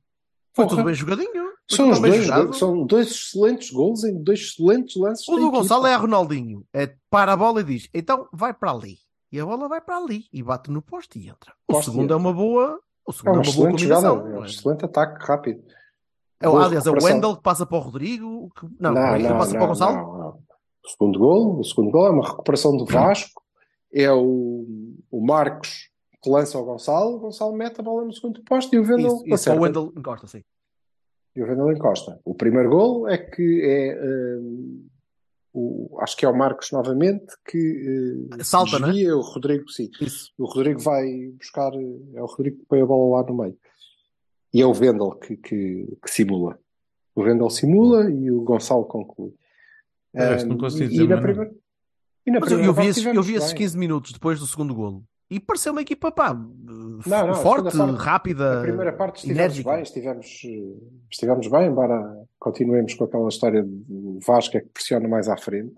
Foi 0.55 0.65
Porra, 0.67 0.69
tudo 0.77 0.85
bem 0.85 0.95
jogadinho. 0.95 1.49
São, 1.71 1.87
tudo 1.87 1.93
os 1.95 2.01
bem 2.01 2.11
dois, 2.13 2.25
jogado. 2.25 2.53
são 2.55 2.87
dois 2.87 3.11
excelentes 3.11 3.71
gols 3.71 4.05
em 4.05 4.23
dois 4.23 4.41
excelentes 4.41 4.97
lances. 4.97 5.27
O 5.29 5.33
do 5.37 5.43
equipa. 5.43 5.59
Gonçalo 5.59 5.87
é 5.87 5.95
a 5.95 5.97
Ronaldinho. 5.97 6.67
É 6.73 6.95
para 7.09 7.33
a 7.33 7.37
bola 7.37 7.61
e 7.63 7.65
diz, 7.65 7.89
então 7.95 8.29
vai 8.33 8.53
para 8.53 8.73
ali. 8.73 8.99
E 9.33 9.41
a 9.41 9.45
bola 9.47 9.69
vai 9.69 9.81
para 9.81 9.97
ali 9.99 10.25
e 10.33 10.43
bate 10.43 10.71
no 10.71 10.83
poste 10.83 11.19
e 11.19 11.29
entra. 11.29 11.53
O 11.67 11.75
Poste 11.75 11.91
segundo 11.91 12.13
é 12.13 12.17
uma 12.17 12.33
boa. 12.33 12.79
O 13.07 13.11
É 13.11 13.15
segundo 13.15 13.37
uma 13.37 13.43
é 13.43 13.47
uma 13.47 13.55
boa 13.55 13.69
excelente 13.71 13.83
jogada, 13.83 14.07
é 14.09 14.11
um 14.13 14.45
é? 14.45 14.47
excelente 14.47 14.85
ataque 14.85 15.25
rápido. 15.27 15.63
É 16.41 16.47
aliás, 16.47 16.73
é 16.87 16.91
o 16.91 16.93
recuperação. 16.95 17.11
Wendel 17.15 17.37
que 17.37 17.43
passa 17.43 17.67
para 17.67 17.77
o 17.77 17.81
Rodrigo. 17.81 18.51
que- 18.59 18.67
Não, 18.79 18.93
Não, 18.93 19.19
não, 19.19 19.39
passa 19.39 19.51
para 19.53 19.59
o 19.59 19.61
não, 19.61 19.67
Gonçalo. 19.69 19.97
não, 19.97 20.19
não. 20.19 20.39
O 20.85 20.89
segundo 20.89 21.19
gol, 21.19 21.59
o 21.61 21.65
segundo 21.65 21.91
gol 21.91 22.07
é 22.07 22.11
uma 22.11 22.27
recuperação 22.27 22.77
do 22.77 22.85
Vasco. 22.87 23.43
É 23.93 24.11
o, 24.13 24.65
o 25.11 25.21
Marcos 25.27 25.91
que 26.23 26.31
lança 26.31 26.57
ao 26.57 26.65
Gonçalo. 26.65 27.17
O 27.17 27.21
Gonçalo 27.21 27.53
mete 27.55 27.81
a 27.81 27.83
bola 27.83 28.05
no 28.05 28.13
segundo 28.13 28.43
posto 28.45 28.75
e 28.75 28.79
o 28.79 28.85
Vendel 28.85 29.17
Isso, 29.17 29.35
isso 29.35 29.51
é 29.51 29.55
o 29.55 29.61
Wendel 29.61 29.93
encosta, 29.97 30.27
sim. 30.27 30.43
E 31.35 31.43
o 31.43 31.47
Vendel 31.47 31.73
encosta. 31.73 32.21
O 32.25 32.35
primeiro 32.35 32.71
gol 32.71 33.09
é 33.09 33.19
que 33.19 33.61
é 33.63 34.39
hum, 34.41 34.87
o, 35.53 35.99
acho 36.01 36.17
que 36.17 36.25
é 36.25 36.29
o 36.29 36.37
Marcos 36.37 36.71
novamente 36.73 37.27
que 37.47 38.29
uh, 38.39 38.45
Salta, 38.45 38.79
não 38.79 38.89
é? 38.89 38.93
desvia 38.93 39.17
o 39.17 39.21
Rodrigo, 39.21 39.69
sim. 39.71 39.91
Isso. 40.01 40.33
O 40.39 40.47
Rodrigo 40.47 40.81
vai 40.81 41.07
buscar, 41.39 41.73
é 41.75 42.23
o 42.23 42.27
Rodrigo 42.27 42.59
que 42.59 42.67
põe 42.67 42.81
a 42.81 42.87
bola 42.87 43.21
lá 43.21 43.27
no 43.29 43.37
meio. 43.37 43.57
E 44.53 44.61
é 44.63 44.67
o 44.67 44.73
Vendel 44.73 45.11
que, 45.13 45.37
que, 45.37 45.99
que 46.03 46.11
simula. 46.11 46.59
O 47.15 47.23
Vendel 47.23 47.51
simula 47.51 48.11
e 48.11 48.31
o 48.31 48.41
Gonçalo 48.43 48.85
conclui. 48.85 49.35
De 50.15 50.21
resto, 50.25 50.49
não 50.49 50.57
consigo 50.57 50.85
e, 50.85 50.89
dizer 50.89 51.05
e 51.05 51.09
na 51.09 51.21
primeira, 51.21 51.53
e 52.27 52.31
na 52.31 52.41
Mas 52.41 52.49
primeira 52.49 52.71
eu 52.71 52.73
vi, 52.73 52.77
parte 52.77 52.91
esses, 52.91 53.05
eu 53.05 53.23
vi 53.23 53.35
esses 53.35 53.49
bem. 53.53 53.59
15 53.59 53.79
minutos 53.79 54.13
depois 54.13 54.39
do 54.41 54.47
segundo 54.47 54.75
golo 54.75 55.05
e 55.31 55.39
pareceu 55.39 55.73
uma 55.73 55.83
equipa 55.83 56.11
pá, 56.11 56.33
Não, 56.33 57.01
não, 57.07 57.31
a 57.31 57.35
forte, 57.35 57.77
parte- 57.77 57.97
rápida, 57.99 58.57
Na 58.57 58.63
primeira 58.63 58.93
parte 58.95 59.17
estivemos 59.19 59.61
bem, 59.61 59.83
estivemos, 59.83 60.27
estivemos 61.11 61.47
bem, 61.49 61.67
embora 61.69 62.25
continuemos 62.39 62.95
com 62.95 63.05
aquela 63.05 63.29
história 63.29 63.63
do 63.63 64.19
Vasco 64.27 64.57
é 64.57 64.61
que 64.61 64.69
pressiona 64.71 65.07
mais 65.07 65.29
à 65.29 65.37
frente. 65.37 65.75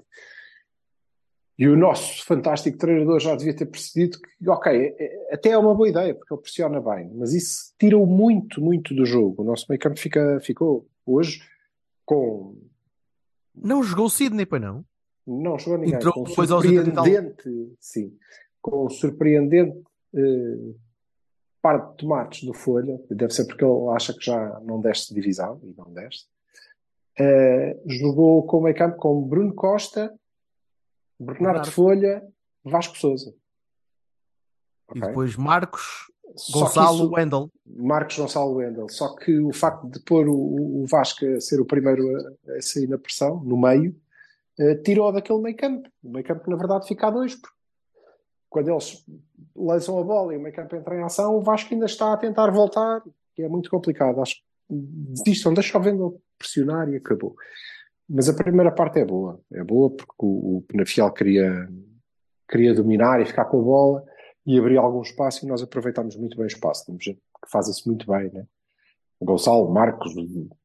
E 1.60 1.68
o 1.68 1.76
nosso 1.76 2.24
fantástico 2.24 2.78
treinador 2.78 3.20
já 3.20 3.36
devia 3.36 3.54
ter 3.54 3.66
percebido 3.66 4.18
que, 4.18 4.48
ok, 4.48 4.72
é- 4.72 4.96
é- 4.98 5.34
até 5.34 5.50
é 5.50 5.58
uma 5.58 5.74
boa 5.74 5.90
ideia, 5.90 6.14
porque 6.14 6.32
ele 6.32 6.40
pressiona 6.40 6.80
bem, 6.80 7.10
mas 7.14 7.34
isso 7.34 7.74
tira-o 7.78 8.06
muito, 8.06 8.62
muito 8.62 8.94
do 8.94 9.04
jogo. 9.04 9.42
O 9.42 9.44
nosso 9.44 9.66
meio 9.68 9.78
campo 9.78 10.00
fica, 10.00 10.40
ficou 10.40 10.88
hoje 11.04 11.42
com. 12.06 12.56
Não 13.54 13.82
jogou 13.82 14.06
o 14.06 14.10
Sidney, 14.10 14.46
pois 14.46 14.62
não? 14.62 14.82
Não 15.26 15.58
jogou 15.58 15.76
ninguém. 15.76 15.96
Entrou 15.96 16.14
com 16.14 16.22
depois 16.22 16.50
aos 16.50 16.64
80 16.64 16.92
tal. 16.92 17.04
surpreendente, 17.04 17.76
sim, 17.78 18.16
com 18.62 18.88
surpreendente 18.88 19.82
eh, 20.14 20.74
par 21.60 21.90
de 21.90 21.96
tomates 21.98 22.42
do 22.42 22.54
Folha, 22.54 22.98
deve 23.10 23.34
ser 23.34 23.44
porque 23.44 23.62
ele 23.62 23.88
acha 23.90 24.14
que 24.14 24.24
já 24.24 24.58
não 24.64 24.80
deste 24.80 25.12
divisão, 25.12 25.60
e 25.62 25.74
não 25.76 25.92
deste. 25.92 26.26
Eh, 27.18 27.78
jogou 27.84 28.46
com 28.46 28.56
o 28.56 28.62
meio 28.62 28.74
campo 28.74 28.96
com 28.96 29.20
Bruno 29.20 29.54
Costa 29.54 30.10
Bernardo 31.20 31.42
Bernardo. 31.44 31.70
Folha, 31.70 32.22
Vasco 32.64 32.96
Souza. 32.98 33.34
E 34.94 34.98
Ok? 34.98 35.08
depois 35.08 35.36
Marcos, 35.36 36.10
que 36.46 36.52
Gonçalo, 36.52 36.96
isso- 37.04 37.10
Wendel. 37.12 37.50
Marcos 37.66 38.16
Gonçalo 38.18 38.54
Wendel. 38.54 38.88
Só 38.88 39.14
que 39.14 39.38
o 39.38 39.52
facto 39.52 39.88
de 39.88 40.00
pôr 40.00 40.28
o, 40.28 40.82
o 40.82 40.86
Vasco 40.86 41.24
a 41.26 41.40
ser 41.40 41.60
o 41.60 41.64
primeiro 41.66 42.02
a, 42.48 42.56
a 42.56 42.62
sair 42.62 42.88
na 42.88 42.98
pressão, 42.98 43.42
no 43.44 43.56
meio, 43.60 43.94
eh, 44.58 44.74
tirou 44.76 45.12
daquele 45.12 45.40
meio 45.40 45.56
campo. 45.56 45.88
O 46.02 46.10
meio 46.10 46.24
campo, 46.24 46.48
na 46.50 46.56
verdade, 46.56 46.86
fica 46.88 47.06
a 47.06 47.10
dois. 47.10 47.34
Porque 47.34 47.54
quando 48.48 48.68
eles 48.70 49.04
lançam 49.54 49.98
a 49.98 50.02
bola 50.02 50.34
e 50.34 50.36
o 50.36 50.40
meio 50.40 50.54
campo 50.54 50.74
entra 50.74 50.96
em 50.96 51.02
ação, 51.04 51.36
o 51.36 51.40
Vasco 51.42 51.72
ainda 51.72 51.86
está 51.86 52.12
a 52.12 52.16
tentar 52.16 52.50
voltar, 52.50 53.02
que 53.34 53.42
é 53.42 53.48
muito 53.48 53.70
complicado. 53.70 54.20
Acho 54.20 54.36
que 54.36 54.42
desistam, 54.68 55.54
deixa 55.54 55.78
o 55.78 55.82
Wendel 55.82 56.20
pressionar 56.38 56.88
e 56.88 56.96
acabou. 56.96 57.36
Mas 58.12 58.28
a 58.28 58.34
primeira 58.34 58.72
parte 58.72 58.98
é 58.98 59.04
boa. 59.04 59.40
É 59.52 59.62
boa 59.62 59.88
porque 59.88 60.12
o, 60.18 60.56
o 60.56 60.62
Penafiel 60.66 61.12
queria, 61.12 61.68
queria 62.48 62.74
dominar 62.74 63.20
e 63.20 63.24
ficar 63.24 63.44
com 63.44 63.60
a 63.60 63.62
bola 63.62 64.04
e 64.44 64.58
abrir 64.58 64.78
algum 64.78 65.00
espaço 65.00 65.44
e 65.44 65.48
nós 65.48 65.62
aproveitámos 65.62 66.16
muito 66.16 66.36
bem 66.36 66.44
o 66.44 66.48
espaço. 66.48 66.86
Temos 66.86 67.04
gente 67.04 67.18
que 67.18 67.50
faz 67.50 67.68
isso 67.68 67.88
muito 67.88 68.04
bem, 68.10 68.28
né? 68.32 68.44
O 69.20 69.24
Gonçalo, 69.24 69.70
Marcos, 69.70 70.12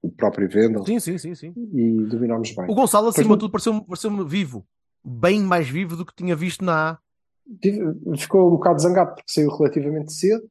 o- 0.01 0.10
próprio 0.12 0.49
Vendel 0.49 0.84
Sim, 0.86 0.99
sim, 0.99 1.17
sim, 1.19 1.36
sim. 1.36 1.53
e 1.55 2.05
dominámos 2.05 2.51
bem. 2.55 2.65
O 2.67 2.73
Gonçalo, 2.73 3.10
acima 3.10 3.36
de 3.36 3.41
tudo, 3.41 3.51
pareceu-me 3.51 3.86
pareceu 3.86 4.25
vivo. 4.25 4.65
Bem 5.03 5.41
mais 5.41 5.69
vivo 5.69 5.95
do 5.95 6.05
que 6.05 6.15
tinha 6.15 6.36
visto 6.36 6.65
na 6.65 6.91
A. 6.93 6.97
Ficou 8.17 8.47
um 8.47 8.51
bocado 8.51 8.81
zangado 8.81 9.13
porque 9.13 9.31
saiu 9.31 9.51
relativamente 9.55 10.12
cedo. 10.13 10.49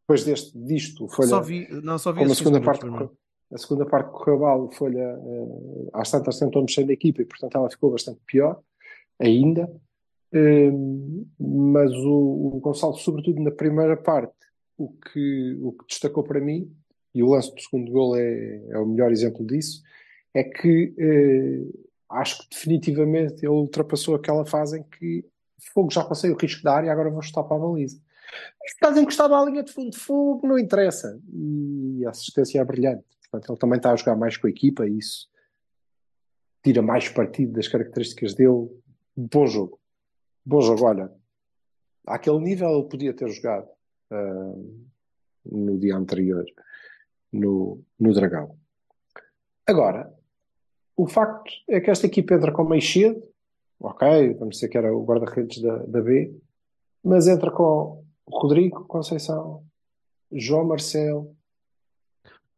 Depois 0.00 0.24
deste, 0.24 0.56
disto, 0.58 1.08
Folha, 1.08 1.28
Só 1.28 1.40
vi, 1.40 1.66
não, 1.82 1.98
só 1.98 2.12
vi 2.12 2.18
como 2.20 2.32
a 2.32 2.34
segunda, 2.34 2.58
15 2.58 2.64
parte, 2.66 2.80
primeiro. 2.80 3.16
A 3.52 3.58
segunda 3.58 3.86
parte 3.86 4.10
correu 4.10 4.40
mal, 4.40 4.64
o 4.64 4.70
Folha 4.72 4.98
eh, 4.98 5.88
às 5.92 6.10
tantas 6.10 6.38
tentou 6.38 6.62
mexer 6.62 6.84
na 6.84 6.92
equipa 6.92 7.22
e 7.22 7.24
portanto 7.24 7.56
ela 7.56 7.70
ficou 7.70 7.90
bastante 7.92 8.20
pior 8.26 8.60
ainda. 9.18 9.70
Hum, 10.32 11.26
mas 11.38 11.92
o, 11.92 12.56
o 12.56 12.60
Gonçalo, 12.60 12.96
sobretudo 12.96 13.40
na 13.40 13.50
primeira 13.50 13.96
parte, 13.96 14.34
o 14.76 14.88
que, 14.88 15.58
o 15.62 15.72
que 15.72 15.86
destacou 15.86 16.22
para 16.24 16.40
mim, 16.40 16.70
e 17.14 17.22
o 17.22 17.30
lance 17.30 17.54
do 17.54 17.60
segundo 17.60 17.90
gol 17.90 18.16
é, 18.16 18.62
é 18.68 18.78
o 18.78 18.86
melhor 18.86 19.10
exemplo 19.10 19.46
disso, 19.46 19.82
é 20.34 20.44
que 20.44 20.94
eh, 20.98 21.78
acho 22.10 22.42
que 22.42 22.54
definitivamente 22.54 23.44
ele 23.44 23.48
ultrapassou 23.54 24.14
aquela 24.14 24.44
fase 24.44 24.78
em 24.78 24.82
que 24.82 25.24
fogo 25.72 25.90
já 25.90 26.04
passei 26.04 26.30
o 26.30 26.36
risco 26.36 26.62
da 26.62 26.74
área, 26.74 26.92
agora 26.92 27.10
vou 27.10 27.22
chutar 27.22 27.44
para 27.44 27.56
a 27.56 27.60
baliza. 27.60 27.98
Estás 28.66 28.98
encostado 28.98 29.34
à 29.34 29.44
linha 29.44 29.62
de 29.62 29.72
fundo 29.72 29.96
fogo, 29.96 30.46
não 30.46 30.58
interessa. 30.58 31.18
E 31.32 32.04
a 32.04 32.10
assistência 32.10 32.60
é 32.60 32.64
brilhante. 32.64 33.04
Portanto, 33.38 33.52
ele 33.52 33.58
também 33.58 33.76
está 33.76 33.92
a 33.92 33.96
jogar 33.96 34.16
mais 34.16 34.36
com 34.36 34.46
a 34.46 34.50
equipa 34.50 34.86
e 34.86 34.98
isso 34.98 35.28
tira 36.62 36.82
mais 36.82 37.08
partido 37.08 37.52
das 37.52 37.68
características 37.68 38.34
dele. 38.34 38.68
Bom 39.16 39.46
jogo. 39.46 39.78
Bom 40.44 40.60
jogo, 40.60 40.84
olha. 40.84 41.12
Àquele 42.06 42.38
nível 42.38 42.70
ele 42.70 42.88
podia 42.88 43.14
ter 43.14 43.28
jogado 43.28 43.68
ah, 44.10 44.54
no 45.44 45.78
dia 45.78 45.96
anterior 45.96 46.44
no, 47.32 47.82
no 47.98 48.12
Dragão. 48.12 48.56
Agora, 49.66 50.12
o 50.96 51.06
facto 51.06 51.50
é 51.68 51.80
que 51.80 51.90
esta 51.90 52.06
equipa 52.06 52.34
entra 52.34 52.52
com 52.52 52.64
meio 52.64 52.82
cedo, 52.82 53.22
ok, 53.80 54.34
vamos 54.34 54.56
dizer 54.56 54.68
que 54.68 54.78
era 54.78 54.94
o 54.94 55.04
guarda-redes 55.04 55.60
da, 55.60 55.78
da 55.78 56.00
B, 56.00 56.34
mas 57.02 57.26
entra 57.26 57.50
com 57.50 58.04
Rodrigo 58.28 58.84
Conceição, 58.86 59.64
João 60.32 60.64
Marcelo, 60.64 61.36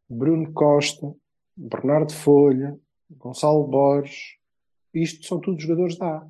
Bruno 0.08 0.52
Costa, 0.52 1.12
Bernardo 1.56 2.12
Folha, 2.12 2.78
Gonçalo 3.10 3.66
Borges, 3.66 4.36
isto 4.94 5.26
são 5.26 5.40
todos 5.40 5.62
jogadores 5.62 5.96
da 5.98 6.06
A. 6.18 6.26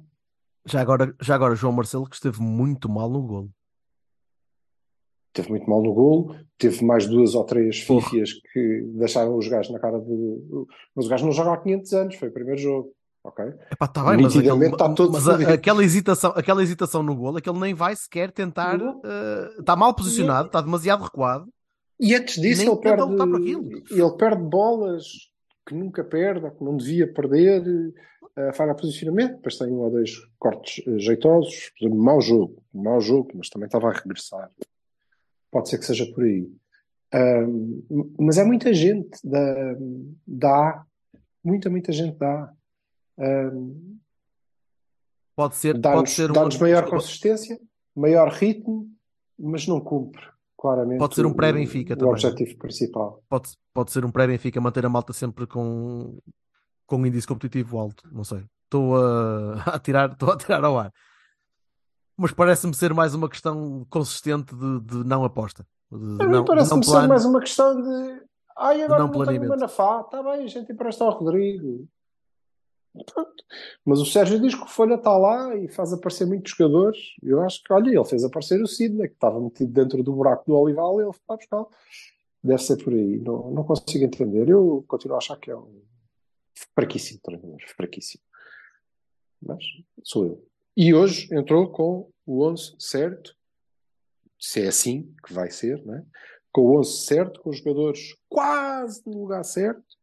Já 0.66 0.80
agora, 0.80 1.14
já 1.20 1.34
agora, 1.34 1.54
João 1.54 1.72
Marcelo, 1.72 2.08
que 2.08 2.14
esteve 2.16 2.40
muito 2.42 2.88
mal 2.88 3.08
no 3.08 3.22
golo. 3.22 3.50
Teve 5.32 5.50
muito 5.50 5.68
mal 5.70 5.82
no 5.82 5.92
golo, 5.94 6.34
teve 6.58 6.84
mais 6.84 7.06
duas 7.06 7.34
ou 7.34 7.44
três 7.44 7.78
fifias 7.80 8.32
que 8.32 8.82
deixaram 8.94 9.36
os 9.36 9.46
gajos 9.46 9.70
na 9.72 9.78
cara 9.78 9.98
do. 9.98 10.66
Mas 10.94 11.06
o 11.06 11.08
gajo 11.08 11.24
não 11.26 11.32
joga 11.32 11.52
há 11.52 11.56
500 11.58 11.92
anos, 11.92 12.14
foi 12.16 12.28
o 12.28 12.32
primeiro 12.32 12.60
jogo, 12.60 12.92
ok? 13.22 13.44
Epá, 13.70 13.86
tá 13.86 14.02
bem, 14.04 14.22
mas, 14.22 14.36
aquele- 14.36 14.66
está 14.66 14.92
todo 14.94 15.12
mas 15.12 15.28
a- 15.28 15.52
aquela, 15.54 15.84
hesitação, 15.84 16.32
aquela 16.34 16.62
hesitação 16.62 17.02
no 17.02 17.14
golo 17.14 17.38
é 17.38 17.40
que 17.40 17.48
ele 17.48 17.60
nem 17.60 17.72
vai 17.74 17.94
sequer 17.94 18.32
tentar. 18.32 18.76
Não. 18.78 19.00
eh, 19.04 19.54
está 19.60 19.76
mal 19.76 19.94
posicionado, 19.94 20.48
está 20.48 20.60
demasiado 20.60 21.04
recuado. 21.04 21.48
E 22.00 22.14
antes 22.14 22.40
disso, 22.40 22.62
Nem 22.62 22.70
ele 22.72 22.80
perde, 22.80 23.92
ele 23.92 24.16
perde 24.16 24.42
bolas 24.42 25.04
que 25.66 25.74
nunca 25.74 26.04
perde, 26.04 26.44
ou 26.46 26.50
que 26.52 26.64
não 26.64 26.76
devia 26.76 27.12
perder, 27.12 27.60
uh, 27.66 28.52
falha 28.54 28.74
posicionamento, 28.74 29.36
depois 29.36 29.58
tem 29.58 29.68
um 29.68 29.80
ou 29.80 29.90
dois 29.90 30.12
cortes 30.38 30.86
eh, 30.86 30.98
jeitosos, 30.98 31.70
por 31.70 31.84
exemplo, 31.84 32.02
mau 32.02 32.20
jogo, 32.20 32.62
mau 32.72 33.00
jogo, 33.00 33.30
mas 33.34 33.48
também 33.50 33.66
estava 33.66 33.88
a 33.88 33.92
regressar. 33.92 34.50
Pode 35.50 35.68
ser 35.68 35.78
que 35.78 35.84
seja 35.84 36.06
por 36.14 36.24
aí. 36.24 36.48
Ahm, 37.12 37.82
mas 38.18 38.38
é 38.38 38.44
muita 38.44 38.72
gente 38.72 39.18
da, 39.24 39.76
da 40.26 40.50
A, 40.70 40.86
muita, 41.42 41.68
muita 41.68 41.90
gente 41.92 42.16
da 42.16 42.44
A. 42.44 42.52
Ahm, 43.18 43.98
Pode 45.34 45.54
ser, 45.56 45.72
pode 45.74 45.82
Dá-nos 45.82 46.10
ser 46.10 46.30
um- 46.30 46.34
dá-nos 46.34 46.58
maior 46.58 46.88
consistência, 46.90 47.60
maior 47.94 48.28
ritmo, 48.32 48.90
mas 49.38 49.66
não 49.68 49.80
cumpre 49.80 50.26
claramente 50.58 50.98
Pode 50.98 51.14
ser 51.14 51.24
um 51.24 51.30
o- 51.30 51.34
pré-Benfica 51.34 51.94
o 51.94 51.96
também. 51.96 52.12
objetivo 52.12 52.58
principal. 52.58 53.22
pode, 53.28 53.50
pode 53.72 53.92
ser 53.92 54.04
um 54.04 54.10
pré-Benfica 54.10 54.60
manter 54.60 54.84
a 54.84 54.88
malta 54.88 55.12
sempre 55.12 55.46
com, 55.46 56.18
com 56.86 56.96
um 56.96 57.06
índice 57.06 57.26
competitivo 57.26 57.78
alto. 57.78 58.02
Não 58.12 58.24
sei. 58.24 58.44
Estou 58.64 58.96
a, 58.96 59.54
a 59.74 59.78
tirar, 59.78 60.10
estou 60.12 60.32
a 60.32 60.36
tirar 60.36 60.64
ao 60.64 60.78
ar. 60.78 60.92
Mas 62.16 62.32
parece-me 62.32 62.74
ser 62.74 62.92
mais 62.92 63.14
uma 63.14 63.28
questão 63.28 63.86
consistente 63.88 64.54
de, 64.54 64.80
de 64.80 65.04
não 65.04 65.24
aposta. 65.24 65.64
De, 65.90 65.98
de 66.18 66.26
não, 66.26 66.40
de 66.42 66.46
parece-me 66.46 66.84
ser 66.84 67.06
mais 67.06 67.24
uma 67.24 67.38
questão 67.40 67.80
de 67.80 68.20
ai, 68.58 68.82
agora 68.82 69.04
não 69.04 69.12
não, 69.12 69.24
tenho 69.24 69.68
FA, 69.68 70.00
está 70.04 70.22
bem, 70.22 70.44
a 70.44 70.46
gente 70.48 70.72
empresta 70.72 71.04
ao 71.04 71.12
Rodrigo. 71.12 71.86
Pronto. 72.92 73.44
Mas 73.84 74.00
o 74.00 74.06
Sérgio 74.06 74.40
diz 74.40 74.54
que 74.54 74.62
o 74.62 74.68
Folha 74.68 74.94
está 74.94 75.16
lá 75.16 75.56
e 75.56 75.68
faz 75.68 75.92
aparecer 75.92 76.26
muitos 76.26 76.52
jogadores. 76.52 76.98
Eu 77.22 77.42
acho 77.42 77.62
que, 77.62 77.72
olha, 77.72 77.90
ele 77.90 78.04
fez 78.04 78.24
aparecer 78.24 78.60
o 78.62 78.66
Sidney, 78.66 79.08
que 79.08 79.14
estava 79.14 79.40
metido 79.40 79.72
dentro 79.72 80.02
do 80.02 80.12
buraco 80.12 80.44
do 80.46 80.56
Olival, 80.56 81.00
e 81.00 81.04
ele 81.04 81.12
foi 81.12 81.36
buscar. 81.36 81.66
Deve 82.42 82.62
ser 82.62 82.82
por 82.82 82.92
aí. 82.92 83.18
Não, 83.18 83.50
não 83.50 83.64
consigo 83.64 84.04
entender. 84.04 84.48
Eu 84.48 84.84
continuo 84.88 85.16
a 85.16 85.18
achar 85.18 85.36
que 85.36 85.50
é 85.50 85.56
um 85.56 85.82
fraquíssimo 86.74 87.20
treinador, 87.22 87.58
fraquíssimo. 87.76 88.22
Mas 89.40 89.64
sou 90.02 90.26
eu. 90.26 90.48
E 90.76 90.94
hoje 90.94 91.28
entrou 91.32 91.68
com 91.70 92.10
o 92.26 92.44
11 92.44 92.74
certo, 92.78 93.34
se 94.38 94.62
é 94.62 94.68
assim 94.68 95.12
que 95.26 95.32
vai 95.32 95.50
ser, 95.50 95.84
não 95.84 95.94
é? 95.94 96.04
com 96.52 96.62
o 96.62 96.78
11 96.78 97.04
certo, 97.04 97.40
com 97.40 97.50
os 97.50 97.58
jogadores 97.58 98.16
quase 98.28 99.02
no 99.06 99.22
lugar 99.22 99.44
certo 99.44 99.96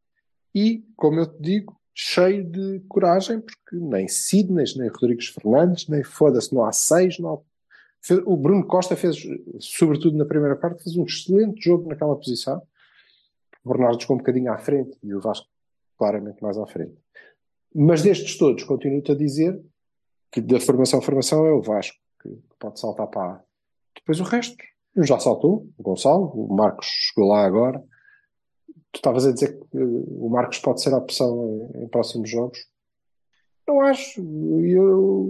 e, 0.53 0.83
como 0.95 1.19
eu 1.19 1.27
te 1.27 1.41
digo, 1.41 1.79
cheio 1.97 2.43
de 2.43 2.81
coragem, 2.89 3.39
porque 3.39 3.77
nem 3.77 4.05
Sidney, 4.05 4.65
nem 4.75 4.89
Rodrigues 4.89 5.29
Fernandes, 5.29 5.87
nem 5.87 6.03
foda-se, 6.03 6.53
não 6.53 6.65
há 6.65 6.71
seis, 6.73 7.17
não 7.17 7.33
há... 7.33 7.39
O 8.25 8.35
Bruno 8.35 8.67
Costa 8.67 8.95
fez, 8.95 9.17
sobretudo 9.59 10.17
na 10.17 10.25
primeira 10.25 10.55
parte, 10.55 10.83
fez 10.83 10.95
um 10.97 11.05
excelente 11.05 11.63
jogo 11.63 11.89
naquela 11.89 12.15
posição. 12.15 12.61
O 13.63 13.69
Bernardo 13.69 13.99
ficou 13.99 14.15
um 14.15 14.19
bocadinho 14.19 14.51
à 14.51 14.57
frente 14.57 14.95
e 15.01 15.13
o 15.15 15.21
Vasco 15.21 15.47
claramente 15.97 16.43
mais 16.43 16.57
à 16.57 16.67
frente. 16.67 16.93
Mas 17.73 18.03
destes 18.03 18.37
todos, 18.37 18.63
continuo-te 18.63 19.11
a 19.11 19.15
dizer 19.15 19.59
que 20.31 20.41
da 20.41 20.59
formação 20.59 20.99
a 20.99 21.01
formação 21.01 21.45
é 21.47 21.51
o 21.51 21.61
Vasco, 21.61 21.97
que 22.21 22.37
pode 22.59 22.79
saltar 22.79 23.07
para 23.07 23.31
A. 23.37 23.41
Depois 23.95 24.19
o 24.19 24.23
resto, 24.23 24.55
já 24.97 25.17
saltou, 25.17 25.67
o 25.77 25.81
Gonçalo, 25.81 26.25
o 26.25 26.53
Marcos 26.53 26.85
chegou 26.85 27.29
lá 27.29 27.43
agora. 27.43 27.81
Tu 28.95 28.99
estavas 28.99 29.25
a 29.25 29.33
dizer 29.33 29.59
que 29.59 29.77
eh, 29.77 29.83
o 29.83 30.29
Marcos 30.29 30.57
pode 30.59 30.81
ser 30.81 30.93
a 30.93 30.97
opção 30.97 31.69
em, 31.75 31.83
em 31.83 31.87
próximos 31.89 32.29
jogos. 32.29 32.65
Não 33.67 33.81
acho. 33.81 34.21
Eu 34.65 35.29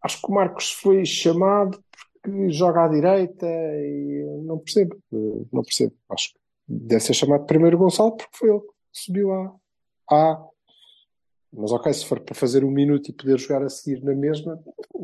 acho 0.00 0.20
que 0.20 0.30
o 0.30 0.34
Marcos 0.34 0.70
foi 0.70 1.04
chamado 1.04 1.82
porque 2.22 2.48
joga 2.50 2.84
à 2.84 2.88
direita 2.88 3.44
e 3.44 4.24
não 4.44 4.56
percebo. 4.60 4.96
Não 5.52 5.64
percebo. 5.64 5.96
Acho 6.08 6.32
que 6.32 6.38
deve 6.68 7.02
ser 7.02 7.14
chamado 7.14 7.44
primeiro 7.44 7.76
Gonçalo 7.76 8.16
porque 8.16 8.36
foi 8.36 8.50
ele 8.50 8.60
que 8.60 8.72
subiu 8.92 9.32
à 9.32 9.56
A. 10.08 10.48
Mas 11.52 11.72
ok, 11.72 11.92
se 11.92 12.06
for 12.06 12.20
para 12.20 12.36
fazer 12.36 12.64
um 12.64 12.70
minuto 12.70 13.08
e 13.08 13.12
poder 13.12 13.36
jogar 13.36 13.64
a 13.64 13.68
seguir 13.68 14.00
na 14.04 14.14
mesma, 14.14 14.62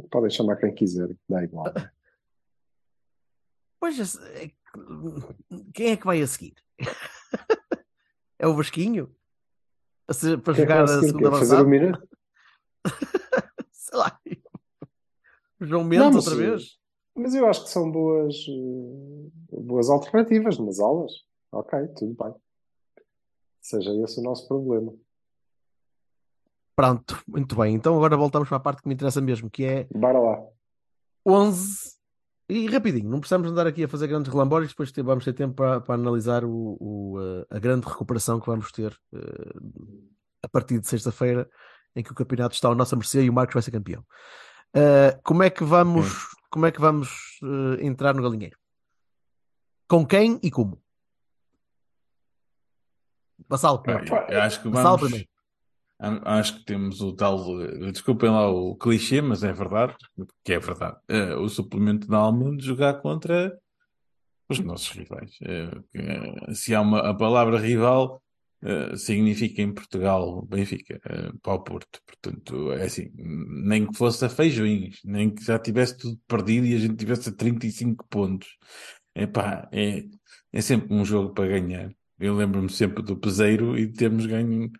podem 0.08 0.30
chamar 0.30 0.56
quem 0.56 0.72
quiser, 0.72 1.08
dá 1.28 1.42
igual. 1.42 1.66
Pois, 3.80 3.98
é 4.34 4.50
quem 5.74 5.90
é 5.92 5.96
que 5.96 6.06
vai 6.06 6.20
a 6.20 6.26
seguir? 6.26 6.54
é 8.38 8.46
o 8.46 8.54
Vasquinho? 8.54 9.14
A 10.08 10.12
para 10.38 10.54
Quem 10.54 10.64
é 10.64 10.66
jogar 10.66 10.84
a 10.84 10.88
seguir? 10.88 11.06
segunda 11.06 11.30
fazer 11.30 11.56
avançada? 11.56 12.08
Sei 13.72 13.98
lá. 13.98 14.20
João 15.60 15.84
Mendes 15.84 16.06
Não, 16.06 16.12
mas, 16.12 16.26
outra 16.26 16.36
vez? 16.36 16.78
Mas 17.14 17.34
eu 17.34 17.46
acho 17.46 17.64
que 17.64 17.70
são 17.70 17.90
boas, 17.90 18.34
eh, 18.48 19.60
boas 19.60 19.90
alternativas 19.90 20.58
nas 20.58 20.80
aulas. 20.80 21.12
Ok, 21.52 21.78
tudo 21.96 22.16
bem. 22.22 22.34
Seja 23.60 23.92
esse 24.02 24.20
o 24.20 24.22
nosso 24.22 24.48
problema. 24.48 24.94
Pronto, 26.74 27.22
muito 27.28 27.54
bem. 27.56 27.74
Então 27.74 27.94
agora 27.94 28.16
voltamos 28.16 28.48
para 28.48 28.56
a 28.56 28.60
parte 28.60 28.82
que 28.82 28.88
me 28.88 28.94
interessa 28.94 29.20
mesmo, 29.20 29.50
que 29.50 29.64
é 29.64 29.84
Bora 29.92 30.18
lá. 30.18 30.46
11 31.26 31.99
e 32.50 32.66
rapidinho, 32.66 33.08
não 33.08 33.20
precisamos 33.20 33.50
andar 33.50 33.66
aqui 33.66 33.84
a 33.84 33.88
fazer 33.88 34.06
grandes 34.08 34.32
relambórios, 34.32 34.70
depois 34.70 34.92
vamos 34.96 35.24
ter 35.24 35.32
tempo 35.32 35.54
para, 35.54 35.80
para 35.80 35.94
analisar 35.94 36.44
o, 36.44 36.76
o, 36.80 37.16
eh, 37.20 37.46
a 37.50 37.58
grande 37.58 37.86
recuperação 37.86 38.40
que 38.40 38.46
vamos 38.46 38.72
ter 38.72 38.98
eh, 39.14 39.54
a 40.42 40.48
partir 40.48 40.80
de 40.80 40.88
sexta-feira, 40.88 41.48
em 41.94 42.02
que 42.02 42.12
o 42.12 42.14
campeonato 42.14 42.54
está 42.54 42.68
à 42.68 42.74
nossa 42.74 42.96
mercê 42.96 43.22
e 43.22 43.30
o 43.30 43.32
Marcos 43.32 43.54
vai 43.54 43.62
ser 43.62 43.70
campeão. 43.70 44.04
Eh, 44.74 45.18
como 45.24 45.42
é 45.42 45.50
que 45.50 45.64
vamos, 45.64 46.26
como 46.50 46.66
é 46.66 46.72
que 46.72 46.80
vamos 46.80 47.38
eh, 47.42 47.86
entrar 47.86 48.14
no 48.14 48.22
galinheiro? 48.22 48.58
Com 49.88 50.06
quem 50.06 50.38
e 50.42 50.50
como? 50.50 50.80
Vassal, 53.48 53.82
primeiro. 53.82 54.14
eu 54.28 54.42
acho 54.42 54.62
que 54.62 54.68
Vassal 54.68 54.96
vamos. 54.96 55.00
primeiro. 55.02 55.29
Acho 56.24 56.58
que 56.58 56.64
temos 56.64 57.00
o 57.02 57.12
tal. 57.14 57.38
Desculpem 57.92 58.30
lá 58.30 58.48
o 58.48 58.74
clichê, 58.76 59.20
mas 59.20 59.44
é 59.44 59.52
verdade. 59.52 59.94
Que 60.42 60.54
é 60.54 60.58
verdade. 60.58 60.96
eh, 61.08 61.34
o 61.36 61.48
suplemento 61.48 62.08
da 62.08 62.18
alma 62.18 62.56
de 62.56 62.64
jogar 62.64 62.94
contra 63.02 63.58
os 64.48 64.58
nossos 64.60 64.90
rivais. 64.90 65.32
Eh, 65.42 66.54
se 66.54 66.74
há 66.74 66.80
uma, 66.80 67.00
a 67.10 67.14
palavra 67.14 67.58
rival, 67.58 68.22
eh, 68.62 68.96
significa 68.96 69.60
em 69.62 69.72
Portugal 69.74 70.42
Benfica, 70.46 71.00
para 71.42 71.54
o 71.54 71.62
Porto. 71.62 72.00
Portanto, 72.06 72.72
é 72.72 72.84
assim, 72.84 73.10
nem 73.14 73.86
que 73.86 73.96
fosse 73.96 74.24
a 74.24 74.28
feijões, 74.30 75.00
nem 75.04 75.30
que 75.34 75.44
já 75.44 75.58
tivesse 75.58 75.98
tudo 75.98 76.18
perdido 76.26 76.66
e 76.66 76.74
a 76.74 76.78
gente 76.78 76.96
tivesse 76.96 77.28
a 77.28 77.32
35 77.32 78.06
pontos. 78.08 78.48
Epá, 79.14 79.68
é, 79.72 80.04
é 80.52 80.60
sempre 80.62 80.94
um 80.94 81.04
jogo 81.04 81.34
para 81.34 81.48
ganhar. 81.48 81.90
Eu 82.18 82.34
lembro-me 82.36 82.70
sempre 82.70 83.02
do 83.02 83.16
Peseiro 83.18 83.78
e 83.78 83.90
termos 83.92 84.26
ganho 84.26 84.70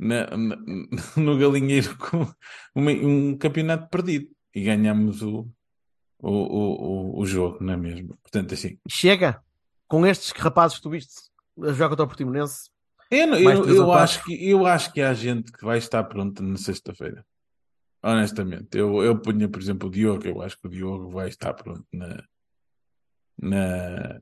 na- 0.00 0.26
na- 0.36 0.56
no 1.16 1.38
Galinheiro 1.38 1.96
com 1.98 2.26
uma- 2.74 2.90
um 2.90 3.36
campeonato 3.36 3.88
perdido 3.90 4.28
e 4.54 4.62
ganhamos 4.62 5.22
o, 5.22 5.46
o, 6.18 6.30
o, 6.30 7.20
o, 7.20 7.26
jogo, 7.26 7.62
não 7.62 7.74
é 7.74 7.76
mesmo? 7.76 8.16
Portanto, 8.22 8.54
assim, 8.54 8.78
Chega 8.88 9.42
com 9.86 10.06
estes 10.06 10.30
rapazes 10.32 10.78
que 10.78 10.82
tu 10.82 10.90
viste 10.90 11.12
a 11.62 11.72
jogar 11.72 11.90
contra 11.90 12.04
o 12.04 12.08
Portimonense. 12.08 12.70
eu, 13.10 13.28
eu, 13.34 13.64
eu 13.66 13.92
acho 13.92 14.24
que, 14.24 14.48
eu 14.48 14.66
acho 14.66 14.92
que 14.92 15.00
há 15.02 15.12
gente 15.12 15.52
que 15.52 15.64
vai 15.64 15.78
estar 15.78 16.02
pronta 16.04 16.42
na 16.42 16.56
sexta-feira. 16.56 17.24
Honestamente, 18.02 18.78
eu, 18.78 19.02
eu 19.02 19.20
punha, 19.20 19.46
por 19.48 19.60
exemplo, 19.60 19.88
o 19.88 19.90
Diogo, 19.92 20.26
eu 20.26 20.40
acho 20.40 20.58
que 20.58 20.66
o 20.66 20.70
Diogo 20.70 21.10
vai 21.10 21.28
estar 21.28 21.52
pronto 21.52 21.84
na, 21.92 22.24
na, 23.38 24.20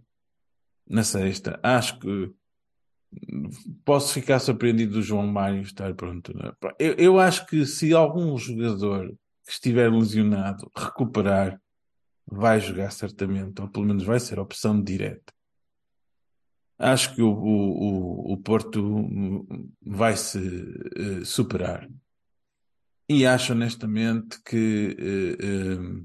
na 0.88 1.04
sexta. 1.04 1.60
Acho 1.62 1.98
que 2.00 2.32
posso 3.84 4.12
ficar 4.12 4.38
surpreendido 4.38 4.94
do 4.94 5.02
João 5.02 5.26
Mário 5.26 5.62
estar 5.62 5.94
pronto. 5.94 6.36
né? 6.36 6.52
Eu, 6.78 6.94
eu 6.94 7.18
acho 7.18 7.46
que 7.46 7.64
se 7.64 7.92
algum 7.92 8.36
jogador 8.36 9.08
que 9.44 9.52
estiver 9.52 9.90
lesionado 9.90 10.70
recuperar, 10.76 11.60
vai 12.26 12.60
jogar 12.60 12.90
certamente, 12.90 13.60
ou 13.60 13.68
pelo 13.68 13.86
menos 13.86 14.04
vai 14.04 14.20
ser 14.20 14.38
opção 14.38 14.82
direta. 14.82 15.32
Acho 16.78 17.14
que 17.14 17.22
o, 17.22 17.30
o, 17.30 18.32
o, 18.32 18.36
Porto 18.36 19.46
vai 19.84 20.16
se 20.16 20.38
eh, 20.94 21.24
superar. 21.24 21.88
E 23.08 23.26
acho 23.26 23.52
honestamente 23.52 24.40
que 24.44 24.96
eh, 24.96 25.44
eh, 25.44 26.04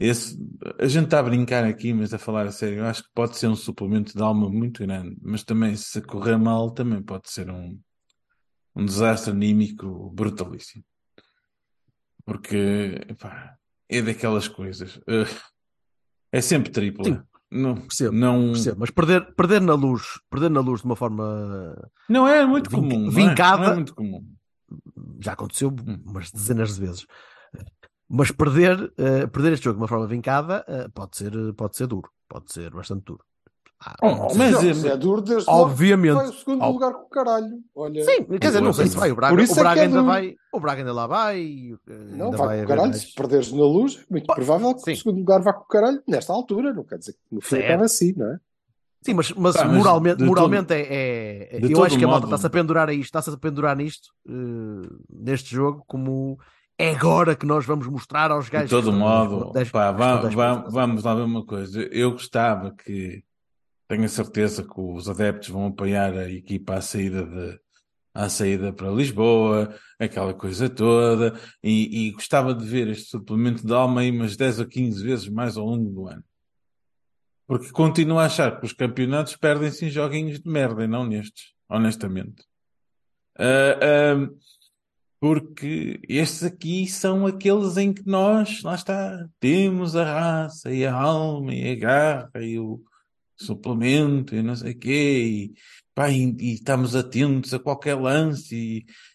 esse, 0.00 0.36
a 0.78 0.86
gente 0.88 1.04
está 1.04 1.20
a 1.20 1.22
brincar 1.22 1.62
aqui, 1.64 1.92
mas 1.92 2.12
a 2.14 2.18
falar 2.18 2.46
a 2.46 2.50
sério, 2.52 2.78
eu 2.78 2.86
acho 2.86 3.02
que 3.04 3.10
pode 3.14 3.36
ser 3.36 3.48
um 3.48 3.54
suplemento 3.54 4.16
de 4.16 4.22
alma 4.22 4.48
muito 4.48 4.82
grande, 4.84 5.16
mas 5.22 5.44
também 5.44 5.76
se 5.76 6.00
correr 6.00 6.38
mal, 6.38 6.70
também 6.70 7.02
pode 7.02 7.30
ser 7.30 7.50
um, 7.50 7.78
um 8.74 8.84
desastre 8.84 9.30
anímico 9.30 10.10
brutalíssimo. 10.10 10.82
Porque 12.24 13.00
epá, 13.08 13.56
é 13.88 14.02
daquelas 14.02 14.48
coisas. 14.48 15.00
eh, 15.06 15.24
é 16.32 16.40
sempre 16.40 16.70
tripla. 16.70 17.04
Sim, 17.04 17.22
não, 17.50 17.74
Percebo, 17.74 18.16
não, 18.16 18.52
percebo. 18.52 18.80
Mas 18.80 18.90
perder, 18.90 19.34
perder 19.34 19.60
na 19.60 19.74
luz, 19.74 20.20
perder 20.30 20.50
na 20.50 20.60
luz 20.60 20.80
de 20.80 20.86
uma 20.86 20.96
forma 20.96 21.76
não 22.08 22.26
é 22.28 22.44
muito 22.46 22.70
Vin- 22.70 22.76
comum. 22.76 23.00
não 23.00 23.08
é? 23.08 23.28
vincada. 23.28 23.64
Não 23.64 23.72
é 23.72 23.74
muito 23.74 23.94
comum. 23.94 24.24
já 25.20 25.32
aconteceu 25.32 25.70
Hum. 25.70 26.00
umas 26.06 26.30
dezenas 26.30 26.74
de 26.76 26.80
vezes. 26.86 27.06
Mas 28.12 28.32
perder, 28.32 28.92
eh, 28.98 29.26
perder 29.28 29.52
este 29.52 29.64
jogo 29.64 29.76
de 29.76 29.82
uma 29.82 29.88
forma 29.88 30.06
vincada 30.06 30.64
eh, 30.66 30.88
pode 30.92 31.16
ser, 31.16 31.32
pode 31.54 31.76
ser 31.76 31.86
duro, 31.86 32.10
pode 32.28 32.52
ser 32.52 32.70
bastante 32.70 33.04
duro. 33.04 33.22
Ah, 33.82 33.94
Oh, 34.02 34.34
Mas 34.36 34.52
mas 34.52 34.84
é- 34.84 34.88
é, 34.88 34.96
duro 34.96 35.22
desde 35.22 35.48
Obviamente. 35.48 36.14
vai 36.14 36.26
o 36.28 36.32
segundo 36.34 36.62
Ob- 36.64 36.72
lugar 36.74 36.92
com 36.92 37.02
o 37.06 37.08
caralho. 37.08 37.60
Olha, 37.74 38.04
Sim, 38.04 38.24
quer 38.24 38.48
dizer, 38.48 38.60
não 38.60 38.72
sei 38.74 38.88
se 38.88 38.96
vai. 38.96 39.10
O 39.12 39.16
Braga, 39.16 39.34
o 39.34 39.40
é 39.40 39.54
Braga 39.54 39.80
é 39.80 39.84
ainda 39.84 39.94
duro. 40.00 40.06
vai, 40.06 40.34
o 40.52 40.60
Braga 40.60 40.80
ainda 40.82 40.92
lá 40.92 41.06
vai. 41.06 41.40
eh, 41.40 41.92
não 42.10 42.26
ainda 42.26 42.36
vai, 42.36 42.46
vai 42.48 42.58
com 42.58 42.64
o 42.64 42.68
caralho. 42.68 42.88
mais- 42.90 43.02
Se 43.02 43.14
perderes 43.14 43.52
na 43.52 43.62
luz, 43.62 43.96
é 43.96 44.04
muito 44.10 44.26
Pá, 44.26 44.34
provável 44.34 44.74
que 44.74 44.80
sim. 44.82 44.92
o 44.92 44.96
segundo 44.96 45.18
lugar 45.18 45.40
vá 45.40 45.52
com 45.54 45.62
o 45.62 45.66
caralho 45.68 46.02
nesta 46.06 46.32
altura. 46.32 46.74
Não 46.74 46.84
quer 46.84 46.98
dizer 46.98 47.12
que 47.12 47.18
no 47.30 47.40
fim 47.40 47.56
acabe 47.58 47.84
assim, 47.84 48.12
não 48.16 48.26
é? 48.32 48.38
Sim, 49.02 49.14
mas, 49.14 49.32
mas 49.32 49.56
Pá, 49.56 49.64
mas 49.64 49.76
moralmente, 49.78 50.22
moralmente 50.24 50.74
é, 50.74 51.56
é- 51.56 51.58
de 51.60 51.66
Eu 51.66 51.72
todo 51.78 51.84
acho 51.86 51.96
que 51.96 52.04
a 52.04 52.08
malta 52.08 52.26
está-se 52.26 52.46
a 52.46 52.50
pendurar 52.50 52.88
a 52.88 52.92
isto, 52.92 53.04
está-se 53.04 53.30
a 53.30 53.36
pendurar 53.38 53.74
nisto, 53.76 54.10
eh, 54.28 54.88
neste 55.08 55.54
jogo, 55.54 55.82
como 55.86 56.38
é 56.82 56.94
agora 56.94 57.34
que 57.36 57.44
nós 57.46 57.64
vamos 57.66 57.86
mostrar 57.86 58.30
aos 58.30 58.46
De 58.46 58.50
gajos. 58.52 58.70
todo 58.70 58.84
que 58.84 58.90
estão 58.90 58.98
modo, 59.00 59.52
dez- 59.52 59.70
pá, 59.70 59.92
que 59.94 60.00
estão 60.00 60.16
va- 60.16 60.22
dez 60.22 60.34
va- 60.34 60.56
pontos. 60.56 60.72
vamos 60.74 61.04
lá 61.04 61.14
ver 61.14 61.22
uma 61.22 61.44
coisa. 61.44 61.82
Eu 61.92 62.12
gostava 62.12 62.74
que, 62.74 63.22
tenho 63.88 64.04
a 64.04 64.08
certeza 64.08 64.62
que 64.62 64.80
os 64.80 65.08
adeptos 65.08 65.48
vão 65.48 65.66
apoiar 65.66 66.12
a 66.16 66.30
equipa 66.30 66.74
à 66.74 66.80
saída 66.80 67.24
de, 67.26 67.58
à 68.14 68.28
saída 68.28 68.72
para 68.72 68.90
Lisboa, 68.90 69.74
aquela 69.98 70.32
coisa 70.34 70.68
toda, 70.70 71.38
e, 71.62 72.08
e 72.08 72.10
gostava 72.12 72.54
de 72.54 72.64
ver 72.64 72.88
este 72.88 73.10
suplemento 73.10 73.66
de 73.66 73.72
alma 73.72 74.00
aí 74.00 74.10
umas 74.10 74.36
10 74.36 74.58
ou 74.60 74.66
15 74.66 75.02
vezes 75.02 75.28
mais 75.28 75.56
ao 75.56 75.66
longo 75.66 75.90
do 75.90 76.06
ano. 76.08 76.24
Porque 77.46 77.70
continuo 77.72 78.18
a 78.18 78.26
achar 78.26 78.58
que 78.60 78.66
os 78.66 78.72
campeonatos 78.72 79.36
perdem-se 79.36 79.84
em 79.84 79.90
joguinhos 79.90 80.40
de 80.40 80.48
merda 80.48 80.84
e 80.84 80.86
não 80.88 81.04
nestes, 81.04 81.52
honestamente. 81.68 82.44
Ah, 83.36 83.78
ah, 83.82 84.28
porque 85.20 86.00
estes 86.08 86.42
aqui 86.44 86.86
são 86.88 87.26
aqueles 87.26 87.76
em 87.76 87.92
que 87.92 88.06
nós, 88.06 88.62
lá 88.62 88.74
está, 88.74 89.26
temos 89.40 89.94
a 89.96 90.04
raça 90.04 90.72
e 90.72 90.86
a 90.86 90.94
alma 90.94 91.54
e 91.54 91.70
a 91.72 91.74
garra 91.76 92.30
e 92.42 92.58
o 92.58 92.82
suplemento 93.36 94.34
e 94.34 94.42
não 94.42 94.56
sei 94.56 94.72
o 94.72 94.78
quê, 94.78 95.50
e, 95.52 95.54
pá, 95.94 96.10
e, 96.10 96.34
e 96.40 96.54
estamos 96.54 96.94
atentos 96.96 97.54
a 97.54 97.58
qualquer 97.58 97.94
lance 97.96 98.54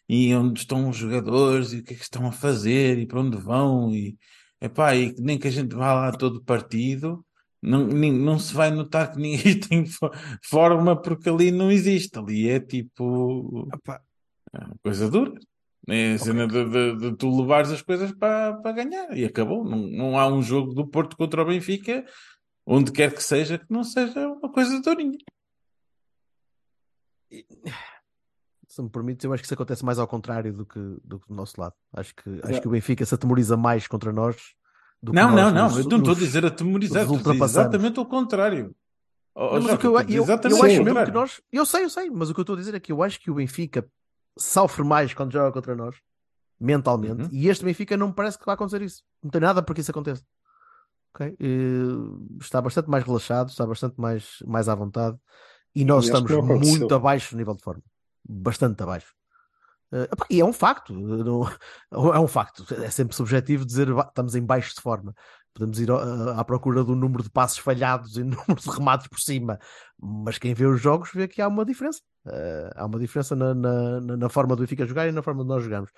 e, 0.10 0.30
e 0.30 0.34
onde 0.36 0.60
estão 0.62 0.90
os 0.90 0.98
jogadores 0.98 1.74
e 1.74 1.78
o 1.80 1.84
que 1.84 1.94
é 1.94 1.98
que 1.98 2.04
estão 2.04 2.28
a 2.28 2.32
fazer 2.32 2.98
e 3.00 3.06
para 3.08 3.22
onde 3.22 3.38
vão 3.38 3.94
e, 3.94 4.18
epá, 4.62 4.96
e 4.96 5.14
nem 5.20 5.38
que 5.40 5.48
a 5.48 5.52
gente 5.52 5.76
vá 5.76 5.94
lá 5.94 6.12
todo 6.12 6.44
partido, 6.44 7.26
não, 7.62 7.88
nem- 7.88 8.14
não 8.14 8.38
se 8.40 8.54
vai 8.54 8.72
notar 8.72 9.12
que 9.12 9.20
ninguém 9.20 9.60
tem 9.60 9.86
fo- 9.86 10.12
forma 10.44 11.00
porque 11.02 11.30
ali 11.30 11.52
não 11.52 11.72
existe, 11.72 12.18
ali 12.20 12.50
é 12.50 12.60
tipo 12.60 13.68
Epá, 13.74 14.02
coisa 14.84 15.10
dura. 15.10 15.34
É 15.88 16.14
a 16.14 16.18
cena 16.18 16.48
de, 16.48 16.66
de- 16.70 16.96
de 16.98 17.16
tu 17.16 17.30
levares 17.42 17.70
as 17.72 17.82
coisas 17.82 18.12
para, 18.12 18.54
para 18.56 18.72
ganhar 18.72 19.16
e 19.16 19.24
acabou. 19.26 19.64
Não, 19.64 19.78
não 19.78 20.20
há 20.20 20.28
um 20.28 20.42
jogo 20.42 20.74
do 20.74 20.88
Porto 20.88 21.16
contra 21.16 21.42
o 21.42 21.46
Benfica, 21.46 22.04
onde 22.66 22.92
quer 22.92 23.14
que 23.14 23.22
seja, 23.24 23.60
que 23.60 23.66
não 23.70 23.84
seja 23.84 24.28
uma 24.28 24.52
coisa 24.52 24.82
durinha. 24.82 25.18
Se 28.68 28.82
me 28.82 28.90
permites, 28.90 29.24
eu 29.24 29.32
acho 29.32 29.42
que 29.42 29.48
isso 29.48 29.54
acontece 29.54 29.86
mais 29.86 30.00
ao 30.00 30.08
contrário 30.08 30.52
do 30.52 30.66
que 30.66 30.80
do, 31.04 31.20
que 31.20 31.28
do 31.30 31.34
nosso 31.36 31.60
lado. 31.62 31.74
Acho 31.94 32.14
que, 32.16 32.30
acho 32.44 32.62
que 32.62 32.68
o 32.68 32.72
Benfica 32.72 33.06
se 33.06 33.16
atemoriza 33.16 33.56
mais 33.56 33.88
contra 33.88 34.12
nós 34.12 34.36
do 35.02 35.12
que 35.14 35.16
Não, 35.16 35.32
nós 35.32 35.36
não, 35.36 35.52
não. 35.54 35.64
nos- 35.70 35.78
Eu 35.78 35.84
não 35.90 35.98
estou 36.00 36.14
a 36.14 36.18
dizer 36.18 36.46
atemorizar, 36.46 37.04
exatamente 37.46 38.00
o 38.00 38.06
contrário. 38.06 38.76
Oh, 39.34 39.56
Não, 39.56 39.62
mas 39.64 39.74
o 39.74 39.78
que 39.78 39.86
eu, 39.86 39.92
eu, 40.16 40.26
eu 40.26 40.64
acho 40.64 40.84
mesmo 40.84 41.06
que 41.06 41.12
nós. 41.12 41.42
Eu 41.52 41.66
sei, 41.66 41.84
eu 41.86 41.90
sei, 41.90 42.10
mas 42.10 42.30
o 42.30 42.34
que 42.34 42.40
eu 42.40 42.44
estou 42.44 42.56
a 42.56 42.60
dizer 42.60 42.74
é 42.76 42.80
que 42.80 42.92
eu 42.92 43.02
acho 43.04 43.20
que 43.20 43.30
o 43.32 43.36
Benfica 43.36 43.88
sofre 44.38 44.84
mais 44.84 45.14
quando 45.14 45.32
joga 45.32 45.52
contra 45.52 45.76
nós, 45.76 45.96
mentalmente, 46.60 47.24
Uhum. 47.24 47.30
e 47.32 47.48
este 47.50 47.64
Benfica 47.66 47.96
não 47.98 48.08
me 48.08 48.14
parece 48.14 48.38
que 48.40 48.46
vai 48.46 48.56
acontecer 48.56 48.82
isso. 48.82 49.04
Não 49.24 49.30
tem 49.30 49.42
nada 49.42 49.62
para 49.62 49.76
que 49.76 49.82
isso 49.82 49.92
aconteça. 49.92 50.24
Ok? 51.14 51.36
Eh, 51.40 52.38
está 52.42 52.62
bastante 52.62 52.90
mais 52.90 53.04
relaxado, 53.04 53.50
está 53.50 53.66
bastante 53.66 54.00
mais, 54.00 54.38
mais 54.46 54.68
à 54.70 54.76
vontade, 54.76 55.18
e 55.74 55.84
nós 55.86 56.06
E 56.06 56.08
estamos 56.08 56.32
muito 56.32 56.94
abaixo 56.94 57.34
do 57.34 57.38
nível 57.38 57.56
de 57.56 57.64
forma. 57.64 57.82
Bastante 58.28 58.82
abaixo. 58.84 59.14
Eh, 59.94 60.10
e 60.30 60.42
é 60.42 60.46
um 60.46 60.52
facto, 60.54 60.94
eh, 60.94 61.24
não- 61.24 61.44
é 62.14 62.20
um 62.20 62.28
facto. 62.28 62.66
É 62.84 62.90
sempre 62.90 63.16
subjetivo 63.16 63.66
dizer 63.66 63.94
"Bah, 63.94 64.06
estamos 64.08 64.36
em 64.36 64.42
baixo 64.46 64.74
de 64.76 64.82
forma. 64.82 65.14
Podemos 65.56 65.80
ir 65.80 65.90
ao- 65.90 66.38
à 66.38 66.44
procura 66.44 66.84
do 66.84 66.96
número 66.96 67.24
de 67.24 67.30
passos 67.30 67.58
falhados 67.60 68.18
e 68.18 68.24
número 68.28 68.56
de 68.62 68.70
remates 68.70 69.08
por 69.08 69.20
cima, 69.20 69.58
mas 69.98 70.38
quem 70.38 70.54
vê 70.54 70.66
os 70.66 70.82
jogos 70.82 71.10
vê 71.14 71.28
que 71.30 71.42
há 71.42 71.48
uma 71.48 71.64
diferença. 71.66 72.02
Eh, 72.28 72.70
há 72.76 72.86
uma 72.86 73.00
diferença 73.00 73.36
na, 73.36 73.56
na, 73.56 74.02
na- 74.02 74.30
forma 74.30 74.54
do 74.56 74.60
Benfica 74.62 74.86
jogar 74.86 75.08
e 75.08 75.12
na 75.14 75.24
forma 75.24 75.44
de 75.44 75.48
nós 75.50 75.64
jogamos. 75.64 75.90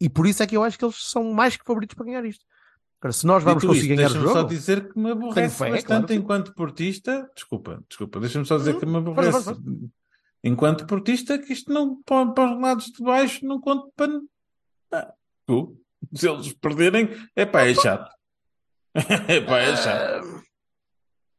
E 0.00 0.08
por 0.08 0.26
isso 0.26 0.42
é 0.42 0.46
que 0.46 0.56
eu 0.56 0.62
acho 0.62 0.78
que 0.78 0.84
eles 0.84 0.96
são 1.10 1.32
mais 1.32 1.56
que 1.56 1.64
favoritos 1.64 1.94
para 1.96 2.06
ganhar 2.06 2.24
isto. 2.24 2.44
Agora, 3.00 3.12
se 3.12 3.26
nós 3.26 3.42
vamos 3.42 3.64
conseguir 3.64 3.94
isto, 3.94 3.96
ganhar 3.96 4.10
o 4.10 4.12
deixa-me 4.12 4.28
jogo, 4.28 4.40
só 4.40 4.46
dizer 4.46 4.92
que 4.92 4.98
me 4.98 5.10
aborrece 5.10 5.56
fé, 5.56 5.70
bastante 5.70 6.06
claro 6.06 6.12
enquanto 6.14 6.54
portista. 6.54 7.28
Desculpa, 7.34 7.82
desculpa, 7.88 8.20
deixa-me 8.20 8.44
só 8.46 8.56
dizer 8.56 8.74
Uhum. 8.74 8.80
que 8.80 8.86
me 8.86 8.96
aborrece 8.98 9.32
força, 9.42 9.60
enquanto 10.44 10.86
portista 10.86 11.36
que 11.38 11.52
isto 11.52 11.72
não 11.72 12.00
para, 12.02 12.30
para 12.32 12.54
os 12.54 12.60
lados 12.62 12.84
de 12.86 13.02
baixo 13.02 13.44
não 13.44 13.60
conta 13.60 13.88
para, 13.96 15.12
Tu, 15.46 15.76
se 16.14 16.28
eles 16.28 16.52
perderem, 16.52 17.08
é 17.34 17.44
pá, 17.44 17.62
é 17.62 17.74
chato. 17.74 18.08
É 19.28 19.40
pá, 19.46 19.58
é 19.58 19.76
chato. 19.76 20.42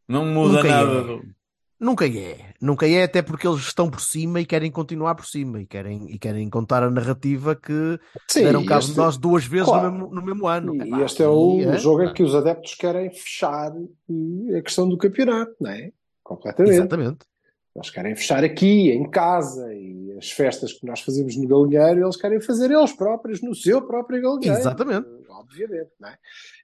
Não 0.07 0.25
muda 0.25 0.57
Nunca 0.57 0.67
nada. 0.69 0.91
é. 0.91 1.03
do- 1.03 1.33
Nunca 1.79 2.07
é. 2.07 2.53
Nunca 2.61 2.87
é, 2.87 3.03
até 3.03 3.21
porque 3.21 3.45
eles 3.45 3.59
estão 3.59 3.89
por 3.89 3.99
cima 3.99 4.39
e 4.39 4.45
querem 4.45 4.71
continuar 4.71 5.15
por 5.15 5.25
cima 5.25 5.59
e 5.61 5.65
querem, 5.65 6.09
e 6.09 6.17
querem 6.17 6.49
contar 6.49 6.81
a 6.81 6.89
narrativa 6.89 7.55
que 7.57 7.99
Sim, 8.29 8.43
deram 8.43 8.63
cabo 8.65 8.79
este- 8.79 8.91
de 8.93 8.97
nós 8.97 9.17
duas 9.17 9.43
vezes 9.45 9.65
Claro. 9.67 9.91
no, 9.91 9.97
mesmo, 9.99 10.15
no 10.15 10.21
mesmo 10.25 10.47
ano. 10.47 10.75
E 10.75 10.81
Epá, 10.87 11.01
este 11.01 11.23
é 11.23 11.27
o 11.27 11.59
é, 11.61 11.77
jogo 11.77 12.03
em 12.03 12.13
que 12.13 12.23
os 12.23 12.33
adeptos 12.35 12.75
querem 12.75 13.09
fechar 13.11 13.71
a 13.71 14.61
questão 14.61 14.87
do 14.87 14.97
campeonato, 14.97 15.53
não 15.59 15.71
é? 15.71 15.91
Completamente. 16.23 16.73
Exatamente. 16.75 17.17
Eles 17.75 17.89
querem 17.89 18.15
fechar 18.15 18.43
aqui, 18.43 18.91
em 18.91 19.09
casa, 19.09 19.73
e 19.73 20.11
as 20.17 20.29
festas 20.31 20.73
que 20.73 20.85
nós 20.85 21.01
fazemos 21.01 21.35
no 21.35 21.47
galinheiro, 21.47 22.03
eles 22.05 22.15
querem 22.15 22.39
fazer 22.39 22.69
eles 22.69 22.93
próprios 22.93 23.41
no 23.41 23.55
seu 23.55 23.81
próprio 23.81 24.21
galinheiro. 24.21 24.57
Exatamente. 24.59 25.07
Obviamente, 25.29 25.89
não 25.99 26.09
é? 26.09 26.17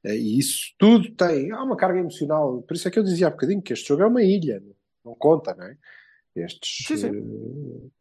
Eh, 0.03 0.15
E 0.17 0.37
isso 0.39 0.73
tudo 0.77 1.09
tem. 1.15 1.51
Há 1.51 1.63
uma 1.63 1.75
carga 1.75 1.99
emocional. 1.99 2.61
Por 2.61 2.75
isso 2.75 2.87
é 2.87 2.91
que 2.91 2.99
eu 2.99 3.03
dizia 3.03 3.27
há 3.27 3.31
bocadinho 3.31 3.61
que 3.61 3.73
este 3.73 3.87
jogo 3.87 4.03
é 4.03 4.05
uma 4.07 4.23
ilha, 4.23 4.61
não 5.03 5.15
conta, 5.15 5.55
não 5.55 5.65
é? 5.65 5.75
Estes. 6.35 6.85
Sim, 6.87 6.97
sim. 6.97 7.91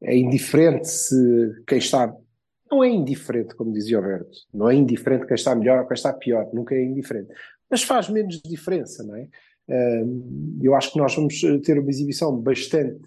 eh, 0.00 0.10
É 0.12 0.16
indiferente 0.16 0.88
se 0.88 1.62
quem 1.66 1.78
está. 1.78 2.12
Não 2.70 2.82
é 2.82 2.88
indiferente, 2.88 3.54
como 3.54 3.72
dizia 3.72 3.98
o 4.00 4.02
Alberto. 4.02 4.36
Não 4.52 4.68
é 4.68 4.74
indiferente 4.74 5.26
quem 5.26 5.34
está 5.36 5.54
melhor 5.54 5.80
ou 5.80 5.86
quem 5.86 5.94
está 5.94 6.12
pior. 6.12 6.50
Nunca 6.52 6.74
é 6.74 6.82
indiferente. 6.82 7.32
Mas 7.70 7.82
faz 7.84 8.08
menos 8.08 8.40
diferença, 8.42 9.04
não 9.04 9.14
é? 9.14 9.28
Eu 10.60 10.74
acho 10.74 10.92
que 10.92 10.98
nós 10.98 11.14
vamos 11.14 11.42
eh, 11.44 11.58
ter 11.58 11.78
uma 11.78 11.90
exibição 11.90 12.36
bastante 12.36 13.00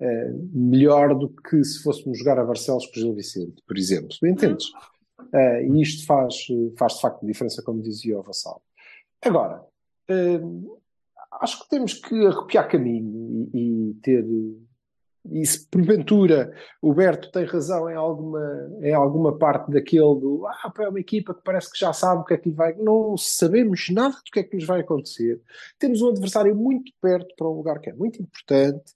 eh, 0.00 0.32
melhor 0.52 1.14
do 1.18 1.28
que 1.28 1.64
se 1.64 1.82
fôssemos 1.82 2.18
jogar 2.18 2.38
a 2.38 2.44
Barcelos 2.44 2.86
com 2.86 2.92
o 2.92 3.00
Gil 3.00 3.14
Vicente, 3.14 3.62
por 3.66 3.76
exemplo. 3.76 4.10
Entendes? 4.24 4.66
Eh, 5.32 5.66
e 5.66 5.82
isto 5.82 6.06
faz, 6.06 6.46
faz 6.78 6.94
de 6.94 7.00
facto 7.00 7.26
diferença, 7.26 7.62
como 7.62 7.82
dizia 7.82 8.18
o 8.18 8.22
Vassal. 8.22 8.62
Agora, 9.22 9.64
acho 11.40 11.62
que 11.62 11.70
temos 11.70 11.94
que 11.94 12.26
arrepiar 12.26 12.68
caminho 12.68 13.48
e, 13.54 13.90
e 13.90 13.94
ter. 14.02 14.24
E 15.24 15.46
se 15.46 15.66
porventura 15.68 16.52
o 16.80 16.92
Berto 16.92 17.30
tem 17.30 17.44
razão 17.44 17.88
em 17.88 17.94
alguma, 17.94 18.70
em 18.80 18.92
alguma 18.92 19.38
parte 19.38 19.70
daquele 19.70 20.18
do 20.18 20.44
ah, 20.48 20.72
é 20.80 20.88
uma 20.88 20.98
equipa 20.98 21.32
que 21.32 21.42
parece 21.44 21.70
que 21.70 21.78
já 21.78 21.92
sabe 21.92 22.22
o 22.22 22.24
que 22.24 22.34
é 22.34 22.38
que 22.38 22.48
lhe 22.48 22.54
vai. 22.54 22.74
Não 22.74 23.16
sabemos 23.16 23.88
nada 23.90 24.16
do 24.16 24.30
que 24.32 24.40
é 24.40 24.42
que 24.42 24.56
lhes 24.56 24.66
vai 24.66 24.80
acontecer. 24.80 25.40
Temos 25.78 26.02
um 26.02 26.08
adversário 26.08 26.56
muito 26.56 26.92
perto 27.00 27.34
para 27.36 27.48
um 27.48 27.54
lugar 27.54 27.80
que 27.80 27.90
é 27.90 27.92
muito 27.92 28.20
importante 28.20 28.92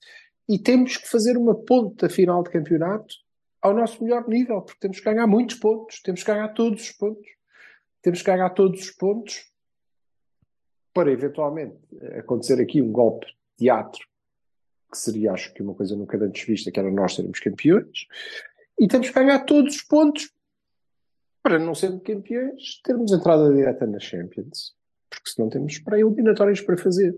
e 0.49 0.59
temos 0.59 0.97
que 0.97 1.09
fazer 1.09 1.37
uma 1.37 1.55
ponta 1.55 2.09
final 2.09 2.43
de 2.43 2.51
campeonato 2.51 3.15
ao 3.63 3.75
nosso 3.75 4.03
melhor 4.03 4.29
nível, 4.29 4.63
porque 4.63 4.81
temos 4.81 4.99
que 4.99 5.05
ganhar 5.05 5.27
muitos 5.27 5.57
pontos, 5.57 6.01
temos 6.03 6.23
que 6.23 6.31
ganhar 6.31 6.49
todos 6.49 6.83
os 6.83 6.93
pontos. 6.93 7.37
Temos 8.03 8.21
que 8.21 8.31
ganhar 8.31 8.51
todos 8.51 8.81
os 8.81 8.91
pontos 8.93 9.51
para 10.95 11.11
eventualmente 11.11 11.77
acontecer 12.17 12.61
aqui 12.61 12.81
um 12.81 12.93
golpe 12.93 13.27
de 13.27 13.65
teatro, 13.65 14.07
que 14.91 14.99
seria, 14.99 15.33
acho 15.33 15.53
que, 15.53 15.63
uma 15.63 15.75
coisa 15.75 15.97
nunca 15.97 16.17
antes 16.17 16.47
vista, 16.47 16.71
que 16.71 16.79
era 16.79 16.91
nós 16.91 17.15
sermos 17.15 17.41
campeões, 17.41 18.07
e 18.79 18.87
temos 18.87 19.09
que 19.09 19.15
ganhar 19.15 19.41
todos 19.41 19.77
os 19.77 19.83
pontos 19.83 20.31
para, 21.43 21.59
não 21.59 21.75
sendo 21.75 22.01
campeões, 22.01 22.81
termos 22.83 23.13
entrada 23.13 23.53
direta 23.55 23.87
na 23.87 23.99
Champions. 23.99 24.75
Porque 25.09 25.31
senão 25.31 25.49
temos 25.49 25.79
para 25.79 25.99
eliminatórias 25.99 26.61
para 26.61 26.77
fazer. 26.77 27.15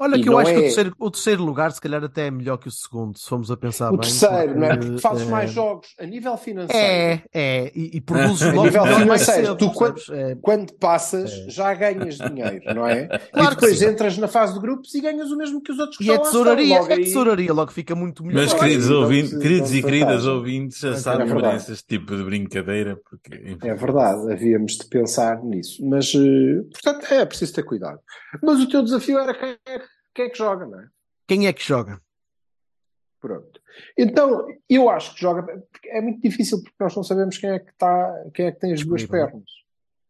Olha 0.00 0.16
E 0.16 0.22
que 0.22 0.28
eu 0.28 0.38
acho 0.38 0.52
que 0.52 0.56
o 0.56 0.60
é- 0.60 0.62
terceiro, 0.62 0.92
o 0.98 1.10
terceiro 1.10 1.42
lugar, 1.44 1.72
se 1.72 1.80
calhar, 1.80 2.04
até 2.04 2.26
é 2.28 2.30
melhor 2.30 2.56
que 2.56 2.68
o 2.68 2.70
segundo, 2.70 3.18
se 3.18 3.28
formos 3.28 3.50
a 3.50 3.56
pensar 3.56 3.88
o 3.88 3.92
bem. 3.98 4.00
terceiro, 4.00 4.54
não 4.58 4.64
é? 4.66 4.68
porque, 4.70 4.86
Porque 4.86 5.00
fazes 5.02 5.26
eh, 5.26 5.30
mais 5.30 5.50
jogos 5.50 5.88
a 5.98 6.06
nível 6.06 6.36
financeiro. 6.36 6.86
É, 6.86 7.22
é, 7.34 7.72
e, 7.74 7.96
e 7.96 8.00
produzes 8.02 8.42
A 8.48 8.52
logo 8.52 8.66
nível 8.66 8.84
melhor 8.84 9.06
mais 9.06 9.22
financeiro, 9.22 9.56
tu 9.56 9.70
quando-? 9.72 10.00
É, 10.12 10.34
Quando 10.36 10.72
passas, 10.74 11.32
É. 11.32 11.50
já 11.50 11.74
ganhas 11.74 12.16
dinheiro, 12.18 12.62
não 12.74 12.86
é? 12.86 13.08
Claro 13.32 13.52
e 13.52 13.54
que 13.56 13.60
depois 13.62 13.78
sim. 13.78 13.86
entras 13.86 14.16
na 14.18 14.28
fase 14.28 14.54
de 14.54 14.60
grupos 14.60 14.94
e 14.94 15.00
ganhas 15.00 15.30
o 15.32 15.36
mesmo 15.36 15.60
que 15.60 15.72
os 15.72 15.78
outros 15.78 15.96
que 15.98 16.04
E 16.04 16.10
é 16.10 16.12
lá 16.16 16.20
tesouraria, 16.20 16.64
estão. 16.64 16.78
Logo 16.82 16.92
é 16.92 16.96
aí- 16.96 17.04
tesouraria, 17.04 17.52
logo 17.52 17.72
fica 17.72 17.94
muito 17.96 18.22
melhor. 18.24 18.38
Meus 18.38 18.52
Olha, 18.52 18.60
queridos, 18.62 18.86
então, 18.86 19.00
ouvintes, 19.02 19.36
queridos 19.38 19.74
e 19.74 19.82
queridas 19.82 20.26
ouvintes, 20.26 20.78
já 20.78 20.90
É 20.90 20.96
sabem 20.96 21.26
verdade. 21.26 21.72
esse 21.72 21.84
tipo 21.84 22.16
de 22.16 22.22
brincadeira, 22.22 22.96
porque 23.10 23.34
enfim, 23.34 23.68
É 23.68 23.74
verdade, 23.74 24.32
havíamos 24.32 24.76
de 24.76 24.86
pensar 24.86 25.42
nisso. 25.42 25.84
Mas, 25.84 26.12
eh, 26.14 26.62
portanto, 26.72 27.12
é 27.12 27.24
preciso 27.26 27.52
ter 27.54 27.64
cuidado. 27.64 27.98
Mas 28.42 28.60
o 28.60 28.68
teu 28.68 28.82
desafio 28.82 29.18
era 29.18 29.34
quem 29.34 29.56
é, 29.66 29.67
quem 30.18 30.26
é 30.26 30.30
que 30.30 30.38
joga, 30.38 30.66
não 30.66 30.80
é? 30.80 30.88
Quem 31.28 31.46
é 31.46 31.52
que 31.52 31.62
joga? 31.62 32.00
Pronto. 33.20 33.60
Então, 33.96 34.46
eu 34.68 34.90
acho 34.90 35.14
que 35.14 35.20
joga. 35.20 35.62
É 35.86 36.00
muito 36.00 36.20
difícil 36.20 36.60
porque 36.62 36.76
nós 36.80 36.94
não 36.96 37.04
sabemos 37.04 37.38
quem 37.38 37.50
é 37.50 37.58
que, 37.60 37.70
está, 37.70 38.24
quem 38.34 38.46
é 38.46 38.52
que 38.52 38.58
tem 38.58 38.72
as 38.72 38.84
duas 38.84 39.02
Disponível. 39.02 39.28
pernas. 39.30 39.50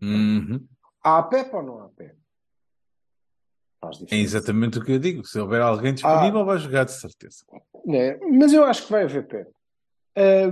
Uhum. 0.01 0.67
Há 1.03 1.19
a 1.19 1.23
Pepe 1.25 1.55
ou 1.57 1.63
não 1.63 1.81
há 1.81 1.85
a 1.87 1.89
Pepe? 1.89 2.17
É 4.11 4.17
exatamente 4.17 4.79
o 4.79 4.85
que 4.85 4.93
eu 4.93 4.99
digo. 4.99 5.25
Se 5.25 5.39
houver 5.39 5.61
alguém 5.61 5.91
Ah. 5.91 5.95
disponível, 5.95 6.45
vai 6.45 6.59
jogar 6.59 6.85
de 6.85 6.93
certeza. 6.93 7.45
né? 7.85 8.17
Mas 8.19 8.53
eu 8.53 8.65
acho 8.65 8.85
que 8.87 8.91
vai 8.93 9.05
haver 9.05 9.27
Pep. 9.27 9.51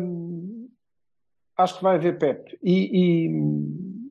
Hum, 0.01 0.69
acho 1.57 1.77
que 1.79 1.83
vai 1.83 1.97
haver 1.97 2.19
Pep. 2.19 2.59
E, 2.63 3.27
e- 3.27 4.11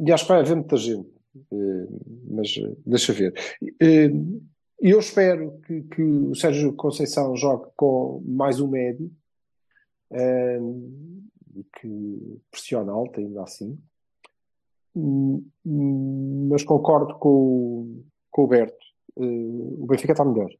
e 0.00 0.12
acho 0.12 0.24
que 0.24 0.32
vai 0.32 0.40
haver 0.40 0.56
muita 0.56 0.76
gente. 0.76 1.08
Hum, 1.50 1.98
mas 2.30 2.54
eh, 2.58 2.74
deixa 2.86 3.12
ver. 3.12 3.32
Hum, 3.82 4.40
E 4.80 4.90
eu 4.90 4.98
espero 4.98 5.58
que, 5.66 5.82
que 5.82 6.02
o 6.02 6.34
Sérgio 6.34 6.74
Conceição 6.74 7.36
jogue 7.36 7.70
com 7.76 8.22
mais 8.26 8.60
um 8.60 8.68
médio. 8.68 9.10
hum, 10.10 11.26
e 11.56 11.64
que 11.64 12.40
pressiona 12.50 12.92
alta 12.92 13.20
ainda 13.20 13.42
assim. 13.42 13.78
Hum, 14.94 15.44
hum, 15.64 16.48
Mas 16.50 16.62
concordo 16.64 17.16
com, 17.18 17.28
o- 17.28 18.04
com 18.30 18.42
o 18.44 18.46
Berto. 18.48 18.84
Hum, 19.16 19.76
o 19.80 19.86
Benfica 19.86 20.12
está 20.12 20.24
melhor. 20.24 20.50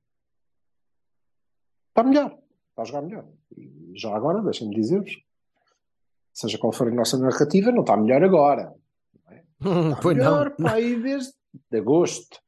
Está 1.88 2.02
melhor. 2.02 2.38
Está 2.70 2.82
a 2.82 2.84
jogar 2.84 3.02
melhor. 3.02 3.26
E 3.56 3.92
já 3.96 4.14
agora, 4.14 4.42
deixem-me 4.42 4.74
dizer-vos, 4.74 5.12
seja 6.32 6.58
qual 6.58 6.72
for 6.72 6.88
a 6.88 6.94
nossa 6.94 7.18
narrativa, 7.18 7.70
não 7.70 7.80
está 7.82 7.96
melhor 7.96 8.22
agora. 8.22 8.72
Está 9.60 10.00
pois 10.02 10.16
melhor 10.16 10.50
não. 10.58 10.66
para 10.66 10.72
aí 10.74 11.00
desde 11.00 11.32
de 11.70 11.78
agosto. 11.78 12.38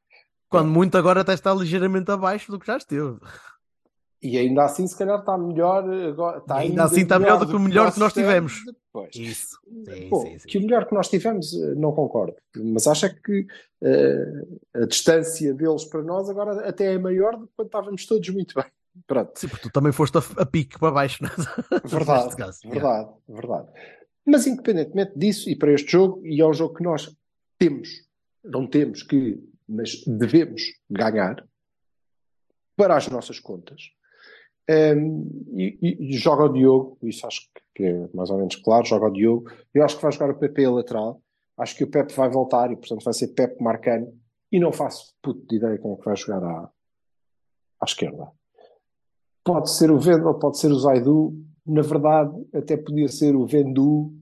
Quando 0.48 0.68
muito 0.70 0.96
agora 0.96 1.20
até 1.20 1.34
está 1.34 1.52
ligeiramente 1.52 2.10
abaixo 2.10 2.50
do 2.52 2.58
que 2.58 2.66
já 2.66 2.76
esteve. 2.76 3.18
E 4.22 4.38
ainda 4.38 4.64
assim, 4.64 4.86
se 4.86 4.96
calhar, 4.96 5.20
está 5.20 5.36
melhor 5.36 5.84
agora. 5.88 6.38
Está 6.38 6.56
Ainda 6.56 6.84
assim 6.84 7.02
está 7.02 7.18
melhor 7.18 7.38
do 7.38 7.46
que 7.46 7.54
o 7.54 7.60
melhor 7.60 7.92
que 7.92 8.00
nós 8.00 8.12
tivemos. 8.12 8.62
Depois. 8.64 9.14
Isso. 9.14 9.58
Sim, 9.88 10.08
Bom, 10.08 10.20
sim, 10.22 10.38
sim. 10.38 10.48
que 10.48 10.58
o 10.58 10.62
melhor 10.62 10.86
que 10.86 10.94
nós 10.94 11.08
tivemos, 11.08 11.52
eh, 11.52 11.74
não 11.74 11.92
concordo. 11.92 12.34
Mas 12.56 12.86
acho 12.86 13.06
é 13.06 13.10
que 13.10 13.46
eh, 13.82 14.46
a 14.74 14.86
distância 14.86 15.52
deles 15.52 15.84
para 15.84 16.02
nós 16.02 16.30
agora 16.30 16.66
até 16.66 16.94
é 16.94 16.98
maior 16.98 17.36
do 17.36 17.46
que 17.46 17.52
quando 17.54 17.66
estávamos 17.68 18.06
todos 18.06 18.28
muito 18.30 18.54
bem. 18.54 18.64
Pronto. 19.06 19.38
Sim, 19.38 19.48
porque 19.48 19.68
tu 19.68 19.70
também 19.72 19.92
foste 19.92 20.16
a, 20.16 20.22
a 20.38 20.46
pique 20.46 20.78
para 20.78 20.90
baixo. 20.90 21.22
né? 21.22 21.30
Verdade, 21.84 22.34
caso. 22.36 22.60
verdade, 22.64 23.10
verdade. 23.28 23.68
Mas 24.24 24.46
independentemente 24.46 25.12
disso, 25.16 25.48
e 25.50 25.54
para 25.54 25.72
este 25.72 25.92
jogo, 25.92 26.26
e 26.26 26.40
é 26.40 26.46
um 26.46 26.54
jogo 26.54 26.74
que 26.74 26.82
nós 26.82 27.14
temos, 27.58 27.88
não 28.42 28.66
temos 28.66 29.02
que, 29.02 29.38
mas 29.68 30.04
devemos 30.06 30.62
ganhar 30.90 31.44
para 32.76 32.96
as 32.96 33.08
nossas 33.08 33.40
contas. 33.40 33.90
Um, 34.68 35.28
e, 35.56 35.78
e- 35.80 36.10
e 36.10 36.12
joga 36.14 36.44
o 36.44 36.52
Diogo, 36.52 36.98
isso 37.02 37.26
acho 37.26 37.48
que 37.74 37.84
é 37.84 38.08
mais 38.12 38.30
ou 38.30 38.38
menos 38.38 38.56
claro, 38.56 38.84
joga 38.84 39.06
o 39.06 39.12
Diogo. 39.12 39.50
Eu 39.72 39.84
acho 39.84 39.96
que 39.96 40.02
vai 40.02 40.12
jogar 40.12 40.30
o 40.30 40.38
Pepe 40.38 40.64
a 40.64 40.70
lateral. 40.70 41.22
Acho 41.56 41.76
que 41.76 41.84
o 41.84 41.90
Pepe 41.90 42.12
vai 42.14 42.28
voltar 42.28 42.70
e, 42.72 42.76
portanto, 42.76 43.04
vai 43.04 43.14
ser 43.14 43.28
Pepe 43.28 43.62
Marcano. 43.62 44.12
E 44.50 44.58
não 44.60 44.72
faço 44.72 45.14
puto 45.22 45.46
de 45.46 45.56
ideia 45.56 45.78
quem 45.78 45.92
é 45.92 45.96
que 45.96 46.04
vai 46.04 46.16
jogar 46.16 46.42
à, 46.44 46.70
à 47.80 47.84
esquerda. 47.84 48.28
Pode 49.44 49.70
ser 49.70 49.90
o 49.90 49.98
Vendel, 49.98 50.34
pode 50.34 50.58
ser 50.58 50.70
o 50.72 50.78
Zaidu. 50.78 51.32
Na 51.64 51.82
verdade, 51.82 52.32
até 52.54 52.76
podia 52.76 53.08
ser 53.08 53.34
o 53.34 53.46
Vendu 53.46 54.12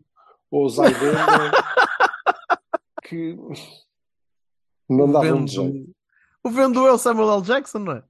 ou 0.50 0.64
o 0.64 0.68
Zaidendo, 0.68 0.96
que 3.08 3.36
não 4.88 5.20
Vendo- 5.20 5.48
jeito. 5.48 5.90
O 6.42 6.50
vendo 6.50 6.86
é 6.86 6.92
o 6.92 6.98
Samuel 6.98 7.34
L. 7.38 7.42
Jackson, 7.42 7.78
não 7.78 7.92
é? 7.92 8.02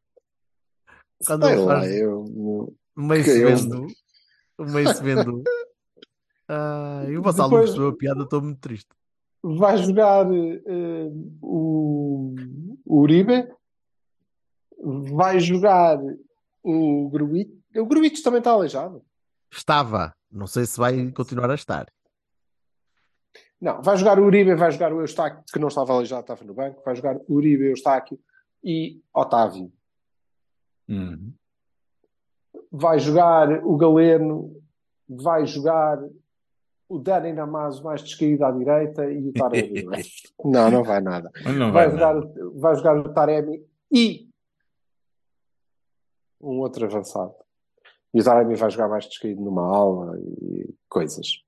Quando 1.27 1.47
Sei 1.47 1.57
lá, 1.57 1.87
eu, 1.89 2.25
meio 2.97 3.25
eu- 3.29 3.57
vendo. 3.57 3.87
Meio 4.59 4.95
vendo. 5.03 5.43
Ah, 6.49 7.05
e 7.09 7.17
o 7.17 7.23
Vassal 7.23 7.49
não 7.51 7.59
percebeu 7.61 7.89
a 7.89 7.97
piada, 7.97 8.23
estou 8.25 8.43
muito 8.43 8.61
triste. 8.61 8.89
vai 9.43 9.79
jogar 9.79 10.27
eh, 10.33 11.11
o, 11.41 12.35
o 12.85 13.01
Uribe, 13.01 13.49
vai 15.13 15.39
jogar 15.41 15.99
o 16.63 17.09
Gruitch. 17.09 17.51
O 17.77 17.87
Gruitch 17.87 18.23
também 18.23 18.39
está 18.39 18.51
aleijado. 18.51 19.03
Estava. 19.51 20.13
Não 20.31 20.47
sei 20.47 20.67
se 20.67 20.79
vai 20.79 21.11
continuar 21.13 21.51
a 21.51 21.55
estar. 21.55 21.87
Não, 23.65 23.81
vai 23.81 23.97
jogar 23.97 24.19
o 24.19 24.25
Uribe, 24.27 24.55
vai 24.57 24.71
jogar 24.71 24.93
o 24.93 25.01
Eustáquio, 25.01 25.43
que 25.51 25.59
não 25.59 25.69
estava 25.69 25.91
aleijado, 25.95 26.21
estava 26.21 26.45
no 26.45 26.53
banco, 26.53 26.83
vai 26.85 26.95
jogar 26.95 27.17
o 27.17 27.25
Uribe, 27.35 27.65
Eustáquio 27.71 28.21
e 28.63 29.01
Otávio. 29.15 29.73
Uhum. 30.87 31.33
Vai 32.71 32.99
jogar 32.99 33.65
o 33.65 33.75
Galeno, 33.79 34.55
vai 35.09 35.47
jogar 35.47 35.99
o 36.91 36.99
Dani 36.99 37.33
Namazo 37.33 37.83
mais 37.83 38.03
descaído 38.03 38.45
à 38.45 38.51
direita 38.51 39.11
e 39.11 39.31
o 39.31 39.33
Taremi. 39.33 39.83
não 39.83 39.95
é? 39.95 40.03
não, 40.45 40.71
não 40.71 40.85
vai 40.85 41.01
nada. 41.01 41.31
Não 41.47 41.73
Vai 41.73 41.89
vai, 41.89 41.91
jogar, 41.91 42.15
nada. 42.17 42.51
vai 42.57 42.75
jogar 42.77 42.99
o 42.99 43.15
Taremi 43.15 43.67
e 43.91 44.29
um 46.39 46.59
outro 46.59 46.85
avançado. 46.85 47.35
E 48.13 48.21
o 48.21 48.25
Taremi 48.25 48.57
vai 48.57 48.71
jogar 48.71 48.89
mais 48.89 49.07
descaído 49.07 49.41
numa 49.41 49.67
aula 49.67 50.19
e 50.21 50.69
coisas. 50.87 51.43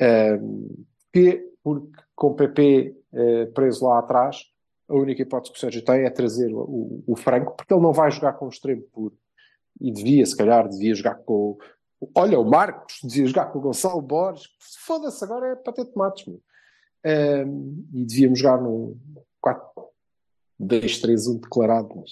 Ahm, 0.00 0.84
que, 1.14 1.48
porque 1.62 2.02
com 2.16 2.26
o 2.28 2.34
PP 2.34 2.96
eh, 3.12 3.46
preso 3.46 3.86
lá 3.86 4.00
atrás, 4.00 4.44
a 4.88 4.94
única 4.94 5.22
hipótese 5.22 5.52
que 5.52 5.58
o 5.58 5.60
Sérgio 5.60 5.84
tem 5.84 6.02
é 6.04 6.10
trazer 6.10 6.52
o, 6.52 7.02
o- 7.06 7.16
Franco, 7.16 7.54
porque 7.56 7.72
ele 7.72 7.82
não 7.82 7.92
vai 7.92 8.10
jogar 8.10 8.32
com 8.34 8.46
o 8.46 8.48
extremo 8.48 8.82
puro. 8.92 9.16
E 9.80 9.90
devia, 9.92 10.26
se 10.26 10.36
calhar, 10.36 10.68
devia 10.68 10.94
jogar 10.94 11.14
com. 11.16 11.56
Olha, 12.14 12.38
o 12.38 12.44
Marcos 12.44 12.98
devia 13.02 13.26
jogar 13.26 13.46
com 13.46 13.58
o 13.58 13.62
Gonçalo 13.62 14.02
Borges. 14.02 14.48
Foda-se, 14.84 15.24
agora 15.24 15.52
é 15.52 15.54
para 15.56 15.72
ter 15.72 15.84
tomates, 15.86 16.26
meu. 16.26 16.40
E 17.94 18.04
devíamos 18.04 18.38
jogar 18.38 18.60
num 18.60 18.96
4-2-3-1 20.60 21.40
declarado, 21.40 21.88
mas 21.96 22.10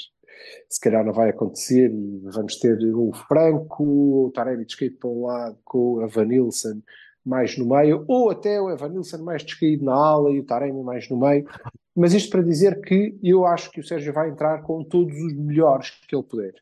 se 0.68 0.80
calhar 0.80 1.05
não 1.05 1.12
vai 1.12 1.30
acontecer 1.30 1.90
e 1.92 2.18
vamos 2.24 2.57
ter 2.57 2.78
o 2.94 3.12
Franco, 3.12 3.84
o 4.26 4.30
Taremi 4.34 4.64
descaído 4.64 4.96
para 4.96 5.11
um 5.11 5.26
lado 5.26 5.59
com 5.64 5.78
o 5.94 6.03
Evanilson 6.03 6.80
mais 7.24 7.56
no 7.56 7.68
meio, 7.68 8.04
ou 8.08 8.30
até 8.30 8.60
o 8.60 8.70
Evanilson 8.70 9.18
mais 9.18 9.44
descaído 9.44 9.84
na 9.84 9.94
ala 9.94 10.30
e 10.30 10.40
o 10.40 10.44
Taremi 10.44 10.82
mais 10.82 11.08
no 11.08 11.18
meio. 11.18 11.48
Mas 11.94 12.14
isto 12.14 12.30
para 12.30 12.42
dizer 12.42 12.80
que 12.80 13.16
eu 13.22 13.46
acho 13.46 13.70
que 13.70 13.80
o 13.80 13.84
Sérgio 13.84 14.12
vai 14.12 14.30
entrar 14.30 14.62
com 14.62 14.82
todos 14.82 15.14
os 15.14 15.34
melhores 15.34 15.90
que 16.08 16.14
ele 16.14 16.24
puder. 16.24 16.54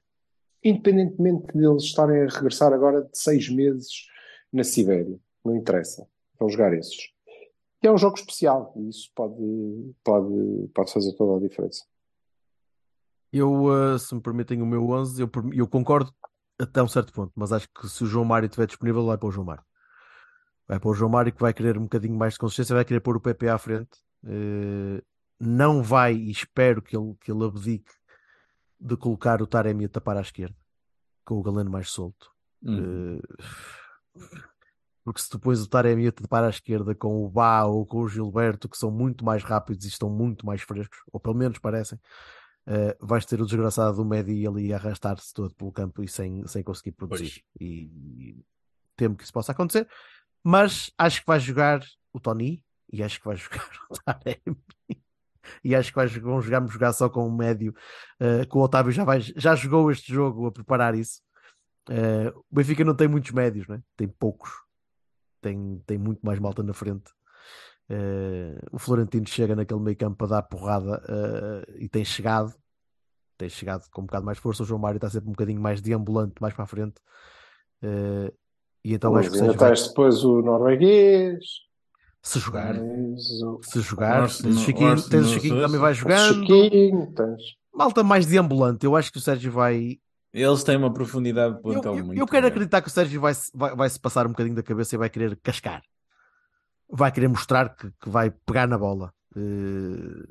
Independentemente 0.62 1.56
deles 1.56 1.84
estarem 1.84 2.22
a 2.22 2.26
regressar 2.26 2.72
agora 2.72 3.02
de 3.02 3.16
seis 3.16 3.48
meses 3.48 4.06
na 4.52 4.64
Sibéria. 4.64 5.18
Não 5.44 5.56
interessa. 5.56 6.06
Vão 6.38 6.48
jogar 6.48 6.74
esses. 6.74 7.10
E 7.82 7.86
é 7.86 7.92
um 7.92 7.96
jogo 7.96 8.16
especial 8.16 8.74
e 8.76 8.88
isso 8.90 9.10
pode, 9.14 9.94
pode, 10.04 10.68
pode 10.74 10.92
fazer 10.92 11.14
toda 11.14 11.38
a 11.38 11.48
diferença. 11.48 11.84
Eu, 13.32 13.64
uh, 13.64 13.98
se 13.98 14.14
me 14.14 14.20
permitem 14.20 14.60
o 14.60 14.66
meu 14.66 14.86
11, 14.90 15.22
eu, 15.22 15.30
eu 15.54 15.66
concordo 15.66 16.12
até 16.58 16.82
um 16.82 16.88
certo 16.88 17.12
ponto, 17.12 17.32
mas 17.34 17.52
acho 17.52 17.68
que 17.72 17.88
se 17.88 18.04
o 18.04 18.06
João 18.06 18.24
Mário 18.24 18.46
estiver 18.46 18.66
disponível, 18.66 19.06
vai 19.06 19.16
para 19.16 19.28
o 19.28 19.32
João 19.32 19.46
Mário. 19.46 19.64
Vai 20.70 20.78
para 20.78 20.88
o 20.88 20.94
João 20.94 21.10
Mário 21.10 21.32
que 21.32 21.40
vai 21.40 21.52
querer 21.52 21.76
um 21.76 21.82
bocadinho 21.82 22.16
mais 22.16 22.34
de 22.34 22.38
consistência, 22.38 22.76
vai 22.76 22.84
querer 22.84 23.00
pôr 23.00 23.16
o 23.16 23.20
PP 23.20 23.48
à 23.48 23.58
frente. 23.58 23.98
Uh, 24.22 25.02
não 25.40 25.82
vai, 25.82 26.14
e 26.14 26.30
espero 26.30 26.80
que 26.80 26.96
ele, 26.96 27.16
que 27.20 27.32
ele 27.32 27.44
abdique 27.44 27.90
de 28.78 28.96
colocar 28.96 29.42
o 29.42 29.48
Taremi 29.48 29.86
a 29.86 29.88
tapar 29.88 30.16
à 30.16 30.20
esquerda, 30.20 30.54
com 31.24 31.34
o 31.34 31.42
Galeno 31.42 31.72
mais 31.72 31.90
solto. 31.90 32.30
Hum. 32.62 33.18
Uh, 33.18 34.22
porque 35.02 35.20
se 35.20 35.28
depois 35.32 35.60
o 35.60 35.68
Taremi 35.68 36.06
a 36.06 36.12
tapar 36.12 36.44
à 36.44 36.50
esquerda 36.50 36.94
com 36.94 37.24
o 37.24 37.28
Bá 37.28 37.64
ou 37.64 37.84
com 37.84 38.02
o 38.02 38.08
Gilberto, 38.08 38.68
que 38.68 38.78
são 38.78 38.92
muito 38.92 39.24
mais 39.24 39.42
rápidos 39.42 39.84
e 39.86 39.88
estão 39.88 40.08
muito 40.08 40.46
mais 40.46 40.62
frescos, 40.62 41.00
ou 41.10 41.18
pelo 41.18 41.34
menos 41.34 41.58
parecem, 41.58 41.98
uh, 42.68 43.04
vais 43.04 43.26
ter 43.26 43.42
o 43.42 43.44
desgraçado 43.44 43.96
do 43.96 44.04
Medi 44.04 44.46
ali 44.46 44.72
a 44.72 44.76
arrastar-se 44.76 45.34
todo 45.34 45.52
pelo 45.52 45.72
campo 45.72 46.00
e 46.00 46.06
sem, 46.06 46.46
sem 46.46 46.62
conseguir 46.62 46.92
produzir. 46.92 47.42
E, 47.58 47.90
e 48.36 48.44
temo 48.96 49.16
que 49.16 49.24
isso 49.24 49.32
possa 49.32 49.50
acontecer, 49.50 49.88
mas 50.42 50.90
acho 50.96 51.20
que 51.20 51.26
vai 51.26 51.40
jogar 51.40 51.80
o 52.12 52.20
Tony 52.20 52.64
e 52.92 53.02
acho 53.02 53.18
que 53.18 53.26
vai 53.26 53.36
jogar 53.36 53.68
o 53.90 53.94
Taremi. 53.98 54.58
E 55.64 55.74
acho 55.74 55.90
que 55.90 55.96
vai, 55.96 56.06
vão 56.06 56.40
jogar, 56.40 56.66
jogar 56.66 56.92
só 56.92 57.08
com 57.08 57.26
o 57.26 57.32
médio. 57.32 57.74
Uh, 58.20 58.46
que 58.48 58.56
o 58.56 58.60
Otávio 58.60 58.92
já, 58.92 59.04
vai, 59.04 59.20
já 59.20 59.54
jogou 59.54 59.90
este 59.90 60.12
jogo 60.12 60.46
a 60.46 60.52
preparar 60.52 60.94
isso. 60.94 61.20
Uh, 61.88 62.38
o 62.50 62.54
Benfica 62.54 62.84
não 62.84 62.94
tem 62.94 63.08
muitos 63.08 63.30
médios, 63.32 63.66
né? 63.66 63.82
tem 63.96 64.06
poucos. 64.06 64.50
Tem, 65.40 65.82
tem 65.86 65.98
muito 65.98 66.20
mais 66.24 66.38
malta 66.38 66.62
na 66.62 66.72
frente. 66.72 67.10
Uh, 67.90 68.54
o 68.70 68.78
Florentino 68.78 69.26
chega 69.26 69.56
naquele 69.56 69.80
meio 69.80 69.96
campo 69.96 70.16
para 70.16 70.28
dar 70.28 70.42
porrada 70.42 71.02
uh, 71.08 71.76
e 71.76 71.88
tem 71.88 72.04
chegado. 72.04 72.54
Tem 73.36 73.48
chegado 73.48 73.88
com 73.90 74.02
um 74.02 74.06
bocado 74.06 74.24
mais 74.24 74.38
força. 74.38 74.62
O 74.62 74.66
João 74.66 74.80
Mário 74.80 74.98
está 74.98 75.10
sempre 75.10 75.28
um 75.28 75.32
bocadinho 75.32 75.60
mais 75.60 75.80
deambulante, 75.80 76.34
mais 76.40 76.54
para 76.54 76.64
a 76.64 76.66
frente. 76.66 77.00
Uh, 77.82 78.32
e 78.84 78.94
então 78.94 79.12
Mas 79.12 79.26
acho 79.26 79.34
que 79.36 79.40
ainda 79.42 79.56
tens 79.56 79.88
depois 79.88 80.24
o 80.24 80.42
norueguês. 80.42 81.38
se 82.22 82.38
jogar, 82.38 82.74
Tens 82.74 83.42
o 83.42 83.60
se 83.62 83.80
jogar, 83.80 84.22
Orson- 84.22 84.42
tens 84.44 84.56
o 84.56 84.60
Chiquinho, 84.60 84.90
Orson- 84.90 85.08
tens 85.10 85.26
o 85.26 85.28
Chiquinho 85.34 85.60
também 85.62 85.80
vai 85.80 85.92
o 85.92 85.94
jogando. 85.94 86.34
Chiquinho. 86.46 87.12
Tens... 87.14 87.42
Malta 87.74 88.02
mais 88.02 88.26
deambulante. 88.26 88.84
Eu 88.84 88.96
acho 88.96 89.10
que 89.12 89.18
o 89.18 89.20
Sérgio 89.20 89.50
vai, 89.52 89.98
Eles 90.32 90.62
têm 90.64 90.76
uma 90.76 90.92
profundidade 90.92 91.52
de 91.54 91.58
Eu, 91.58 91.62
plantel 91.62 91.96
eu- 91.98 92.04
muito 92.04 92.18
eu 92.20 92.26
quero 92.26 92.42
grande. 92.42 92.46
acreditar 92.52 92.82
que 92.82 92.88
o 92.88 92.90
Sérgio 92.90 93.20
vai, 93.20 93.34
se- 93.34 93.50
vai, 93.54 93.74
vai 93.74 93.88
se 93.90 93.98
passar 93.98 94.26
um 94.26 94.30
bocadinho 94.30 94.54
da 94.56 94.62
cabeça 94.62 94.94
e 94.94 94.98
vai 94.98 95.08
querer 95.10 95.36
cascar. 95.42 95.82
Vai 96.92 97.10
querer 97.12 97.28
mostrar 97.28 97.68
que, 97.74 97.88
que 98.02 98.08
vai 98.08 98.30
pegar 98.30 98.66
na 98.66 98.76
bola. 98.76 99.12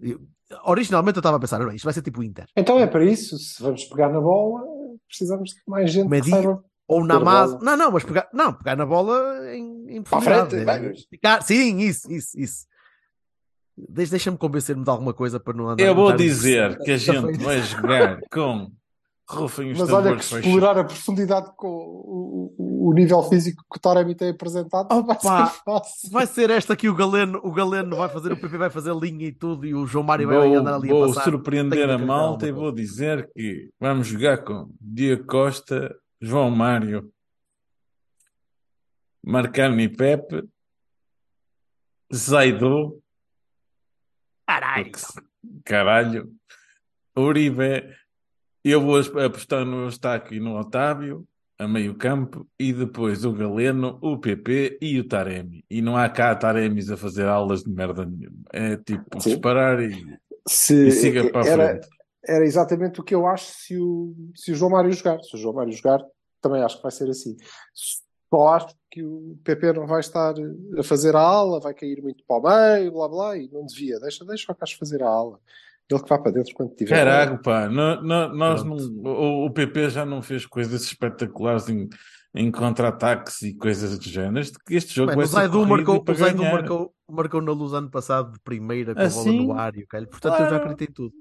Eu- 0.02 0.20
originalmente 0.66 1.18
eu 1.18 1.22
estava 1.22 1.38
a 1.38 1.40
pensar, 1.40 1.62
"Olha, 1.62 1.74
isto 1.76 1.86
vai 1.86 1.94
ser 1.94 2.02
tipo 2.02 2.22
Inter. 2.24 2.46
Então 2.56 2.80
é 2.80 2.88
para 2.88 3.04
isso, 3.06 3.38
se 3.38 3.62
vamos 3.64 3.86
pegar 3.86 4.10
na 4.10 4.20
bola, 4.20 4.62
precisamos 5.08 5.52
de 5.52 5.62
mais 5.68 5.92
gente 5.92 6.10
Medi- 6.10 6.26
que 6.26 6.32
saiba. 6.32 6.64
Ou 6.90 7.06
na 7.06 7.20
massa. 7.20 7.60
Não, 7.62 7.78
não, 7.78 7.92
mas 7.92 8.04
pegar, 8.04 8.28
não, 8.34 8.52
pegar 8.54 8.76
na 8.76 8.86
bola 8.86 9.56
em, 9.56 9.98
em 9.98 10.02
Para 10.02 10.22
frente, 10.22 10.56
É, 10.56 10.66
vai, 10.66 10.94
ficar- 11.10 11.42
sim, 11.44 11.78
isso, 11.80 12.12
isso, 12.12 12.38
isso. 12.40 12.66
Deixa- 13.78 14.12
Deixa-me 14.12 14.38
convencer-me 14.38 14.84
de 14.84 14.90
alguma 14.90 15.14
coisa 15.14 15.40
para 15.40 15.54
não 15.54 15.70
andar 15.70 15.84
Eu 15.84 15.96
vou 15.96 16.12
dizer 16.14 16.78
que 16.80 16.92
a 16.92 16.98
gente 16.98 17.38
vai 17.38 17.62
jogar 17.62 18.20
com 18.32 18.72
rufem 19.30 19.72
os 19.72 19.78
Mas 19.80 19.90
olha 19.94 20.16
que 20.16 20.24
explorar 20.24 20.78
a 20.80 20.84
profundidade 20.84 21.52
com 21.56 21.68
o, 21.68 22.56
o- 22.58 22.90
o 22.90 22.94
nível 22.94 23.22
físico 23.24 23.64
que 23.72 23.78
o 23.78 23.80
Taremi 23.80 24.16
tem 24.16 24.32
apresentado, 24.32 24.88
vai 24.90 25.00
Opa, 25.16 25.46
ser 25.46 25.62
fácil. 25.64 26.10
Vai 26.12 26.26
ser 26.26 26.50
esta 26.50 26.76
que 26.76 26.90
o 26.90 26.96
Galeno, 26.96 27.40
o 27.44 27.52
Galeno 27.54 27.96
vai 27.98 28.10
fazer, 28.10 28.32
o 28.34 28.38
PP 28.38 28.58
vai 28.58 28.70
fazer 28.72 28.94
linha 28.96 29.28
e 29.28 29.32
tudo, 29.32 29.66
e 29.68 29.76
o 29.76 29.86
João 29.86 30.04
Mário 30.04 30.28
vai 30.28 30.38
Vou, 30.50 30.58
andar 30.58 30.74
ali 30.74 30.90
a 30.90 30.94
vou 30.94 31.14
surpreender 31.14 31.88
a 31.92 31.98
malta 32.00 32.48
e 32.48 32.52
vou 32.52 32.72
dizer 32.72 33.30
que 33.36 33.70
vamos 33.80 34.08
jogar 34.08 34.40
com 34.40 34.68
Diego 34.82 35.26
Costa, 35.28 35.96
João 36.22 36.52
Mário, 36.52 37.12
Marcano 39.24 39.80
e 39.80 39.90
Pepe, 39.90 40.48
Zaidu, 42.14 43.02
Caralho! 44.46 44.92
caralho, 45.64 46.36
Uribe, 47.16 47.96
eu 48.64 48.82
vou 48.82 49.00
apostar 49.24 49.64
no 49.64 49.84
Eustáquio 49.84 50.36
e 50.36 50.40
no 50.40 50.58
Otávio, 50.58 51.28
a 51.58 51.68
meio 51.68 51.94
campo, 51.96 52.48
e 52.60 52.74
depois 52.74 53.26
o 53.26 53.34
Galeno, 53.34 54.00
o 54.02 54.18
PP 54.18 54.80
e 54.82 55.00
o 55.00 55.08
Taremi. 55.08 55.64
E 55.70 55.82
não 55.82 55.96
há 55.96 56.10
cá 56.10 56.34
Taremis 56.36 56.90
a 56.90 56.98
fazer 56.98 57.28
aulas 57.28 57.64
de 57.64 57.70
merda 57.70 58.06
nenhuma. 58.06 58.44
É 58.52 58.78
tipo 58.78 59.22
Sim. 59.22 59.32
disparar 59.32 59.82
e, 59.82 60.18
Se, 60.48 60.88
e 60.88 60.92
siga 60.92 61.30
para 61.30 61.46
a 61.46 61.48
era, 61.48 61.68
frente. 61.68 61.99
Era 62.26 62.44
exatamente 62.46 63.00
o 63.00 63.04
que 63.04 63.16
eu 63.16 63.26
acho 63.28 63.46
se 63.46 63.78
o, 63.78 64.14
se 64.36 64.52
o 64.52 64.56
João 64.56 64.72
Mário 64.72 64.92
jogar. 64.92 65.22
Se 65.24 65.36
o 65.36 65.40
João 65.40 65.54
Mário 65.56 65.72
jogar, 65.72 66.04
também 66.42 66.62
acho 66.64 66.78
que 66.78 66.84
vai 66.84 66.92
ser 66.92 67.10
assim. 67.10 67.36
Só 67.74 68.48
acho 68.50 68.68
que 68.92 69.04
o 69.04 69.38
PP 69.44 69.74
não 69.74 69.88
vai 69.88 70.00
estar 70.02 70.34
a 70.78 70.84
fazer 70.84 71.16
a 71.16 71.20
ala, 71.22 71.60
vai 71.60 71.74
cair 71.74 72.02
muito 72.02 72.24
para 72.28 72.38
o 72.38 72.42
meio, 72.78 72.92
blá 72.92 73.08
blá, 73.08 73.38
e 73.38 73.50
não 73.52 73.66
devia. 73.66 74.00
Deixa, 74.00 74.24
deixa 74.26 74.52
o 74.52 74.56
Cássio 74.56 74.78
fazer 74.78 75.02
a 75.02 75.08
ala. 75.08 75.40
Ele 75.90 76.04
que 76.04 76.10
vá 76.10 76.20
para 76.20 76.32
dentro 76.32 76.54
quando 76.54 76.76
tiver. 76.76 76.96
Caraca, 76.96 77.38
pá, 77.42 77.68
no- 77.68 78.02
no- 78.04 78.36
nós 78.36 78.64
não, 78.64 78.76
o, 78.76 79.46
o 79.48 79.52
PP 79.52 79.90
já 79.90 80.06
não 80.06 80.22
fez 80.22 80.46
coisas 80.46 80.84
espetaculares 80.84 81.68
em, 81.68 81.90
em 82.36 82.52
contra-ataques 82.52 83.42
e 83.42 83.56
coisas 83.56 83.98
do 83.98 84.06
género. 84.08 84.40
Este, 84.40 84.58
este 84.70 84.94
jogo 84.94 85.08
Bem, 85.08 85.16
vai 85.18 85.26
o 85.26 85.28
Zaidu, 85.28 85.66
marcou, 85.66 86.04
e 86.08 86.12
o 86.12 86.16
Zaidu 86.16 86.44
marcou, 86.44 86.94
marcou 87.10 87.42
na 87.42 87.52
luz 87.52 87.74
ano 87.74 87.90
passado 87.90 88.34
de 88.34 88.40
primeira 88.42 88.94
com 88.94 89.02
a 89.02 89.08
bola 89.08 89.22
Assim? 89.22 89.48
no 89.48 89.54
ar 89.54 89.76
e 89.76 89.84
o 89.84 89.88
caralho. 89.88 90.10
Portanto, 90.12 90.34
eu 90.34 90.40
já 90.42 90.48
Claro. 90.50 90.64
acreditei 90.64 90.88
em 90.90 90.94
tudo. 90.94 91.14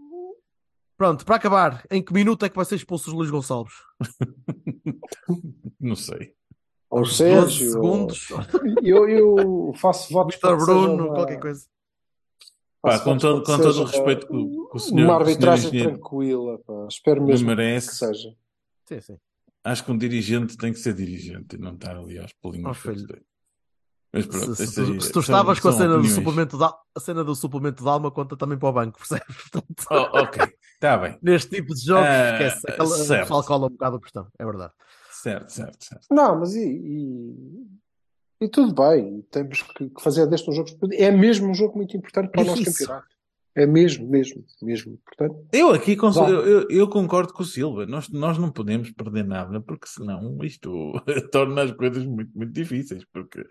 Pronto, 0.99 1.25
para 1.25 1.37
acabar, 1.37 1.85
em 1.93 2.03
que 2.03 2.13
minuto 2.13 2.45
é 2.45 2.49
que 2.49 2.57
vai 2.57 2.65
ser 2.65 2.75
expulso 2.75 3.11
o 3.11 3.15
Luís 3.15 3.31
Gonçalves? 3.31 3.73
Não 5.81 5.95
sei. 5.95 6.35
Ou 6.91 7.01
Aos 7.01 7.17
Sérgio, 7.17 7.67
12 7.67 7.71
segundos? 7.73 8.29
Eu, 8.83 9.09
eu 9.09 9.73
faço 9.77 10.13
votos 10.13 10.35
Vitor 10.35 10.57
para 10.57 10.59
que 10.59 10.65
Bruno, 10.65 11.05
uma- 11.07 11.15
qualquer 11.15 11.39
coisa. 11.39 11.67
Pá, 12.83 12.99
com 13.01 13.17
todo, 13.19 13.43
com 13.45 13.57
que 13.57 13.63
todo 13.63 13.81
o 13.81 13.85
respeito 13.85 14.27
que 14.27 14.37
o, 14.37 14.69
que 14.71 14.77
o 14.77 14.79
senhor, 14.79 15.05
uma 15.05 15.19
que 15.19 15.25
senhor 15.25 15.29
arbitragem 15.29 15.67
engenheiro 15.69 15.91
tranquila. 15.99 16.59
Pá. 16.67 16.87
Espero 16.89 17.21
me 17.23 17.27
mesmo 17.29 17.49
que 17.49 17.55
merece, 17.57 17.95
seja. 17.97 18.35
Sim, 18.87 19.01
sim. 19.01 19.19
acho 19.65 19.85
que 19.85 19.93
um 19.93 19.99
dirigente 19.99 20.57
tem 20.57 20.73
que 20.73 20.79
ser 20.79 20.95
dirigente 20.95 21.57
e 21.57 21.59
não 21.59 21.75
estar 21.75 21.97
ali 21.97 22.19
aos 22.19 22.33
pulinhos. 22.33 22.79
Oh. 22.85 22.91
Mas 24.13 24.27
pronto, 24.27 24.55
Se, 24.55 24.67
se 24.67 24.75
tu, 24.75 25.01
se 25.03 25.09
tu 25.13 25.13
são- 25.15 25.21
estavas 25.21 25.61
com 25.61 25.69
a 25.69 25.73
cena, 25.73 25.99
do 25.99 26.07
suplemento 26.09 26.57
de, 26.57 26.65
al- 26.65 26.81
a 26.97 27.01
cena 27.01 27.23
do 27.23 27.35
suplemento 27.35 27.83
de 27.83 27.89
alma, 27.91 28.11
conta 28.11 28.37
também 28.37 28.57
para 28.59 28.69
o 28.69 28.73
banco, 28.73 28.97
percebes? 29.07 29.37
Portanto, 29.51 29.85
Oh, 29.91 30.19
ok, 30.21 30.43
está 30.79 30.97
bem. 30.97 31.19
neste 31.23 31.51
tipo 31.57 31.75
de 31.75 31.81
jogos, 31.85 32.07
Ah, 32.09 32.33
esquece. 32.33 32.67
Aquela, 32.71 32.89
o 32.89 32.93
certo. 32.93 33.21
pessoal 33.23 33.45
cola 33.45 33.67
um 33.67 33.71
bocado 33.71 33.97
a 33.97 34.01
questão, 34.01 34.27
é 34.39 34.45
verdade. 34.45 34.73
Certo, 35.11 35.51
certo, 35.51 35.85
certo. 35.85 36.07
Não, 36.11 36.39
mas 36.39 36.55
e, 36.55 36.65
e, 36.65 37.67
e 38.45 38.49
tudo 38.49 38.73
bem. 38.75 39.23
Temos 39.31 39.63
que, 39.63 39.91
fazer 40.01 40.27
deste 40.27 40.49
um 40.49 40.53
jogo. 40.53 40.71
É 40.93 41.11
mesmo 41.11 41.49
um 41.49 41.55
jogo 41.55 41.77
muito 41.77 41.97
importante 41.97 42.31
para 42.31 42.41
o 42.41 42.45
É 42.45 42.47
nosso 42.47 42.63
isso. 42.63 42.79
campeonato. 42.81 43.07
É 43.57 43.67
mesmo, 43.67 44.07
mesmo, 44.09 44.45
mesmo. 44.63 44.97
Portanto, 45.05 45.45
Eu 45.53 45.71
aqui 45.73 45.97
cons- 45.97 46.17
eu, 46.17 46.47
eu- 46.47 46.67
eu 46.71 46.89
concordo 46.89 47.33
com 47.33 47.43
o 47.43 47.47
Silva. 47.47 47.85
Nós, 47.87 48.09
nós 48.09 48.39
não 48.39 48.53
podemos 48.53 48.93
perder 48.93 49.25
nada, 49.25 49.61
porque 49.61 49.89
senão 49.89 50.39
isto 50.45 50.93
torna 51.33 51.63
as 51.65 51.73
coisas 51.73 52.07
muito, 52.07 52.31
muito 52.39 52.53
difíceis. 52.53 53.05
Porque 53.13 53.45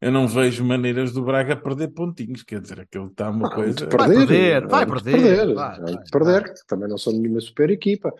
eu 0.00 0.12
não 0.12 0.28
vejo 0.28 0.64
maneiras 0.64 1.12
do 1.12 1.22
Braga 1.22 1.56
perder 1.56 1.88
pontinhos. 1.88 2.42
Quer 2.42 2.60
dizer, 2.60 2.80
aquilo 2.80 3.06
está 3.06 3.30
uma 3.30 3.50
coisa. 3.50 3.88
Vai 3.90 4.08
perder, 4.08 4.66
vai 4.66 4.82
há 4.82 4.84
de 4.84 4.90
perder, 4.92 5.54
vai, 5.54 5.80
vai, 5.80 5.96
de 5.96 6.10
perder, 6.10 6.42
vai. 6.42 6.52
que 6.54 6.66
também 6.66 6.88
não 6.88 6.98
são 6.98 7.12
nenhuma 7.12 7.40
super 7.40 7.70
equipa. 7.70 8.12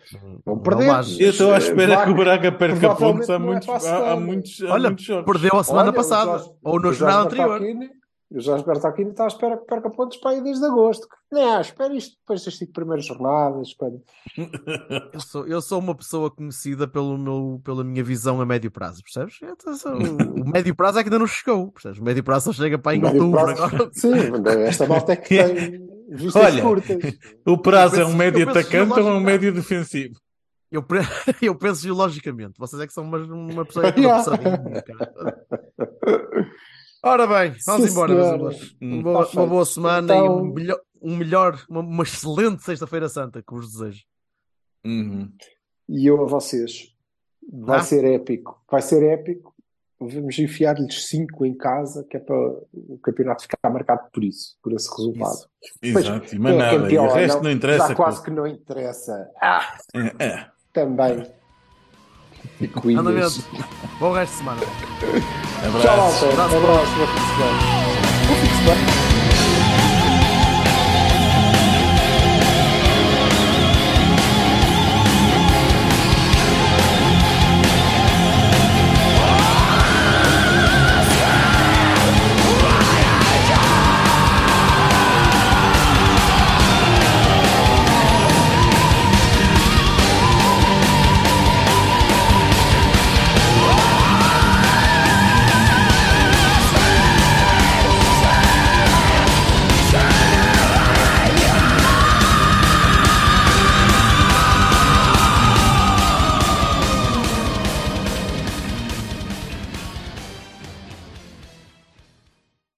Vão 0.45 0.57
perder. 0.59 0.87
Eu 1.19 1.29
estou 1.29 1.53
à 1.53 1.57
espera 1.57 1.95
Vai- 1.95 2.05
que 2.05 2.11
o 2.11 2.15
Braga 2.15 2.51
perca 2.51 2.95
pontos 2.95 3.29
há 3.29 3.35
é 3.35 3.37
muitos, 3.37 3.69
a 3.69 3.73
há, 3.73 3.75
há 3.75 3.79
semana. 3.79 4.15
muitos, 4.15 4.63
há 4.63 4.73
Olha, 4.73 4.89
muitos 4.89 5.05
jogos. 5.05 5.25
perdeu 5.31 5.59
a 5.59 5.63
semana 5.63 5.83
Olha, 5.89 5.93
passada, 5.93 6.43
ou 6.63 6.79
na 6.79 6.91
jornada 6.91 7.23
anterior. 7.25 7.61
Bertolini- 8.29 8.37
O 8.37 8.41
Jorge 8.41 8.65
Bertolini 8.65 9.11
está 9.11 9.23
à 9.23 9.27
espera 9.27 9.57
que 9.57 9.65
perca 9.65 9.89
pontos 9.89 10.17
para 10.17 10.31
aí 10.31 10.41
desde 10.41 10.65
agosto. 10.65 11.07
Não, 11.31 11.61
espera 11.61 11.93
isto 11.95 12.17
depois 12.19 12.43
das 12.43 12.57
cinco 12.57 12.73
primeiras 12.73 13.05
jornadas. 13.05 13.73
Quando... 13.79 14.01
Eu 15.13 15.19
sou, 15.19 15.47
eu 15.47 15.61
sou 15.61 15.79
uma 15.79 15.95
pessoa 15.95 16.29
conhecida 16.29 16.87
pelo 16.87 17.17
meu, 17.17 17.61
pela 17.63 17.83
minha 17.83 18.03
visão 18.03 18.39
a 18.41 18.45
médio 18.45 18.69
prazo, 18.71 19.01
percebes? 19.03 19.35
Eu 19.41 19.73
sou- 19.75 19.93
o 19.97 20.49
médio 20.49 20.75
prazo 20.75 20.99
é 20.99 21.03
que 21.03 21.07
ainda 21.09 21.19
não 21.19 21.27
chegou, 21.27 21.71
percebes? 21.71 21.99
O 21.99 22.03
médio 22.03 22.23
prazo 22.23 22.53
só 22.53 22.61
chega 22.63 22.77
para 22.77 22.95
em 22.95 23.03
outubro 23.05 23.31
prazo- 23.43 23.63
agora. 23.63 23.89
Sim, 23.93 24.11
esta 24.65 24.85
malta 24.85 25.13
é 25.13 25.15
que 25.15 25.29
tem 25.43 25.87
vistas 26.09 26.43
Olha, 26.43 26.61
curtas. 26.61 26.97
O 27.45 27.57
prazo 27.57 27.95
é 27.95 27.99
penso- 27.99 28.11
um 28.11 28.15
médio 28.15 28.49
atacante 28.49 28.99
ou 28.99 29.07
é 29.09 29.11
um 29.13 29.19
médio 29.21 29.53
defensivo? 29.53 30.15
Eu, 30.69 30.83
pre- 30.83 30.99
eu 31.41 31.55
penso 31.55 31.81
geologicamente, 31.81 32.59
vocês 32.59 32.81
é 32.81 32.87
que 32.87 32.91
são 32.93 33.05
uma, 33.05 33.17
uma 33.19 33.65
pessoa 33.65 33.87
apressadinha, 33.87 34.81
cara. 34.81 35.45
Ora 37.03 37.27
bem, 37.27 37.55
vamos 37.65 37.85
Sim, 37.85 37.91
embora, 37.91 38.13
meus 38.13 38.27
amigos. 38.27 38.75
Hum. 38.81 38.93
Uma 38.99 39.03
boa, 39.03 39.25
Tá 39.25 39.31
uma 39.39 39.47
boa 39.47 39.65
semana 39.65 40.13
e 40.13 40.17
Então- 40.17 40.37
um 40.41 40.53
melhor, 40.53 40.79
um 41.01 41.15
melhor 41.15 41.65
uma, 41.69 41.79
uma 41.81 42.03
excelente 42.03 42.63
Sexta-feira 42.63 43.07
Santa 43.07 43.41
que 43.41 43.53
vos 43.53 43.71
desejo. 43.71 44.03
Uhum. 44.85 45.31
E 45.89 46.05
eu 46.09 46.21
a 46.21 46.25
vocês. 46.25 46.93
Vai 47.51 47.79
Ah? 47.79 47.83
ser 47.83 48.03
épico. 48.03 48.61
Vai 48.69 48.81
ser 48.81 49.03
épico. 49.03 49.53
Vamos 49.99 50.37
enfiar-lhes 50.37 51.07
cinco 51.07 51.43
em 51.45 51.55
casa, 51.57 52.05
que 52.07 52.17
é 52.17 52.19
para 52.19 52.35
o 52.35 52.99
campeonato 53.01 53.41
ficar 53.43 53.69
marcado 53.71 54.07
por 54.13 54.23
isso, 54.23 54.55
por 54.61 54.71
esse 54.73 54.87
resultado. 54.95 55.47
Isso. 55.81 55.99
Exato, 55.99 56.25
e 56.27 56.29
Quem 56.29 56.39
mais 56.39 56.55
é 56.55 56.57
nada. 56.59 56.75
E 56.75 56.79
campeão 56.79 57.03
o 57.05 57.07
ou 57.07 57.13
resto 57.15 57.43
não 57.43 57.51
interessa. 57.51 57.87
Já 57.87 57.95
quase 57.95 58.23
que 58.23 58.29
não 58.29 58.45
interessa. 58.45 59.31
Ah, 59.41 59.77
É, 60.19 60.23
é. 60.25 60.51
também. 60.71 61.25
Fico 62.59 62.81
com 62.81 62.89
Andamento. 62.89 63.27
isso. 63.27 63.47
Bom 63.99 64.11
resto 64.13 64.31
de 64.31 64.37
semana. 64.39 64.61
Tchau, 64.61 65.67
Abraço. 65.67 66.25
malta. 66.25 66.43
Abraço. 66.43 66.55
Bom 68.27 68.35
fim 68.35 68.47
de 68.47 68.55
semana. 68.57 69.06